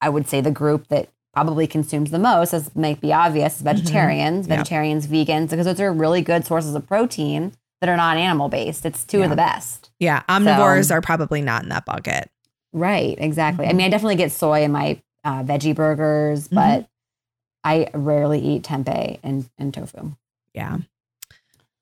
I 0.00 0.08
would 0.08 0.28
say 0.28 0.40
the 0.40 0.50
group 0.50 0.88
that 0.88 1.08
probably 1.34 1.66
consumes 1.66 2.10
the 2.10 2.18
most, 2.18 2.52
as 2.52 2.74
might 2.74 3.00
be 3.00 3.12
obvious, 3.12 3.56
is 3.56 3.62
vegetarians, 3.62 4.48
Yep. 4.48 4.58
vegetarians, 4.58 5.06
vegans, 5.06 5.50
because 5.50 5.66
those 5.66 5.80
are 5.80 5.92
really 5.92 6.20
good 6.22 6.44
sources 6.44 6.74
of 6.74 6.86
protein 6.86 7.52
that 7.80 7.88
are 7.88 7.96
not 7.96 8.16
animal 8.16 8.48
based. 8.48 8.84
It's 8.84 9.04
two 9.04 9.18
Yeah. 9.18 9.24
of 9.24 9.30
the 9.30 9.36
best. 9.36 9.90
yeah, 10.00 10.22
omnivores 10.28 10.86
So- 10.88 10.94
are 10.96 11.00
probably 11.00 11.42
not 11.42 11.62
in 11.62 11.68
that 11.70 11.84
bucket. 11.84 12.30
Right, 12.72 13.16
exactly. 13.18 13.66
I 13.66 13.70
Mhm. 13.72 13.76
mean, 13.76 13.86
I 13.86 13.90
definitely 13.90 14.16
get 14.16 14.32
soy 14.32 14.62
in 14.62 14.72
my 14.72 15.00
uh, 15.24 15.42
veggie 15.42 15.74
burgers, 15.74 16.44
Mm-hmm. 16.48 16.54
but 16.54 16.88
I 17.64 17.88
rarely 17.92 18.40
eat 18.40 18.62
tempeh 18.62 19.18
and, 19.22 19.48
and 19.58 19.74
tofu. 19.74 20.12
yeah 20.54 20.78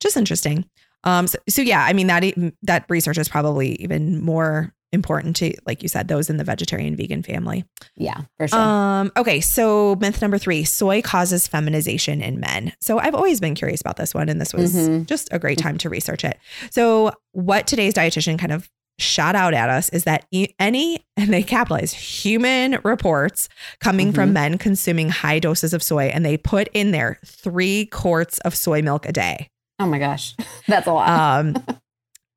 just 0.01 0.17
interesting 0.17 0.65
um 1.05 1.27
so, 1.27 1.39
so 1.49 1.63
yeah 1.63 1.85
i 1.85 1.93
mean 1.93 2.07
that 2.09 2.25
that 2.63 2.85
research 2.89 3.17
is 3.19 3.29
probably 3.29 3.75
even 3.81 4.21
more 4.21 4.73
important 4.97 5.37
to 5.37 5.55
like 5.67 5.83
you 5.85 5.89
said 5.89 6.09
those 6.09 6.29
in 6.29 6.37
the 6.39 6.43
vegetarian 6.45 6.97
vegan 6.97 7.23
family 7.23 7.65
Yeah, 7.97 8.23
for 8.39 8.49
sure. 8.49 8.59
um 8.59 9.13
okay 9.17 9.41
so 9.41 9.95
myth 10.01 10.21
number 10.21 10.39
three 10.39 10.65
soy 10.65 11.01
causes 11.03 11.47
feminization 11.47 12.21
in 12.21 12.41
men 12.41 12.73
so 12.81 12.99
i've 12.99 13.15
always 13.15 13.39
been 13.41 13.55
curious 13.55 13.81
about 13.81 13.97
this 13.97 14.13
one 14.13 14.29
and 14.29 14.41
this 14.41 14.53
was 14.53 14.75
Mhm. 14.75 15.07
just 15.07 15.29
a 15.31 15.39
great 15.39 15.59
time 15.59 15.79
to 15.79 15.89
research 15.89 16.25
it 16.25 16.37
so 16.71 17.13
what 17.31 17.69
today's 17.69 17.95
dietitian 17.95 18.37
kind 18.39 18.51
of 18.53 18.69
shot 18.99 19.37
out 19.37 19.53
at 19.53 19.69
us 19.69 19.91
is 19.91 20.05
that 20.05 20.25
any 20.59 21.05
and 21.19 21.33
they 21.33 21.43
capitalize 21.43 21.93
human 21.93 22.79
reports 22.83 23.49
coming 23.79 24.11
from 24.13 24.31
Mhm. 24.31 24.33
men 24.33 24.59
consuming 24.59 25.11
high 25.11 25.39
doses 25.39 25.73
of 25.75 25.83
soy 25.83 26.05
and 26.07 26.25
they 26.25 26.37
put 26.37 26.69
in 26.73 26.91
there 26.93 27.19
three 27.25 27.87
quarts 27.87 28.39
of 28.41 28.55
soy 28.55 28.81
milk 28.83 29.05
a 29.07 29.13
day 29.13 29.49
oh 29.79 29.87
my 29.87 29.99
gosh, 29.99 30.35
that's 30.67 30.87
a 30.87 30.93
lot. 30.93 31.09
um 31.11 31.55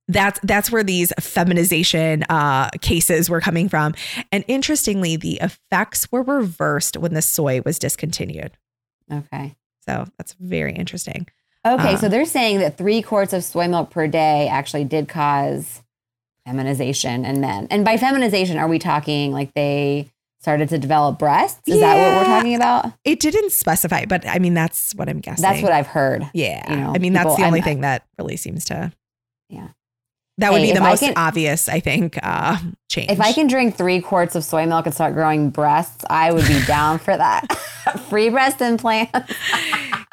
that's 0.10 0.40
that's 0.44 0.70
where 0.72 0.84
these 0.84 1.14
feminization 1.20 2.24
uh 2.30 2.70
cases 2.82 3.30
were 3.30 3.40
coming 3.40 3.70
from 3.70 3.94
and 4.32 4.44
interestingly 4.50 5.16
the 5.16 5.36
effects 5.40 6.12
were 6.12 6.24
reversed 6.24 6.98
when 6.98 7.14
the 7.14 7.22
soy 7.22 7.62
was 7.66 7.80
discontinued 7.80 8.52
okay. 9.12 9.56
so 9.86 10.06
that's 10.18 10.34
very 10.40 10.74
interesting 10.74 11.26
Okay, 11.68 11.98
so 11.98 12.08
they're 12.08 12.24
saying 12.24 12.60
that 12.60 12.78
three 12.78 13.02
quarts 13.02 13.34
of 13.34 13.44
soy 13.44 13.68
milk 13.68 13.90
per 13.90 14.08
day 14.08 14.48
actually 14.48 14.86
did 14.86 15.10
cause 15.10 15.82
feminization 16.46 17.26
in 17.26 17.42
men. 17.42 17.68
And 17.70 17.84
by 17.84 17.98
feminization, 17.98 18.58
are 18.58 18.68
we 18.70 18.80
talking 18.80 19.34
like 19.34 19.54
they 19.54 20.10
started 20.40 20.70
to 20.70 20.78
develop 20.78 21.20
breasts? 21.20 21.60
Is 21.68 21.82
that 21.82 21.96
what 21.98 22.18
we're 22.18 22.34
talking 22.34 22.56
about? 22.56 22.94
it 23.04 23.20
didn't 23.20 23.52
specify 23.52 24.06
but 24.06 24.26
i 24.26 24.40
mean 24.40 24.54
that's 24.54 24.96
what 24.96 25.10
i'm 25.10 25.20
guessing 25.20 25.42
That's 25.42 25.62
what 25.62 25.74
I've 25.74 25.88
heard. 25.88 26.30
yeah 26.34 26.72
you 26.74 26.80
know, 26.80 26.94
i 26.96 26.98
mean 26.98 27.12
that's 27.14 27.36
the 27.36 27.44
only 27.44 27.60
I'm- 27.60 27.66
thing 27.66 27.82
that 27.82 28.06
really 28.18 28.38
seems 28.38 28.64
to 28.66 28.92
Yeah. 29.50 29.68
That 30.40 30.52
would 30.52 30.62
Hey, 30.62 30.68
be 30.74 30.74
the 30.78 30.84
I 30.84 30.90
most 30.90 31.00
can- 31.02 31.14
obvious 31.16 31.70
i 31.70 31.80
think 31.80 32.18
uh 32.24 32.58
change 32.90 33.12
If 33.12 33.22
I 33.22 33.32
can 33.34 33.46
drink 33.48 33.76
three 33.78 34.02
quarts 34.02 34.36
of 34.36 34.44
soy 34.44 34.66
milk 34.66 34.86
and 34.88 34.96
start 34.96 35.14
growing 35.14 35.52
breasts, 35.52 36.04
I 36.10 36.32
would 36.32 36.48
be 36.48 36.60
down 36.66 36.98
for 36.98 37.16
that. 37.16 37.46
Free 38.10 38.30
breast 38.30 38.62
implant. 38.62 39.10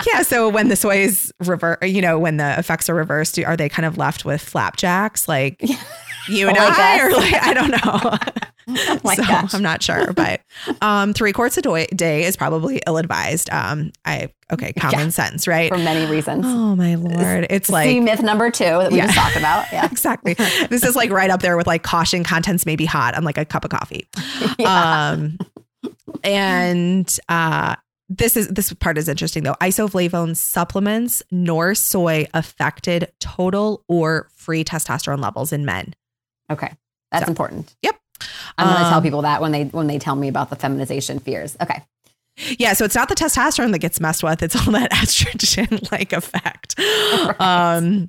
yeah 0.07 0.21
so 0.23 0.49
when 0.51 0.69
the 0.69 0.77
soy 0.77 0.99
is 0.99 1.33
reversed, 1.41 1.83
you 1.85 2.03
know 2.03 2.19
when 2.19 2.37
the 2.37 2.59
effects 2.59 2.91
are 2.91 2.95
reversed 2.95 3.39
are 3.39 3.57
they 3.57 3.69
kind 3.71 3.87
of 3.87 3.97
left 3.97 4.25
with 4.27 4.43
flapjacks 4.43 5.27
like 5.27 5.57
you 6.29 6.49
and 6.49 6.57
Like 6.59 6.79
i 6.79 7.01
us. 7.01 7.13
or 7.15 7.17
like 7.17 7.43
i 7.43 7.55
don't 7.55 7.71
know 7.71 8.19
Oh 8.69 8.99
so 9.15 9.23
gosh. 9.23 9.55
i'm 9.55 9.63
not 9.63 9.83
sure 9.83 10.13
but 10.13 10.41
um 10.83 11.13
three 11.13 11.33
quarts 11.33 11.57
a 11.57 11.63
do- 11.63 11.87
day 11.95 12.25
is 12.25 12.37
probably 12.37 12.81
ill-advised 12.87 13.49
um 13.51 13.93
i 14.05 14.29
okay 14.53 14.73
common 14.73 15.01
Yeah. 15.01 15.09
sense 15.11 15.47
right 15.47 15.71
For 15.71 15.79
many 15.79 16.11
reasons. 16.11 16.45
oh 16.47 16.75
my 16.75 16.97
lord 16.97 17.47
it's 17.49 17.69
See 17.69 17.73
like 17.73 18.03
myth 18.03 18.23
number 18.23 18.51
two 18.51 18.65
that 18.65 18.91
we 18.91 18.99
Yeah. 18.99 19.07
just 19.07 19.19
talked 19.19 19.37
about. 19.37 19.67
Yeah. 19.73 19.87
exactly 19.87 20.35
this 20.35 20.83
is 20.85 20.97
like 20.97 21.11
right 21.11 21.31
up 21.31 21.43
there 21.43 21.57
with 21.57 21.67
like 21.69 21.83
caution 21.85 22.25
contents 22.25 22.67
may 22.67 22.75
be 22.77 22.87
hot 22.87 23.15
on 23.15 23.23
like 23.25 23.39
a 23.39 23.45
cup 23.45 23.65
of 23.65 23.71
coffee 23.71 24.07
Yeah. 24.59 25.11
um 25.13 25.39
and 26.25 27.19
uh 27.29 27.77
this 28.09 28.37
is 28.37 28.49
this 28.49 28.73
part 28.73 28.99
is 28.99 29.09
interesting 29.09 29.43
though 29.43 29.55
isoflavone 29.61 30.37
supplements 30.37 31.23
nor 31.31 31.75
soy 31.75 32.27
affected 32.35 33.11
total 33.21 33.85
or 33.89 34.29
free 34.35 34.65
testosterone 34.65 35.21
levels 35.23 35.53
in 35.53 35.65
men 35.65 35.95
Okay. 36.51 36.73
That's 37.11 37.25
So, 37.25 37.31
important. 37.31 37.75
yep. 37.83 37.97
I'm 38.59 38.67
going 38.67 38.79
to 38.79 38.89
tell 38.89 38.99
Um, 38.99 39.03
people 39.03 39.23
that 39.23 39.41
when 39.41 39.53
they 39.53 39.65
when 39.65 39.87
they 39.87 39.99
tell 39.99 40.17
me 40.17 40.29
about 40.29 40.51
the 40.51 40.57
feminization 40.57 41.19
fears. 41.19 41.57
Okay. 41.61 41.83
yeah 42.59 42.75
so 42.75 42.85
it's 42.85 42.95
not 42.95 43.09
the 43.09 43.15
testosterone 43.15 43.73
that 43.73 43.79
gets 43.79 43.99
messed 43.99 44.23
with 44.23 44.43
it's 44.43 44.55
all 44.55 44.71
that 44.73 44.91
estrogen 45.03 45.91
like 45.91 46.13
effect 46.13 46.79
um 47.41 48.05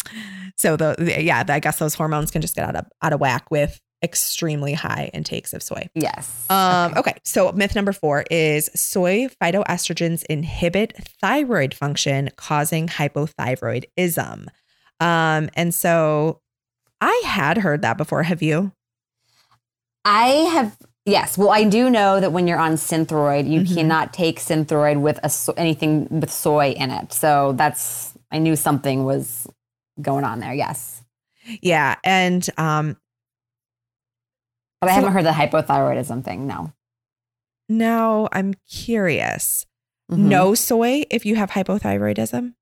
so 0.57 0.75
the, 0.75 0.95
the- 0.97 1.23
yeah 1.23 1.45
i 1.47 1.59
guess 1.61 1.79
those 1.79 1.93
hormones 1.93 2.29
can 2.29 2.41
just 2.41 2.53
get 2.53 2.67
out 2.67 2.75
of 2.75 2.85
out 3.01 3.13
of 3.13 3.21
whack 3.21 3.49
with 3.49 3.79
extremely 4.03 4.73
high 4.73 5.09
intakes 5.13 5.53
of 5.53 5.63
soy 5.63 5.87
Yes. 5.95 6.45
Um, 6.51 6.91
Okay. 6.91 6.99
okay. 6.99 7.13
So 7.23 7.51
myth 7.53 7.73
number 7.73 7.93
four 7.93 8.25
is 8.29 8.69
soy 8.75 9.27
phytoestrogens 9.41 10.23
inhibit 10.29 10.93
thyroid 11.19 11.73
function, 11.73 12.29
causing 12.35 12.87
hypothyroidism. 12.87 14.47
Um, 14.99 15.49
and 15.55 15.73
so 15.73 16.41
I 17.01 17.21
had 17.25 17.57
heard 17.57 17.81
that 17.81 17.97
before. 17.97 18.21
Have 18.23 18.43
you? 18.43 18.71
I 20.09 20.27
have 20.53 20.77
yes. 21.05 21.37
Well, 21.37 21.49
I 21.49 21.63
do 21.65 21.89
know 21.89 22.19
that 22.19 22.31
when 22.31 22.47
you're 22.47 22.57
on 22.59 22.73
Synthroid, 22.73 23.49
you 23.49 23.61
Mhm. 23.61 23.75
cannot 23.75 24.13
take 24.13 24.39
Synthroid 24.39 25.01
with 25.01 25.19
a 25.23 25.29
so- 25.29 25.53
anything 25.57 26.07
with 26.09 26.31
soy 26.31 26.71
in 26.71 26.91
it. 26.91 27.11
So 27.11 27.53
that's 27.53 28.13
I 28.31 28.39
knew 28.39 28.55
something 28.55 29.03
was 29.05 29.47
going 30.01 30.23
on 30.23 30.39
there. 30.39 30.53
Yes. 30.53 31.03
Yeah. 31.61 31.95
And 32.03 32.47
um, 32.57 32.97
But 34.79 34.89
I 34.91 34.93
So- 34.93 34.95
haven't 35.01 35.13
heard 35.13 35.25
the 35.25 35.31
hypothyroidism 35.31 36.23
thing. 36.23 36.47
No. 36.47 36.71
now 37.69 38.29
I'm 38.31 38.53
curious. 38.69 39.65
Mhm. 40.09 40.17
No 40.19 40.53
soy 40.55 41.03
if 41.09 41.25
you 41.25 41.35
have 41.35 41.51
hypothyroidism. 41.51 42.53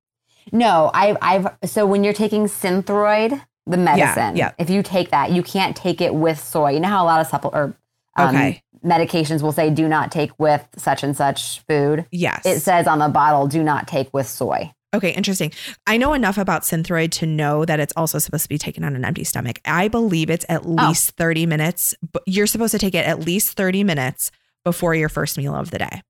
No, 0.51 0.89
I, 0.95 1.15
I've 1.21 1.47
so 1.69 1.85
when 1.85 2.03
you're 2.03 2.13
taking 2.13 2.45
Synthroid, 2.45 3.45
the 3.67 3.77
medicine, 3.77 4.35
yeah. 4.35 4.51
if 4.59 4.69
you 4.69 4.83
take 4.83 5.11
that, 5.11 5.31
you 5.31 5.41
can't 5.43 5.75
take 5.75 6.01
it 6.01 6.13
with 6.13 6.39
soy. 6.39 6.71
You 6.71 6.79
know 6.79 6.89
how 6.89 7.03
a 7.03 7.07
lot 7.07 7.21
of 7.21 7.27
supple 7.27 7.49
or 7.53 7.75
um, 8.15 8.35
Okay. 8.35 8.61
medications 8.85 9.41
will 9.41 9.51
say 9.51 9.69
do 9.69 9.87
not 9.87 10.11
take 10.11 10.31
with 10.39 10.65
such 10.77 11.03
and 11.03 11.15
such 11.17 11.61
food. 11.61 12.05
Yes. 12.11 12.45
It 12.45 12.59
says 12.61 12.87
on 12.87 12.99
the 12.99 13.09
bottle 13.09 13.47
do 13.47 13.63
not 13.63 13.87
take 13.87 14.13
with 14.13 14.27
soy. 14.27 14.71
Okay, 14.93 15.09
interesting. 15.11 15.51
I 15.87 15.97
know 15.97 16.13
enough 16.13 16.37
about 16.37 16.61
Synthroid 16.61 17.11
to 17.13 17.25
know 17.25 17.65
that 17.65 17.81
it's 17.81 17.91
also 17.97 18.17
supposed 18.17 18.43
to 18.43 18.49
be 18.49 18.57
taken 18.57 18.83
on 18.85 18.95
an 18.95 19.03
empty 19.03 19.25
stomach. 19.25 19.59
I 19.65 19.89
believe 19.89 20.29
it's 20.29 20.45
at 20.47 20.65
least 20.65 21.11
30 21.17 21.45
minutes, 21.47 21.93
but 22.13 22.23
you're 22.25 22.47
supposed 22.47 22.71
to 22.71 22.77
take 22.79 22.95
it 22.95 23.05
at 23.05 23.19
least 23.19 23.57
30 23.57 23.83
minutes 23.83 24.31
before 24.63 24.95
your 24.95 25.09
first 25.09 25.37
meal 25.37 25.53
of 25.53 25.69
the 25.71 25.79
day. 25.79 26.01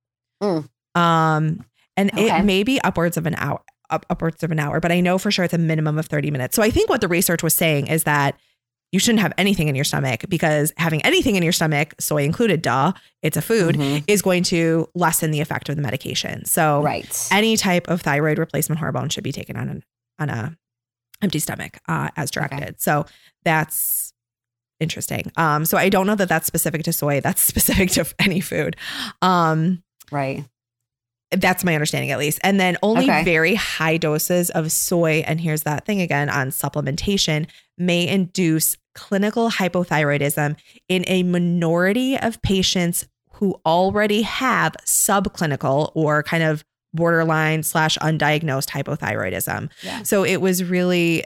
Mm. 0.43 0.70
Um, 0.93 1.66
and 1.97 2.12
Okay. 2.14 2.39
it 2.39 2.43
may 2.45 2.62
be 2.62 2.80
upwards 2.82 3.18
of 3.18 3.26
an 3.26 3.34
hour, 3.36 3.62
up, 3.89 4.05
upwards 4.09 4.43
of 4.43 4.51
an 4.51 4.59
hour, 4.59 4.79
but 4.79 4.91
I 4.91 4.99
know 5.01 5.17
for 5.17 5.31
sure 5.31 5.45
it's 5.45 5.53
a 5.53 5.57
minimum 5.57 5.97
of 5.97 6.05
30 6.07 6.31
minutes. 6.31 6.55
So 6.55 6.61
I 6.63 6.69
think 6.71 6.89
what 6.89 7.01
the 7.01 7.07
research 7.07 7.43
was 7.43 7.53
saying 7.53 7.88
is 7.88 8.03
that 8.03 8.38
you 8.91 8.99
shouldn't 8.99 9.19
have 9.21 9.33
anything 9.38 9.67
in 9.67 9.75
your 9.75 9.83
stomach 9.83 10.23
because 10.29 10.71
having 10.77 11.01
anything 11.01 11.36
in 11.36 11.43
your 11.43 11.51
stomach, 11.51 11.95
soy 11.99 12.23
included, 12.23 12.61
duh, 12.61 12.93
it's 13.21 13.36
a 13.36 13.41
food, 13.41 13.75
Mhm. 13.75 14.03
is 14.07 14.21
going 14.21 14.43
to 14.43 14.88
lessen 14.95 15.31
the 15.31 15.41
effect 15.41 15.67
of 15.69 15.75
the 15.75 15.81
medication. 15.81 16.45
So 16.45 16.81
Right. 16.81 17.27
any 17.31 17.57
type 17.57 17.88
of 17.89 18.01
thyroid 18.01 18.38
replacement 18.38 18.79
hormone 18.79 19.09
should 19.09 19.23
be 19.23 19.31
taken 19.33 19.57
on 19.57 19.67
an 19.69 19.83
on 20.19 20.29
a 20.29 20.55
empty 21.21 21.39
stomach 21.39 21.79
uh, 21.89 22.09
as 22.15 22.31
directed. 22.31 22.79
So 22.79 23.05
that's 23.43 24.13
interesting. 24.79 25.31
Um, 25.38 25.65
so 25.65 25.77
I 25.77 25.89
don't 25.89 26.07
know 26.07 26.15
that 26.15 26.29
that's 26.29 26.47
specific 26.47 26.83
to 26.83 26.93
soy. 26.93 27.19
That's 27.21 27.41
specific 27.53 27.89
to 27.91 28.05
any 28.19 28.39
food. 28.39 28.75
Um, 29.21 29.83
right. 30.11 30.45
That's 31.32 31.63
my 31.63 31.73
understanding, 31.73 32.11
at 32.11 32.19
least. 32.19 32.39
And 32.43 32.59
then 32.59 32.78
only 32.84 33.05
Okay. 33.05 33.23
very 33.23 33.55
high 33.55 33.97
doses 33.97 34.49
of 34.51 34.71
soy, 34.71 35.23
and 35.28 35.41
here's 35.41 35.63
that 35.63 35.86
thing 35.86 35.99
again 36.01 36.30
on 36.30 36.49
supplementation, 36.49 37.47
may 37.78 38.07
induce 38.07 38.78
clinical 38.93 39.49
hypothyroidism 39.49 40.55
in 40.88 41.03
a 41.07 41.23
minority 41.23 42.17
of 42.17 42.41
patients 42.41 43.07
who 43.34 43.59
already 43.65 44.21
have 44.21 44.76
subclinical 44.86 45.91
or 45.95 46.23
kind 46.23 46.43
of 46.43 46.63
borderline 46.93 47.63
slash 47.63 47.97
undiagnosed 47.97 48.69
hypothyroidism. 48.69 49.69
Yeah. 49.84 50.03
So 50.03 50.23
it 50.23 50.38
was 50.39 50.63
really, 50.63 51.26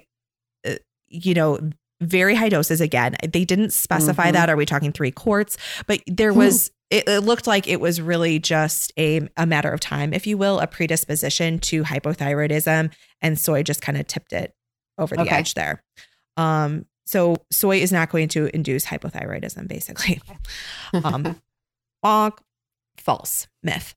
uh, 0.65 0.75
you 1.07 1.35
know, 1.35 1.59
very 2.01 2.33
high 2.33 2.49
doses 2.49 2.81
again. 2.81 3.15
They 3.31 3.45
didn't 3.45 3.71
specify 3.71 4.29
Mhm. 4.29 4.33
that. 4.33 4.49
Are 4.49 4.55
we 4.55 4.65
talking 4.65 4.91
three 4.91 5.11
quarts? 5.11 5.57
But 5.85 6.01
there 6.07 6.33
was, 6.33 6.71
it, 6.89 7.07
it 7.07 7.19
looked 7.21 7.45
like 7.47 7.67
it 7.67 7.79
was 7.79 8.01
really 8.01 8.39
just 8.39 8.91
a, 8.97 9.27
a 9.37 9.45
matter 9.45 9.71
of 9.71 9.79
time, 9.79 10.13
if 10.13 10.25
you 10.27 10.37
will, 10.37 10.59
a 10.59 10.67
predisposition 10.67 11.59
to 11.59 11.83
hypothyroidism. 11.83 12.91
And 13.21 13.37
soy 13.39 13.63
just 13.63 13.81
kind 13.81 13.97
of 13.97 14.07
tipped 14.07 14.33
it 14.33 14.53
over 14.97 15.15
the 15.15 15.21
Okay. 15.23 15.35
edge 15.35 15.53
there. 15.53 15.83
Um, 16.37 16.85
so 17.05 17.35
soy 17.51 17.77
is 17.81 17.91
not 17.91 18.09
going 18.09 18.27
to 18.29 18.53
induce 18.55 18.85
hypothyroidism, 18.85 19.67
basically. 19.67 20.21
Um, 20.93 21.39
bonk, 22.03 22.37
false 22.97 23.47
myth. 23.63 23.93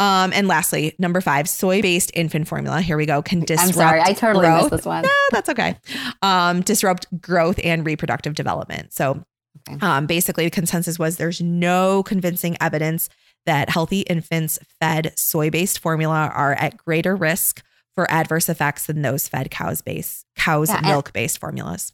Um, 0.00 0.32
and 0.32 0.46
lastly, 0.48 0.94
number 0.98 1.20
five, 1.20 1.48
soy-based 1.48 2.10
infant 2.14 2.48
formula. 2.48 2.80
Here 2.82 2.96
we 2.96 3.06
go. 3.06 3.22
Can 3.22 3.40
disrupt. 3.40 3.68
I'm 3.68 3.72
sorry, 3.74 4.00
I 4.02 4.12
totally 4.12 4.46
growth. 4.46 4.62
missed 4.62 4.70
this 4.70 4.84
one. 4.86 5.02
No, 5.02 5.10
that's 5.30 5.48
okay. 5.48 5.76
Um, 6.22 6.60
disrupt 6.62 7.06
growth 7.20 7.58
and 7.62 7.84
reproductive 7.86 8.34
development. 8.34 8.92
So, 8.92 9.24
Okay. 9.68 9.78
um, 9.86 10.06
basically, 10.06 10.44
the 10.44 10.50
consensus 10.50 10.98
was 10.98 11.16
there's 11.16 11.40
no 11.40 12.02
convincing 12.02 12.56
evidence 12.60 13.08
that 13.46 13.70
healthy 13.70 14.00
infants 14.02 14.58
fed 14.80 15.12
soy-based 15.16 15.78
formula 15.78 16.30
are 16.34 16.54
at 16.54 16.76
greater 16.76 17.14
risk 17.16 17.62
for 17.94 18.10
adverse 18.10 18.48
effects 18.48 18.86
than 18.86 19.02
those 19.02 19.28
fed 19.28 19.50
cows 19.50 19.80
based 19.82 20.26
cows 20.36 20.68
Yeah, 20.68 20.80
milk-based 20.80 21.38
formulas. 21.38 21.92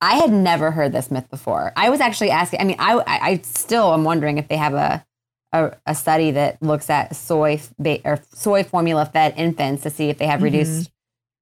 I 0.00 0.14
had 0.14 0.30
never 0.32 0.70
heard 0.70 0.92
this 0.92 1.10
myth 1.10 1.28
before. 1.30 1.72
I 1.76 1.90
was 1.90 2.00
actually 2.00 2.30
asking. 2.30 2.60
I 2.60 2.64
mean, 2.64 2.76
I 2.78 3.02
I, 3.06 3.40
still 3.42 3.92
am 3.92 4.04
wondering 4.04 4.38
if 4.38 4.48
they 4.48 4.56
have 4.56 4.72
a, 4.74 5.04
a 5.52 5.72
a 5.86 5.94
study 5.94 6.30
that 6.30 6.62
looks 6.62 6.88
at 6.88 7.14
soy 7.16 7.60
ba- 7.78 8.00
or 8.04 8.20
soy 8.34 8.62
formula 8.62 9.04
fed 9.04 9.34
infants 9.36 9.82
to 9.82 9.90
see 9.90 10.08
if 10.08 10.16
they 10.18 10.26
have 10.26 10.40
Mhm. 10.40 10.44
reduced 10.44 10.90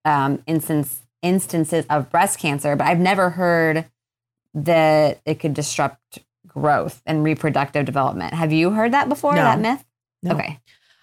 um, 0.05 0.43
instance 0.47 1.01
instances 1.23 1.85
of 1.91 2.11
breast 2.11 2.39
cancer. 2.39 2.75
But 2.75 2.87
I've 2.89 2.99
never 2.99 3.31
heard 3.31 3.85
that 4.65 5.21
it 5.25 5.41
could 5.41 5.55
disrupt 5.55 6.19
growth 6.47 7.03
and 7.07 7.23
reproductive 7.23 7.85
development. 7.85 8.35
Have 8.35 8.53
you 8.53 8.71
heard 8.71 8.93
that 8.93 9.09
before? 9.09 9.35
No. 9.35 9.43
That 9.43 9.61
myth? 9.61 9.85
No. 10.23 10.33
Okay. 10.35 10.59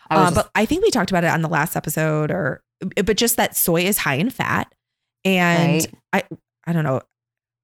I 0.09 0.15
Uh, 0.15 0.23
just- 0.25 0.35
but 0.35 0.51
I 0.55 0.65
think 0.65 0.83
we 0.83 0.91
talked 0.91 1.11
about 1.11 1.23
it 1.23 1.29
on 1.29 1.41
the 1.41 1.49
last 1.49 1.75
episode, 1.75 2.31
or 2.31 2.61
but 3.05 3.17
just 3.17 3.37
that 3.37 3.55
soy 3.55 3.81
is 3.81 3.99
high 3.99 4.15
in 4.15 4.29
fat, 4.29 4.73
and 5.23 5.87
Right. 6.13 6.25
I 6.31 6.37
I 6.67 6.73
don't 6.73 6.83
know, 6.83 7.01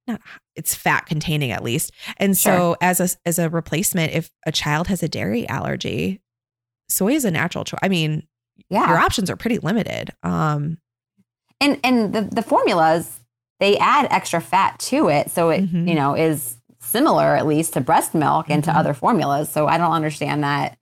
not 0.08 0.22
it's 0.56 0.74
fat 0.76 1.06
containing 1.06 1.52
at 1.52 1.64
least, 1.64 1.92
and 2.18 2.38
so 2.38 2.76
as 2.82 3.00
a 3.00 3.10
as 3.26 3.40
a 3.40 3.50
replacement, 3.50 4.14
if 4.14 4.32
a 4.46 4.52
child 4.52 4.88
has 4.88 5.04
a 5.04 5.08
dairy 5.10 5.48
allergy, 5.50 6.22
soy 6.90 7.14
is 7.14 7.26
a 7.26 7.32
natural 7.32 7.64
choice. 7.64 7.80
I 7.84 7.90
mean, 7.90 8.28
yeah. 8.70 8.88
your 8.88 8.98
options 8.98 9.30
are 9.30 9.36
pretty 9.36 9.60
limited. 9.60 10.12
Um, 10.24 10.78
and 11.60 11.80
and 11.84 12.14
the, 12.14 12.22
the 12.22 12.42
formulas 12.42 13.20
they 13.62 13.78
add 13.78 14.08
extra 14.12 14.42
fat 14.42 14.78
to 14.80 15.08
it 15.08 15.32
so 15.32 15.50
it 15.50 15.62
Mhm. 15.72 15.88
you 15.88 15.96
know 15.96 16.14
is 16.16 16.58
similar 16.80 17.36
at 17.38 17.48
least 17.48 17.74
to 17.74 17.82
breast 17.82 18.14
milk 18.14 18.48
and 18.50 18.64
to 18.66 18.72
Mhm. 18.72 18.76
other 18.76 18.94
formulas 18.94 19.50
so 19.50 19.68
i 19.68 19.78
don't 19.78 19.94
understand 19.94 20.44
that 20.44 20.78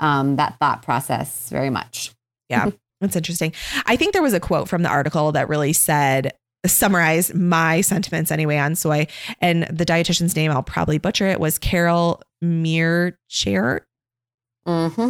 um 0.00 0.34
that 0.36 0.58
thought 0.58 0.82
process 0.82 1.48
very 1.50 1.70
much 1.70 2.10
Yeah, 2.50 2.70
that's 3.00 3.16
interesting. 3.16 3.52
I 3.86 3.96
think 3.96 4.12
there 4.12 4.22
was 4.22 4.34
a 4.34 4.40
quote 4.40 4.68
from 4.68 4.82
the 4.82 4.88
article 4.90 5.32
that 5.32 5.48
really 5.48 5.72
said, 5.72 6.32
summarize 6.66 7.32
my 7.34 7.80
sentiments 7.80 8.30
anyway 8.30 8.58
on 8.58 8.74
soy. 8.76 9.06
And 9.40 9.62
the 9.70 9.84
dietitian's 9.86 10.36
name, 10.36 10.50
I'll 10.52 10.62
probably 10.62 10.98
butcher 10.98 11.26
it, 11.28 11.40
was 11.40 11.58
Carol 11.58 12.20
Meerschaert. 12.44 13.80
mm-hmm. 14.66 15.08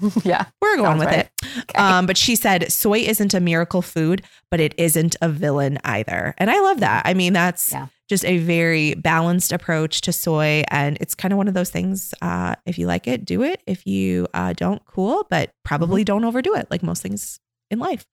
yeah 0.24 0.46
We're 0.60 0.76
going 0.76 0.98
with 0.98 1.06
right. 1.08 1.18
it. 1.18 1.30
okay. 1.70 1.78
Um, 1.78 2.06
but 2.06 2.16
she 2.16 2.34
said, 2.36 2.72
soy 2.72 2.98
isn't 3.00 3.34
a 3.34 3.40
miracle 3.40 3.82
food, 3.82 4.22
but 4.50 4.60
it 4.60 4.74
isn't 4.78 5.16
a 5.20 5.28
villain 5.28 5.78
either. 5.84 6.34
And 6.38 6.50
I 6.50 6.60
love 6.60 6.80
that. 6.80 7.02
I 7.04 7.14
mean, 7.14 7.32
that's 7.34 7.72
Yeah. 7.72 7.86
just 8.08 8.24
a 8.24 8.38
very 8.38 8.94
balanced 8.94 9.52
approach 9.52 10.00
to 10.02 10.12
soy. 10.12 10.64
And 10.68 10.96
it's 11.00 11.14
kind 11.14 11.32
of 11.32 11.36
one 11.38 11.48
of 11.48 11.54
those 11.54 11.70
things. 11.70 12.14
Uh, 12.22 12.54
if 12.66 12.78
you 12.78 12.86
like 12.86 13.06
it, 13.06 13.24
do 13.24 13.42
it. 13.42 13.62
If 13.66 13.86
you 13.86 14.26
uh, 14.34 14.54
don't, 14.54 14.84
cool, 14.86 15.26
but 15.28 15.48
Mm-hmm. 15.50 15.58
probably 15.64 16.04
don't 16.04 16.24
overdo 16.24 16.54
it 16.54 16.66
like 16.70 16.82
most 16.82 17.02
things 17.02 17.38
in 17.70 17.78
life. 17.78 18.04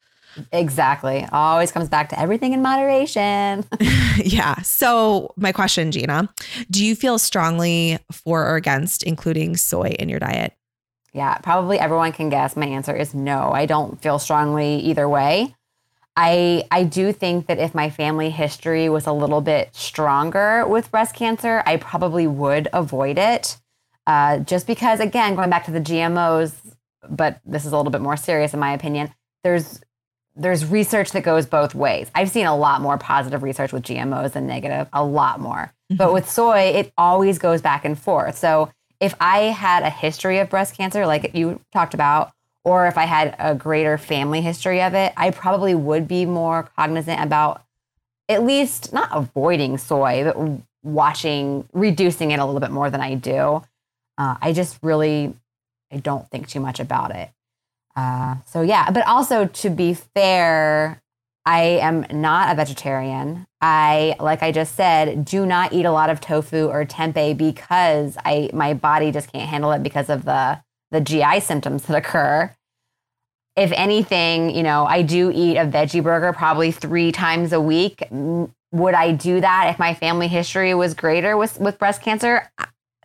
exactly 0.52 1.26
always 1.32 1.72
comes 1.72 1.90
back 1.90 2.10
to 2.10 2.20
everything 2.20 2.54
in 2.54 2.62
moderation 2.62 3.66
yeah. 4.24 4.56
So, 4.62 5.34
my 5.38 5.52
question, 5.52 5.92
Gina, 5.92 6.30
do 6.70 6.86
you 6.86 6.96
feel 6.96 7.18
strongly 7.18 7.98
for 8.12 8.46
or 8.46 8.56
against 8.56 9.02
including 9.04 9.58
soy 9.58 9.96
in 9.98 10.08
your 10.10 10.20
diet? 10.20 10.54
Yeah, 11.14 11.38
probably 11.40 11.80
everyone 11.80 12.12
can 12.12 12.30
guess. 12.30 12.56
My 12.56 12.68
answer 12.68 12.96
is 12.96 13.14
no. 13.14 13.52
I 13.52 13.66
don't 13.66 14.02
feel 14.02 14.20
strongly 14.20 14.76
either 14.80 15.08
way. 15.10 15.56
I 16.16 16.66
I 16.70 16.84
do 16.84 17.14
think 17.14 17.48
that 17.48 17.60
if 17.60 17.74
my 17.74 17.90
family 17.90 18.30
history 18.30 18.90
was 18.90 19.08
a 19.08 19.14
little 19.14 19.42
bit 19.42 19.74
stronger 19.74 20.66
with 20.68 20.92
breast 20.92 21.16
cancer, 21.16 21.64
I 21.66 21.78
probably 21.78 22.28
would 22.28 22.68
avoid 22.74 23.18
it. 23.18 23.58
Uh, 24.06 24.40
just 24.40 24.66
because, 24.66 25.00
again, 25.00 25.36
going 25.36 25.50
back 25.52 25.66
to 25.66 25.72
the 25.72 25.80
GMOs, 25.80 26.54
but 27.10 27.40
this 27.46 27.64
is 27.66 27.72
a 27.72 27.78
little 27.78 27.92
bit 27.92 28.02
more 28.02 28.18
serious 28.18 28.54
in 28.54 28.60
my 28.60 28.74
opinion. 28.74 29.14
There's 29.44 29.82
there's 30.36 30.66
research 30.66 31.12
that 31.12 31.24
goes 31.24 31.46
both 31.46 31.76
ways. 31.76 32.10
I've 32.16 32.30
seen 32.30 32.46
a 32.46 32.56
lot 32.56 32.82
more 32.82 32.98
positive 32.98 33.44
research 33.44 33.74
with 33.74 33.84
GMOs 33.84 34.34
than 34.34 34.48
negative, 34.48 34.88
a 34.94 35.04
lot 35.04 35.40
more. 35.40 35.74
But 35.90 36.14
with 36.14 36.30
soy, 36.30 36.60
it 36.76 36.94
always 36.98 37.40
goes 37.40 37.62
back 37.62 37.84
and 37.84 37.98
forth. 37.98 38.38
So 38.38 38.72
if 39.00 39.16
I 39.20 39.40
had 39.44 39.84
a 39.84 39.90
history 39.90 40.40
of 40.40 40.50
breast 40.50 40.76
cancer, 40.76 41.06
like 41.06 41.32
you 41.34 41.62
talked 41.72 41.94
about, 41.94 42.32
or 42.64 42.88
if 42.88 42.98
I 42.98 43.06
had 43.06 43.36
a 43.40 43.56
greater 43.56 43.98
family 43.98 44.42
history 44.42 44.82
of 44.82 44.94
it, 44.94 45.14
I 45.16 45.32
probably 45.32 45.74
would 45.74 46.08
be 46.08 46.26
more 46.26 46.70
cognizant 46.76 47.22
about 47.24 47.64
at 48.28 48.44
least 48.44 48.94
not 48.94 49.10
avoiding 49.12 49.78
soy, 49.78 50.24
but 50.24 50.62
watching, 50.84 51.68
reducing 51.74 52.32
it 52.32 52.40
a 52.40 52.46
little 52.46 52.60
bit 52.60 52.72
more 52.72 52.90
than 52.90 53.02
I 53.02 53.16
do. 53.16 53.64
Uh, 54.18 54.36
I 54.42 54.54
just 54.54 54.78
really, 54.84 55.34
I 55.92 55.98
don't 55.98 56.30
think 56.30 56.48
too 56.48 56.60
much 56.60 56.80
about 56.80 57.16
it. 57.16 57.30
Uh, 57.96 58.36
so 58.46 58.62
yeah, 58.62 58.92
but 58.92 59.06
also 59.08 59.46
to 59.46 59.70
be 59.70 59.94
fair, 59.94 61.02
I 61.46 61.62
am 61.62 62.06
not 62.12 62.52
a 62.52 62.56
vegetarian. 62.56 63.48
I, 63.62 64.16
like 64.20 64.42
I 64.42 64.52
just 64.52 64.76
said, 64.76 65.26
do 65.26 65.46
not 65.46 65.74
eat 65.74 65.86
a 65.86 65.92
lot 65.92 66.10
of 66.10 66.22
tofu 66.22 66.68
or 66.68 66.86
tempeh 66.86 67.38
because 67.38 68.18
I 68.24 68.50
my 68.54 68.74
body 68.74 69.12
just 69.12 69.32
can't 69.32 69.50
handle 69.50 69.72
it 69.72 69.84
because 69.84 70.10
of 70.10 70.26
the 70.26 70.62
the 70.92 71.02
GI 71.02 71.42
symptoms 71.42 71.84
that 71.84 71.98
occur. 71.98 72.56
If 73.56 73.72
anything, 73.74 74.56
you 74.56 74.64
know, 74.64 74.86
I 74.86 75.02
do 75.02 75.32
eat 75.34 75.58
a 75.58 75.66
veggie 75.66 76.02
burger 76.02 76.32
probably 76.32 76.72
three 76.72 77.12
times 77.12 77.52
a 77.52 77.60
week. 77.60 78.04
Would 78.72 78.94
I 78.94 79.12
do 79.12 79.42
that 79.42 79.72
if 79.72 79.80
my 79.80 79.94
family 79.94 80.30
history 80.30 80.74
was 80.74 80.94
greater 80.94 81.36
with 81.36 81.60
with 81.60 81.78
breast 81.78 82.02
cancer? 82.02 82.50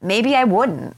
Maybe 0.03 0.37
I 0.37 0.45
wouldn't. 0.45 0.97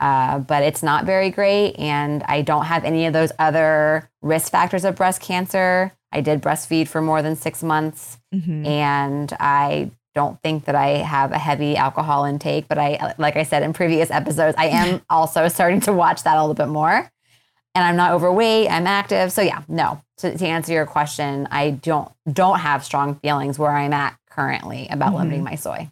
Uh, 0.00 0.40
but 0.40 0.62
it's 0.62 0.82
not 0.82 1.04
very 1.04 1.30
great, 1.30 1.72
and 1.78 2.22
I 2.24 2.42
don't 2.42 2.66
have 2.66 2.84
any 2.84 3.06
of 3.06 3.12
those 3.12 3.32
other 3.38 4.10
risk 4.22 4.50
factors 4.52 4.84
of 4.84 4.96
breast 4.96 5.20
cancer. 5.20 5.92
I 6.14 6.20
did 6.20 6.40
breastfeed 6.40 6.88
for 6.88 7.00
more 7.02 7.20
than 7.22 7.36
six 7.36 7.62
months 7.62 8.18
Mhm. 8.34 8.66
and 8.66 9.32
I 9.40 9.90
don't 10.14 10.40
think 10.42 10.66
that 10.66 10.76
I 10.76 10.98
have 10.98 11.32
a 11.32 11.38
heavy 11.38 11.76
alcohol 11.76 12.24
intake, 12.24 12.68
but 12.68 12.78
I, 12.78 13.14
like 13.18 13.36
I 13.36 13.42
said 13.42 13.64
in 13.64 13.72
previous 13.72 14.10
episodes, 14.12 14.54
I 14.56 14.66
am 14.66 15.02
also 15.10 15.48
starting 15.48 15.80
to 15.82 15.92
watch 15.92 16.22
that 16.22 16.36
a 16.36 16.40
little 16.40 16.54
bit 16.54 16.68
more. 16.68 17.10
And 17.76 17.84
I'm 17.84 17.96
not 17.96 18.12
overweight. 18.12 18.70
I'm 18.70 18.86
active. 18.86 19.32
So 19.32 19.42
yeah, 19.42 19.62
no. 19.66 20.00
To, 20.18 20.38
to 20.38 20.46
answer 20.46 20.72
your 20.72 20.86
question, 20.86 21.48
I 21.50 21.70
don't 21.70 22.08
don't 22.32 22.60
have 22.60 22.84
strong 22.84 23.16
feelings 23.16 23.58
where 23.58 23.72
I'm 23.72 23.92
at 23.92 24.14
currently 24.30 24.86
about 24.88 25.12
Mhm. 25.12 25.18
limiting 25.18 25.42
my 25.42 25.56
soy. 25.56 25.90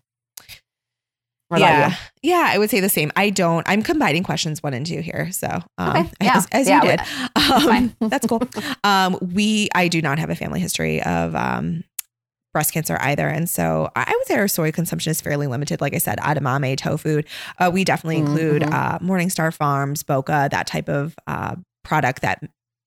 What 1.53 1.61
yeah. 1.61 1.94
Yeah, 2.22 2.46
I 2.48 2.57
would 2.59 2.70
say 2.70 2.80
the 2.80 2.88
same. 2.88 3.12
I 3.14 3.28
don't, 3.30 3.68
I'm 3.68 3.82
combining 3.82 4.22
questions 4.22 4.62
one 4.62 4.72
and 4.74 4.86
two 4.86 5.00
here. 5.00 5.30
So, 5.32 5.48
um, 5.78 5.96
Okay. 5.96 6.11
Yeah. 6.22 6.36
as, 6.36 6.48
as 6.53 6.68
Yeah, 6.68 6.82
you 6.82 6.90
did. 6.90 7.00
Um, 7.36 7.96
that's 8.11 8.26
cool. 8.26 8.42
Um, 8.84 9.18
we, 9.20 9.68
I 9.74 9.88
do 9.88 10.00
not 10.00 10.18
have 10.18 10.30
a 10.30 10.34
family 10.34 10.61
history 10.61 11.03
of, 11.03 11.34
um, 11.34 11.84
breast 12.55 12.72
cancer 12.74 12.98
either. 13.00 13.26
And 13.28 13.48
so 13.48 13.90
I 13.96 14.11
would 14.14 14.26
say 14.26 14.34
our 14.36 14.48
soy 14.48 14.72
consumption 14.72 15.11
is 15.11 15.20
fairly 15.20 15.46
limited. 15.46 15.80
Like 15.80 15.94
I 15.94 15.98
said, 15.98 16.18
edamame, 16.18 16.76
tofu. 16.76 17.22
Uh, 17.59 17.70
we 17.72 17.82
definitely 17.84 18.16
include 18.18 18.62
Mhm. 18.62 18.72
uh, 18.72 18.98
Morningstar 18.98 19.55
Farms, 19.55 20.03
Boca, 20.03 20.48
that 20.50 20.66
type 20.66 20.88
of 20.90 21.14
uh, 21.26 21.57
product 21.84 22.20
that 22.22 22.42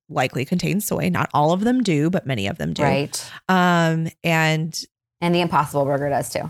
likely 0.10 0.46
contains 0.46 0.86
soy. 0.86 1.10
Not 1.10 1.30
all 1.34 1.52
of 1.52 1.62
them 1.62 1.82
do, 1.82 2.10
but 2.12 2.28
many 2.28 2.46
of 2.48 2.58
them 2.60 2.74
do. 2.74 2.84
Right. 2.84 3.32
Um, 3.50 4.08
and 4.24 4.80
And 5.22 5.34
the 5.34 5.42
Impossible 5.42 5.84
Burger 5.86 6.10
does 6.10 6.30
too, 6.30 6.48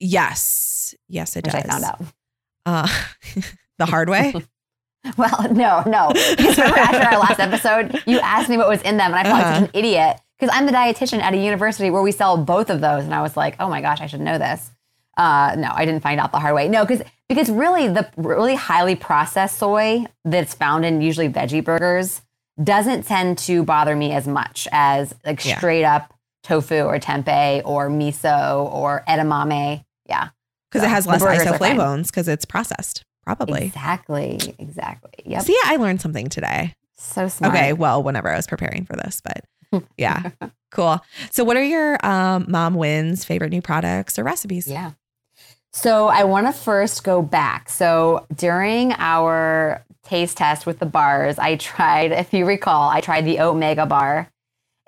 yes, 0.00 0.94
yes, 1.08 1.36
it 1.36 1.44
which 1.44 1.52
does. 1.54 1.64
I 1.64 1.68
found 1.68 1.84
out. 1.84 2.00
Uh, 2.66 2.88
the 3.78 3.86
hard 3.86 4.08
way. 4.08 4.34
Well, 5.16 5.46
no, 5.54 5.82
no. 5.86 6.08
Because 6.36 6.58
remember 6.58 6.80
after 6.80 6.98
our 6.98 7.18
last 7.20 7.38
episode, 7.38 8.02
you 8.04 8.18
asked 8.18 8.50
me 8.50 8.56
what 8.58 8.68
was 8.68 8.82
in 8.82 8.96
them, 8.98 9.14
and 9.14 9.16
I 9.16 9.22
felt 9.22 9.34
like 9.36 9.44
Uh-huh. 9.46 9.60
such 9.60 9.64
an 9.74 9.78
idiot 9.78 10.20
because 10.38 10.54
I'm 10.54 10.66
the 10.66 10.72
dietitian 10.72 11.20
at 11.22 11.32
a 11.32 11.36
university 11.36 11.88
where 11.88 12.02
we 12.02 12.10
sell 12.12 12.36
both 12.36 12.68
of 12.68 12.80
those, 12.80 13.04
and 13.04 13.14
I 13.14 13.22
was 13.22 13.36
like, 13.36 13.54
oh 13.60 13.68
my 13.70 13.80
gosh, 13.80 14.00
I 14.00 14.06
should 14.06 14.20
know 14.20 14.36
this. 14.38 14.70
Uh, 15.16 15.54
no, 15.56 15.70
I 15.72 15.84
didn't 15.86 16.02
find 16.02 16.20
out 16.20 16.32
the 16.32 16.40
hard 16.40 16.54
way. 16.54 16.68
No, 16.68 16.84
because 16.84 17.02
because 17.28 17.48
really 17.48 17.86
the 17.88 18.10
really 18.16 18.56
highly 18.56 18.96
processed 18.96 19.56
soy 19.58 20.04
that's 20.24 20.52
found 20.54 20.84
in 20.84 21.00
usually 21.00 21.28
veggie 21.28 21.64
burgers 21.64 22.20
doesn't 22.62 23.04
tend 23.04 23.38
to 23.38 23.62
bother 23.62 23.94
me 23.96 24.12
as 24.12 24.26
much 24.26 24.66
as 24.72 25.14
like 25.24 25.42
Yeah. 25.44 25.56
straight 25.58 25.84
up 25.84 26.12
tofu 26.42 26.80
or 26.82 26.98
tempeh 26.98 27.62
or 27.64 27.88
miso 27.88 28.70
or 28.72 29.04
edamame. 29.08 29.84
Yeah, 30.08 30.30
Because 30.70 30.84
it 30.84 30.90
has 30.90 31.06
less 31.06 31.22
burgers 31.22 31.46
are 31.46 31.58
fine. 31.58 31.76
isoflavones 31.76 32.06
because 32.06 32.28
it's 32.28 32.44
processed, 32.44 33.02
probably. 33.24 33.66
exactly, 33.66 34.54
exactly. 34.58 35.10
Yep, 35.26 35.42
See, 35.42 35.56
I 35.64 35.76
learned 35.76 36.00
something 36.00 36.28
today. 36.28 36.74
so 36.96 37.28
smart. 37.28 37.54
Okay, 37.54 37.72
well, 37.74 38.02
whenever 38.02 38.28
I 38.30 38.36
was 38.36 38.46
preparing 38.46 38.84
for 38.86 38.96
this, 38.96 39.20
but 39.22 39.82
yeah, 39.98 40.30
cool. 40.70 41.00
So, 41.30 41.44
what 41.44 41.56
are 41.58 41.62
your 41.62 42.04
um, 42.04 42.46
mom 42.48 42.74
wins 42.74 43.24
favorite 43.24 43.50
new 43.50 43.60
products 43.62 44.18
or 44.18 44.24
recipes? 44.24 44.66
Yeah. 44.66 44.92
So 45.72 46.08
I 46.08 46.24
want 46.24 46.46
to 46.46 46.52
first 46.52 47.04
go 47.04 47.20
back. 47.20 47.68
So 47.68 48.26
during 48.34 48.94
our 48.94 49.84
taste 50.02 50.38
test 50.38 50.64
with 50.64 50.78
the 50.78 50.86
bars, 50.86 51.38
I 51.38 51.56
tried, 51.56 52.10
if 52.10 52.32
you 52.32 52.46
recall, 52.46 52.88
I 52.88 53.02
tried 53.02 53.26
the 53.26 53.40
Omega 53.40 53.84
bar. 53.84 54.30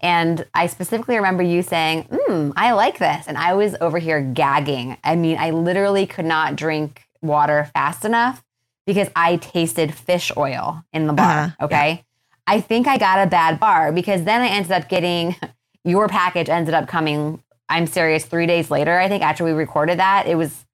And 0.02 0.46
I 0.54 0.66
specifically 0.66 1.16
remember 1.16 1.42
you 1.42 1.62
saying, 1.62 2.04
mm, 2.04 2.52
I 2.56 2.72
like 2.72 2.98
this. 2.98 3.26
And 3.28 3.36
I 3.36 3.54
was 3.54 3.74
over 3.80 3.98
here 3.98 4.20
gagging. 4.22 4.96
I 5.04 5.14
mean, 5.16 5.36
I 5.38 5.50
literally 5.50 6.06
could 6.06 6.24
not 6.24 6.56
drink 6.56 7.02
water 7.22 7.70
fast 7.74 8.04
enough 8.04 8.42
because 8.86 9.08
I 9.14 9.36
tasted 9.36 9.92
fish 9.94 10.32
oil 10.36 10.82
in 10.92 11.06
the 11.06 11.12
bar. 11.12 11.26
Uh-huh, 11.44 11.64
Okay. 11.66 12.04
I 12.46 12.60
think 12.60 12.88
I 12.88 12.98
got 12.98 13.24
a 13.24 13.30
bad 13.30 13.60
bar 13.60 13.92
because 13.92 14.24
then 14.24 14.40
I 14.40 14.48
ended 14.48 14.72
up 14.72 14.88
getting 14.88 15.36
your 15.84 16.08
package 16.08 16.48
ended 16.48 16.74
up 16.74 16.88
coming, 16.88 17.42
I'm 17.68 17.86
serious, 17.86 18.24
three 18.24 18.46
days 18.46 18.70
later, 18.70 18.98
I 18.98 19.08
think, 19.08 19.22
after 19.22 19.44
we 19.44 19.52
recorded 19.52 19.98
that. 20.00 20.26
It 20.26 20.34
was, 20.34 20.64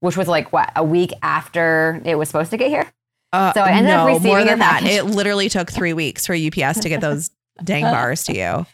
which 0.00 0.16
was 0.16 0.26
like 0.26 0.52
what, 0.52 0.72
a 0.74 0.82
week 0.82 1.12
after 1.22 2.00
it 2.04 2.16
was 2.16 2.28
supposed 2.28 2.50
to 2.50 2.56
get 2.56 2.68
here? 2.68 2.90
Uh, 3.32 3.52
So 3.52 3.60
I 3.60 3.70
ended 3.72 3.92
up 3.92 4.06
no, 4.08 4.14
receiving 4.14 4.26
more 4.32 4.44
than 4.44 4.58
that. 4.58 4.80
package. 4.80 4.90
It 4.90 5.04
literally 5.04 5.48
took 5.48 5.70
three 5.70 5.92
weeks 5.92 6.26
for 6.26 6.34
UPS 6.34 6.80
to 6.80 6.88
get 6.88 7.00
those 7.00 7.30
dang 7.62 7.82
bars 7.92 8.24
to 8.24 8.34
you. 8.34 8.66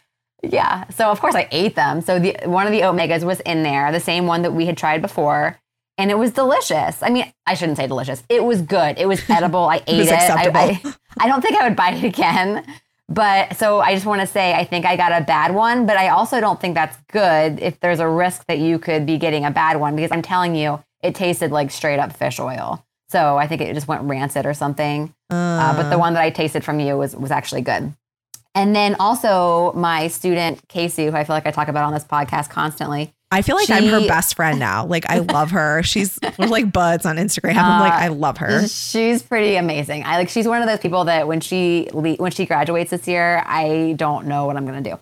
Yeah. 0.43 0.87
So 0.89 1.09
of 1.09 1.19
course 1.19 1.35
I 1.35 1.47
ate 1.51 1.75
them. 1.75 2.01
So 2.01 2.19
the 2.19 2.37
one 2.45 2.67
of 2.67 2.71
the 2.71 2.81
omegas 2.81 3.23
was 3.23 3.39
in 3.41 3.63
there, 3.63 3.91
the 3.91 3.99
same 3.99 4.27
one 4.27 4.43
that 4.43 4.51
we 4.53 4.65
had 4.65 4.77
tried 4.77 5.01
before, 5.01 5.59
and 5.97 6.11
it 6.11 6.17
was 6.17 6.31
delicious. 6.31 7.01
I 7.01 7.09
mean, 7.09 7.31
I 7.45 7.55
shouldn't 7.55 7.77
say 7.77 7.87
delicious. 7.87 8.23
It 8.29 8.43
was 8.43 8.61
good. 8.61 8.99
It 8.99 9.07
was 9.07 9.27
edible. 9.29 9.65
I 9.65 9.77
ate 9.87 9.97
was 9.97 10.07
it. 10.07 10.13
I, 10.13 10.15
acceptable. 10.15 10.59
I, 10.91 10.95
I 11.25 11.27
don't 11.27 11.41
think 11.41 11.57
I 11.57 11.67
would 11.67 11.75
buy 11.75 11.91
it 11.91 12.03
again. 12.03 12.65
But 13.09 13.55
so 13.55 13.79
I 13.79 13.93
just 13.93 14.05
want 14.05 14.19
to 14.21 14.27
say 14.27 14.53
I 14.53 14.65
think 14.65 14.85
I 14.85 14.97
got 14.97 15.13
a 15.13 15.23
bad 15.23 15.55
one, 15.55 15.85
but 15.85 15.95
I 15.97 16.09
also 16.09 16.41
don't 16.41 16.59
think 16.59 16.75
that's 16.75 16.97
good 17.11 17.59
if 17.59 17.79
there's 17.79 17.99
a 17.99 18.07
risk 18.07 18.45
that 18.47 18.59
you 18.59 18.79
could 18.79 19.05
be 19.05 19.17
getting 19.17 19.45
a 19.45 19.51
bad 19.51 19.79
one 19.79 19.95
because 19.95 20.11
I'm 20.11 20.21
telling 20.21 20.55
you, 20.55 20.83
it 21.01 21.15
tasted 21.15 21.51
like 21.51 21.71
straight 21.71 21.99
up 21.99 22.15
fish 22.15 22.39
oil. 22.39 22.83
So 23.09 23.37
I 23.37 23.47
think 23.47 23.61
it 23.61 23.73
just 23.73 23.87
went 23.87 24.03
rancid 24.03 24.45
or 24.45 24.53
something. 24.53 25.13
Uh, 25.29 25.75
but 25.75 25.89
the 25.89 25.97
one 25.97 26.13
that 26.15 26.21
I 26.23 26.29
tasted 26.29 26.65
from 26.65 26.81
you 26.81 26.97
was 26.97 27.15
was 27.15 27.31
actually 27.31 27.61
good. 27.61 27.93
And 28.57 28.75
then 28.75 28.95
also 28.99 29.71
my 29.73 30.07
student 30.07 30.67
Casey, 30.67 31.05
who 31.05 31.11
I 31.11 31.23
feel 31.25 31.35
like 31.35 31.45
I 31.45 31.51
talk 31.51 31.67
about 31.67 31.83
on 31.83 31.93
this 31.93 32.03
podcast 32.03 32.49
constantly. 32.49 33.13
I 33.29 33.43
feel 33.43 33.55
like 33.55 33.69
I'm 33.69 33.85
her 33.85 34.07
best 34.07 34.35
friend 34.35 34.57
now. 34.57 34.83
Like 34.87 35.05
I 35.07 35.19
love 35.19 35.51
her. 35.51 35.83
She's 35.91 36.17
we're 36.39 36.47
like 36.47 36.71
buds 36.73 37.05
on 37.05 37.17
Instagram. 37.17 37.55
I'm 37.57 37.79
like 37.81 37.93
Uh, 37.93 38.05
I 38.05 38.07
love 38.07 38.37
her. 38.37 38.67
She's 38.67 39.21
pretty 39.21 39.57
amazing. 39.57 40.05
I 40.05 40.17
like 40.17 40.29
she's 40.29 40.47
one 40.47 40.63
of 40.63 40.67
those 40.67 40.79
people 40.79 41.05
that 41.05 41.27
when 41.27 41.39
she 41.39 41.87
le- 41.93 42.15
when 42.15 42.31
she 42.31 42.47
graduates 42.47 42.89
this 42.89 43.07
year, 43.07 43.43
I 43.45 43.93
don't 43.95 44.25
know 44.25 44.45
what 44.45 44.57
I'm 44.57 44.65
gonna 44.65 44.81
do. 44.81 44.97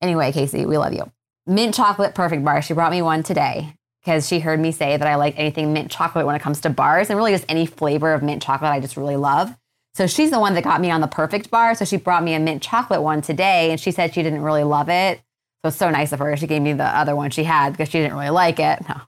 Anyway, 0.00 0.32
Casey, 0.32 0.64
we 0.64 0.78
love 0.78 0.94
you. 0.94 1.10
Mint 1.46 1.74
chocolate 1.74 2.14
perfect 2.14 2.42
bar. 2.44 2.62
She 2.62 2.72
brought 2.72 2.92
me 2.92 3.02
one 3.02 3.22
today 3.22 3.74
because 4.02 4.26
she 4.26 4.38
heard 4.40 4.58
me 4.58 4.72
say 4.72 4.96
that 4.96 5.06
I 5.06 5.16
like 5.16 5.38
anything 5.38 5.74
mint 5.74 5.90
chocolate 5.90 6.24
when 6.24 6.34
it 6.34 6.40
comes 6.40 6.60
to 6.62 6.70
bars 6.70 7.10
and 7.10 7.18
really 7.18 7.32
just 7.32 7.44
any 7.46 7.66
flavor 7.66 8.14
of 8.14 8.22
mint 8.22 8.42
chocolate 8.42 8.70
I 8.70 8.80
just 8.80 8.96
really 8.96 9.16
love. 9.16 9.54
So 9.94 10.06
she's 10.06 10.30
the 10.30 10.38
one 10.38 10.54
that 10.54 10.64
got 10.64 10.80
me 10.80 10.90
on 10.90 11.00
the 11.00 11.06
perfect 11.06 11.50
bar. 11.50 11.74
So 11.74 11.84
she 11.84 11.96
brought 11.96 12.22
me 12.22 12.34
a 12.34 12.40
mint 12.40 12.62
chocolate 12.62 13.02
one 13.02 13.22
today 13.22 13.70
and 13.70 13.80
she 13.80 13.90
said 13.90 14.14
she 14.14 14.22
didn't 14.22 14.42
really 14.42 14.64
love 14.64 14.88
it. 14.88 15.18
So 15.62 15.68
it's 15.68 15.76
so 15.76 15.90
nice 15.90 16.12
of 16.12 16.20
her. 16.20 16.36
She 16.36 16.46
gave 16.46 16.62
me 16.62 16.72
the 16.72 16.84
other 16.84 17.14
one 17.14 17.30
she 17.30 17.44
had 17.44 17.70
because 17.70 17.88
she 17.88 17.98
didn't 17.98 18.16
really 18.16 18.30
like 18.30 18.58
it. 18.58 18.80
No. 18.88 19.00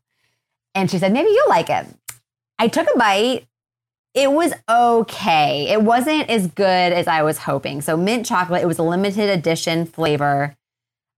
And 0.75 0.91
she 0.91 0.99
said, 0.99 1.13
maybe 1.13 1.29
you'll 1.29 1.51
like 1.51 1.69
it. 1.69 1.87
I 2.59 2.69
took 2.69 2.89
a 2.95 2.99
bite. 2.99 3.47
It 4.15 4.33
was 4.33 4.55
okay. 4.71 5.69
It 5.69 5.83
wasn't 5.83 6.31
as 6.31 6.47
good 6.47 6.65
as 6.95 7.07
I 7.07 7.23
was 7.23 7.37
hoping. 7.37 7.83
So 7.83 7.95
mint 7.95 8.25
chocolate, 8.25 8.63
it 8.63 8.67
was 8.67 8.79
a 8.79 8.83
limited 8.83 9.29
edition 9.29 9.85
flavor. 9.85 10.57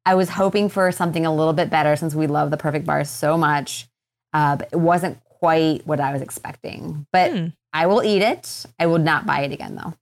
I 0.04 0.16
was 0.16 0.30
hoping 0.30 0.68
for 0.68 0.90
something 0.90 1.24
a 1.24 1.34
little 1.34 1.52
bit 1.52 1.70
better 1.70 1.94
since 1.94 2.16
we 2.16 2.26
love 2.26 2.50
the 2.50 2.56
perfect 2.56 2.84
bar 2.84 3.04
so 3.04 3.38
much. 3.38 3.86
Uh, 4.32 4.56
but 4.56 4.68
it 4.72 4.76
wasn't 4.76 5.18
quite 5.44 5.86
what 5.86 6.00
I 6.00 6.12
was 6.12 6.22
expecting. 6.22 7.06
But 7.12 7.30
Hmm. 7.32 7.46
I 7.72 7.86
will 7.86 8.02
eat 8.02 8.22
it. 8.22 8.64
I 8.78 8.86
will 8.86 8.98
not 8.98 9.26
buy 9.26 9.40
it 9.40 9.52
again 9.52 9.74
though. 9.76 9.94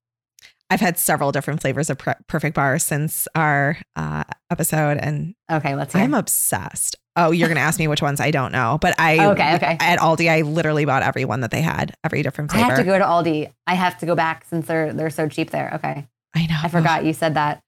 I've 0.70 0.80
had 0.80 0.98
several 0.98 1.32
different 1.32 1.60
flavors 1.60 1.90
of 1.90 1.98
perfect 2.28 2.54
bars 2.56 2.82
since 2.82 3.28
our 3.34 3.76
uh, 3.96 4.24
episode, 4.50 4.96
and 4.98 5.34
Okay, 5.50 5.74
let's 5.74 5.92
hear. 5.92 6.02
I'm 6.02 6.14
obsessed. 6.14 6.96
Oh, 7.14 7.30
you're 7.30 7.48
gonna 7.48 7.60
ask 7.60 7.78
me 7.78 7.88
which 7.88 8.00
ones 8.00 8.20
I 8.20 8.30
don't 8.30 8.52
know, 8.52 8.78
but 8.80 8.94
I 8.98 9.26
Okay, 9.32 9.54
okay. 9.56 9.76
at 9.80 9.98
Aldi 9.98 10.30
I 10.30 10.42
literally 10.42 10.84
bought 10.86 11.02
every 11.02 11.24
one 11.26 11.40
that 11.40 11.50
they 11.50 11.60
had, 11.60 11.94
every 12.04 12.22
different 12.22 12.50
flavor. 12.52 12.64
I 12.64 12.68
have 12.70 12.78
to 12.78 12.84
go 12.84 12.98
to 12.98 13.04
Aldi. 13.04 13.52
I 13.66 13.74
have 13.74 13.98
to 13.98 14.06
go 14.06 14.14
back 14.14 14.46
since 14.48 14.66
they're 14.66 14.92
they're 14.94 15.10
so 15.10 15.28
cheap 15.28 15.50
there. 15.50 15.72
Okay. 15.74 16.06
I 16.34 16.46
know. 16.46 16.58
I 16.62 16.68
forgot 16.68 17.04
you 17.04 17.12
said 17.12 17.34
that. 17.34 17.60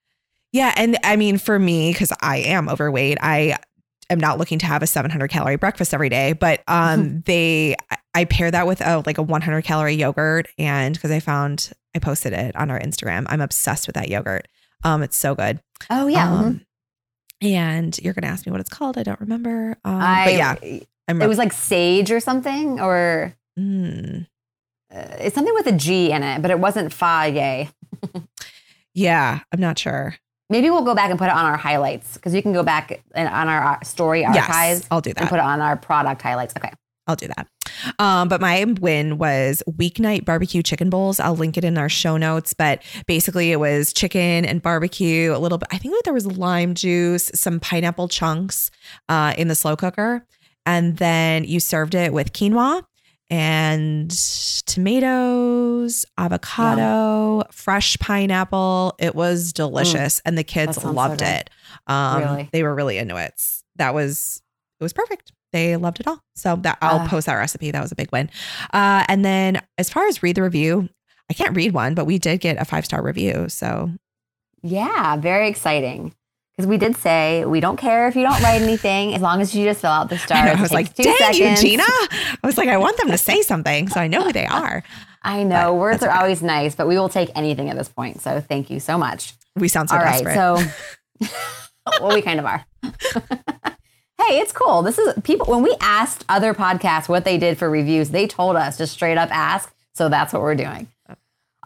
Yeah, 0.52 0.72
and 0.76 0.96
I 1.04 1.16
mean 1.16 1.36
for 1.36 1.58
me 1.58 1.92
because 1.92 2.12
I 2.22 2.38
am 2.38 2.68
overweight, 2.70 3.18
I 3.20 3.56
am 4.11 4.18
not 4.18 4.38
looking 4.38 4.59
to 4.61 4.66
have 4.66 4.82
a 4.82 4.86
700 4.86 5.28
calorie 5.28 5.57
breakfast 5.57 5.94
every 5.94 6.09
day, 6.09 6.32
but 6.32 6.62
um 6.68 7.22
they 7.26 7.76
I 8.14 8.24
pair 8.24 8.50
that 8.50 8.66
with 8.66 8.80
a 8.80 9.02
like 9.07 9.18
a 9.18 9.22
100 9.22 9.62
calorie 9.62 9.94
yogurt 9.94 10.48
and 10.59 10.94
because 10.94 11.11
I 11.11 11.20
found 11.20 11.72
I 11.94 11.98
posted 11.98 12.32
it 12.32 12.55
on 12.57 12.70
our 12.70 12.78
Instagram. 12.80 13.26
I'm 13.28 13.40
obsessed 13.40 13.86
with 13.86 13.94
that 13.94 14.09
yogurt. 14.09 14.46
Um 14.82 15.02
it's 15.02 15.16
so 15.16 15.34
good. 15.34 15.61
Oh 15.90 16.07
yeah. 16.07 16.28
mhm. 16.28 16.32
Um, 16.32 16.66
and 17.40 17.98
you're 17.98 18.14
gonna 18.14 18.28
ask 18.28 18.46
me 18.46 18.52
what 18.52 18.61
it's 18.61 18.70
called. 18.70 18.96
I 18.98 19.02
don't 19.02 19.20
remember. 19.20 19.76
Um, 19.84 20.00
I 20.00 20.24
but 20.24 20.34
yeah, 20.34 20.78
I'm 21.09 21.20
it 21.20 21.28
was 21.28 21.38
like 21.38 21.52
sage 21.52 22.11
or 22.11 22.20
something 22.20 22.80
or 22.80 23.36
Mm, 23.59 24.26
uh, 24.92 25.07
it's 25.20 25.34
something 25.34 25.55
with 25.55 25.66
a 25.68 25.72
G 25.72 26.11
in 26.11 26.24
it, 26.24 26.42
but 26.42 26.50
it 26.50 26.59
wasn't 26.59 26.92
Fage. 26.92 27.70
yeah, 28.94 29.40
I'm 29.52 29.61
not 29.61 29.78
sure. 29.78 30.16
Maybe 30.51 30.70
we'll 30.70 30.82
go 30.84 30.95
back 30.95 31.11
and 31.11 31.18
put 31.18 31.26
it 31.26 31.32
on 31.34 31.45
our 31.45 31.57
highlights 31.57 32.14
because 32.14 32.34
you 32.34 32.42
can 32.42 32.53
go 32.53 32.62
back 32.62 33.03
and 33.14 33.28
on 33.28 33.49
our 33.49 33.64
uh, 33.64 33.80
story 33.82 34.24
archives 34.24 34.80
Yes, 34.80 34.88
I'll 34.90 35.01
do 35.01 35.12
that. 35.14 35.20
and 35.22 35.28
put 35.30 35.38
it 35.38 35.45
on 35.45 35.61
our 35.61 35.76
product 35.76 36.20
highlights. 36.22 36.55
Okay. 36.57 36.70
I'll 37.07 37.16
do 37.16 37.28
that. 37.28 37.47
Um, 37.99 38.28
but 38.28 38.40
my 38.40 38.64
win 38.80 39.18
was 39.18 39.62
weeknight 39.70 40.24
barbecue 40.24 40.62
chicken 40.62 40.88
bowls. 40.88 41.20
I'll 41.20 41.36
link 41.36 41.59
it 41.59 41.64
in 41.64 41.76
our 41.76 41.88
show 41.90 42.16
notes. 42.16 42.55
But 42.55 42.82
basically, 43.07 43.53
it 43.53 43.61
was 43.61 43.92
chicken 43.92 44.45
and 44.47 44.62
barbecue, 44.62 45.34
a 45.34 45.38
little 45.38 45.59
bit. 45.59 45.68
I 45.70 45.76
think 45.78 46.03
there 46.05 46.14
was 46.14 46.26
lime 46.26 46.74
juice, 46.74 47.30
some 47.34 47.61
pineapple 47.61 48.09
chunks 48.09 48.70
uh, 49.11 49.34
in 49.36 49.49
the 49.49 49.55
slow 49.55 49.76
cooker. 49.76 50.26
And 50.64 50.97
then 50.97 51.45
you 51.45 51.61
served 51.61 51.95
it 51.95 52.12
with 52.14 52.32
quinoa 52.32 52.84
and 53.30 54.10
tomatoes, 54.66 56.04
avocado, 56.18 57.42
fresh 57.50 57.96
pineapple. 57.98 58.94
It 58.98 59.14
was 59.14 59.52
delicious. 59.52 60.20
And 60.24 60.36
the 60.38 60.44
kids 60.44 60.76
sounds 60.76 60.82
so 60.82 60.92
loved 60.92 61.22
it. 61.22 61.50
Um, 61.86 62.22
Really? 62.22 62.48
They 62.52 62.62
were 62.62 62.74
really 62.74 62.98
into 62.98 63.16
it. 63.16 63.34
That 63.76 63.94
was, 63.94 64.42
it 64.80 64.84
was 64.84 64.92
perfect 64.92 65.32
they 65.52 65.76
loved 65.76 66.00
it 66.00 66.08
all. 66.08 66.18
So 66.34 66.56
that 66.62 66.78
I'll 66.82 66.98
Ah. 66.98 67.06
post 67.08 67.26
that 67.26 67.34
recipe. 67.36 67.70
That 67.70 67.80
was 67.80 67.92
a 67.92 67.94
big 67.94 68.10
win. 68.10 68.28
Uh, 68.72 69.04
and 69.08 69.24
then 69.24 69.60
as 69.78 69.88
far 69.88 70.04
as 70.08 70.20
read 70.20 70.34
the 70.34 70.42
review, 70.42 70.88
I 71.30 71.34
can't 71.34 71.54
read 71.54 71.72
one, 71.72 71.94
but 71.94 72.06
we 72.06 72.18
did 72.18 72.40
get 72.40 72.60
a 72.60 72.64
five 72.64 72.84
star 72.84 73.00
review. 73.02 73.48
So 73.48 73.92
Yeah, 74.62 75.16
very 75.16 75.48
exciting. 75.48 76.12
Because 76.57 76.68
we 76.68 76.76
did 76.76 76.96
say 76.96 77.44
we 77.44 77.59
don't 77.59 77.76
care 77.76 78.07
if 78.07 78.14
you 78.14 78.22
don't 78.22 78.40
write 78.40 78.62
anything 78.62 79.12
as 79.14 79.20
long 79.20 79.40
as 79.40 79.55
you 79.57 79.64
just 79.64 79.80
fill 79.80 79.90
out 79.90 80.09
the 80.09 80.18
stars. 80.26 80.57
I, 80.57 80.61
was 80.62 80.72
like, 80.72 80.94
dang 80.94 81.07
you, 81.07 81.18
seconds." 81.18 81.61
Gina. 81.61 81.82
I 81.86 82.38
was 82.44 82.57
like, 82.57 82.68
I 82.68 82.76
want 82.76 82.96
them 82.96 83.09
to 83.09 83.18
say 83.18 83.42
something 83.42 83.88
so 83.88 83.98
I 84.00 84.07
know 84.07 84.22
who 84.22 84.32
they 84.32 84.46
are. 84.46 84.84
I 85.22 85.42
know 85.42 85.72
But 85.72 85.74
words 85.74 86.02
are 86.02 86.11
okay. 86.11 86.18
always 86.18 86.42
nice, 86.42 86.74
but 86.74 86.86
we 86.86 86.96
will 86.98 87.09
take 87.09 87.30
anything 87.34 87.70
at 87.70 87.76
this 87.76 87.88
point. 87.88 88.20
So 88.20 88.40
thank 88.40 88.70
you 88.70 88.78
so 88.78 88.98
much. 88.98 89.32
We 89.57 89.68
sound 89.68 89.88
so 89.88 89.96
All 89.96 90.02
right, 90.02 90.22
desperate. 90.22 90.70
so 91.20 91.28
well, 92.00 92.14
we 92.14 92.20
kind 92.22 92.38
of 92.38 92.44
are. 92.46 92.64
hey, 92.82 94.38
it's 94.38 94.52
cool. 94.52 94.82
This 94.82 94.98
is 94.98 95.14
people. 95.22 95.46
When 95.46 95.62
we 95.62 95.74
asked 95.80 96.24
other 96.28 96.52
podcasts 96.55 97.09
what 97.09 97.24
they 97.24 97.38
did 97.38 97.57
for 97.57 97.70
reviews, 97.70 98.11
they 98.11 98.26
told 98.26 98.57
us 98.57 98.76
just 98.76 98.92
straight 98.92 99.16
up 99.16 99.30
ask. 99.32 99.72
So 99.94 100.09
that's 100.09 100.32
what 100.32 100.42
we're 100.42 100.57
doing. 100.57 100.88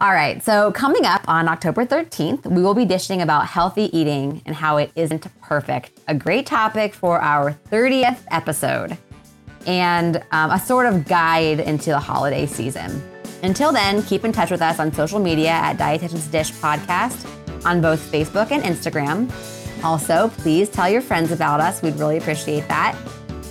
All 0.01 0.13
right. 0.13 0.41
So 0.41 0.71
coming 0.71 1.05
up 1.05 1.27
on 1.27 1.49
October 1.49 1.85
13th, 1.85 2.45
we 2.45 2.61
will 2.61 2.73
be 2.73 2.85
dishing 2.85 3.21
about 3.21 3.47
healthy 3.47 3.95
eating 3.97 4.41
and 4.45 4.55
how 4.55 4.77
it 4.77 4.91
isn't 4.95 5.27
perfect. 5.41 5.91
A 6.07 6.15
great 6.15 6.45
topic 6.45 6.93
for 6.93 7.19
our 7.21 7.51
30th 7.69 8.19
episode 8.31 8.97
and 9.67 10.23
um, 10.31 10.51
a 10.51 10.59
sort 10.59 10.85
of 10.85 11.05
guide 11.05 11.59
into 11.59 11.89
the 11.89 11.99
holiday 11.99 12.45
season. 12.45 13.03
Until 13.43 13.73
then, 13.73 14.01
keep 14.03 14.23
in 14.23 14.31
touch 14.31 14.51
with 14.51 14.61
us 14.61 14.79
on 14.79 14.93
social 14.93 15.19
media 15.19 15.49
at 15.49 15.77
Dietitian's 15.77 16.27
Dish 16.27 16.51
Podcast 16.53 17.25
on 17.65 17.81
both 17.81 17.99
Facebook 18.11 18.51
and 18.51 18.63
Instagram. 18.63 19.29
Also, 19.83 20.29
please 20.37 20.69
tell 20.69 20.89
your 20.89 21.01
friends 21.01 21.31
about 21.31 21.59
us. 21.59 21.81
We'd 21.81 21.95
really 21.95 22.17
appreciate 22.17 22.67
that. 22.69 22.97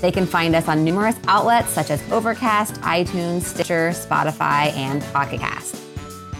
They 0.00 0.12
can 0.12 0.24
find 0.24 0.54
us 0.54 0.66
on 0.66 0.82
numerous 0.82 1.16
outlets 1.26 1.70
such 1.70 1.90
as 1.90 2.00
Overcast, 2.10 2.76
iTunes, 2.82 3.42
Stitcher, 3.42 3.90
Spotify, 3.90 4.72
and 4.76 5.02
Pocket 5.12 5.40
Cast. 5.40 5.87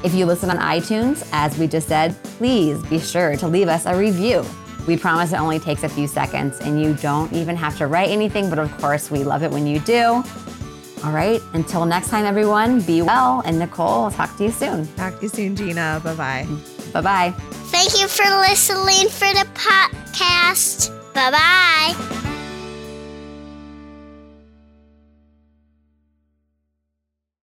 If 0.04 0.14
you 0.14 0.26
listen 0.26 0.50
on 0.50 0.58
iTunes, 0.58 1.28
as 1.32 1.58
we 1.58 1.66
just 1.66 1.88
said, 1.88 2.14
please 2.22 2.82
be 2.84 2.98
sure 2.98 3.36
to 3.36 3.48
leave 3.48 3.68
us 3.68 3.84
a 3.86 3.96
review. 3.96 4.44
We 4.86 4.96
promise 4.96 5.32
it 5.32 5.40
only 5.40 5.58
takes 5.58 5.82
a 5.82 5.88
few 5.88 6.06
seconds 6.06 6.60
and 6.60 6.80
you 6.80 6.94
don't 6.94 7.32
even 7.32 7.56
have 7.56 7.76
to 7.78 7.86
write 7.86 8.08
anything, 8.08 8.48
but 8.48 8.58
of 8.58 8.74
course, 8.78 9.10
we 9.10 9.24
love 9.24 9.42
it 9.42 9.50
when 9.50 9.66
you 9.66 9.80
do. 9.80 10.22
All 11.04 11.12
right, 11.12 11.40
until 11.52 11.84
next 11.84 12.08
time, 12.08 12.24
everyone, 12.24 12.80
be 12.80 13.02
well. 13.02 13.42
And 13.44 13.58
Nicole, 13.58 14.04
I'll 14.04 14.10
talk 14.10 14.36
to 14.38 14.44
you 14.44 14.50
soon. 14.50 14.86
Talk 14.94 15.16
to 15.16 15.22
you 15.22 15.28
soon, 15.28 15.54
Gina. 15.56 16.00
Bye 16.02 16.14
bye. 16.14 16.46
Bye 16.92 17.00
bye. 17.02 17.34
Thank 17.70 18.00
you 18.00 18.08
for 18.08 18.24
listening 18.40 19.08
for 19.08 19.28
the 19.34 19.46
podcast. 19.54 20.90
Bye 21.14 21.30
bye. 21.30 22.27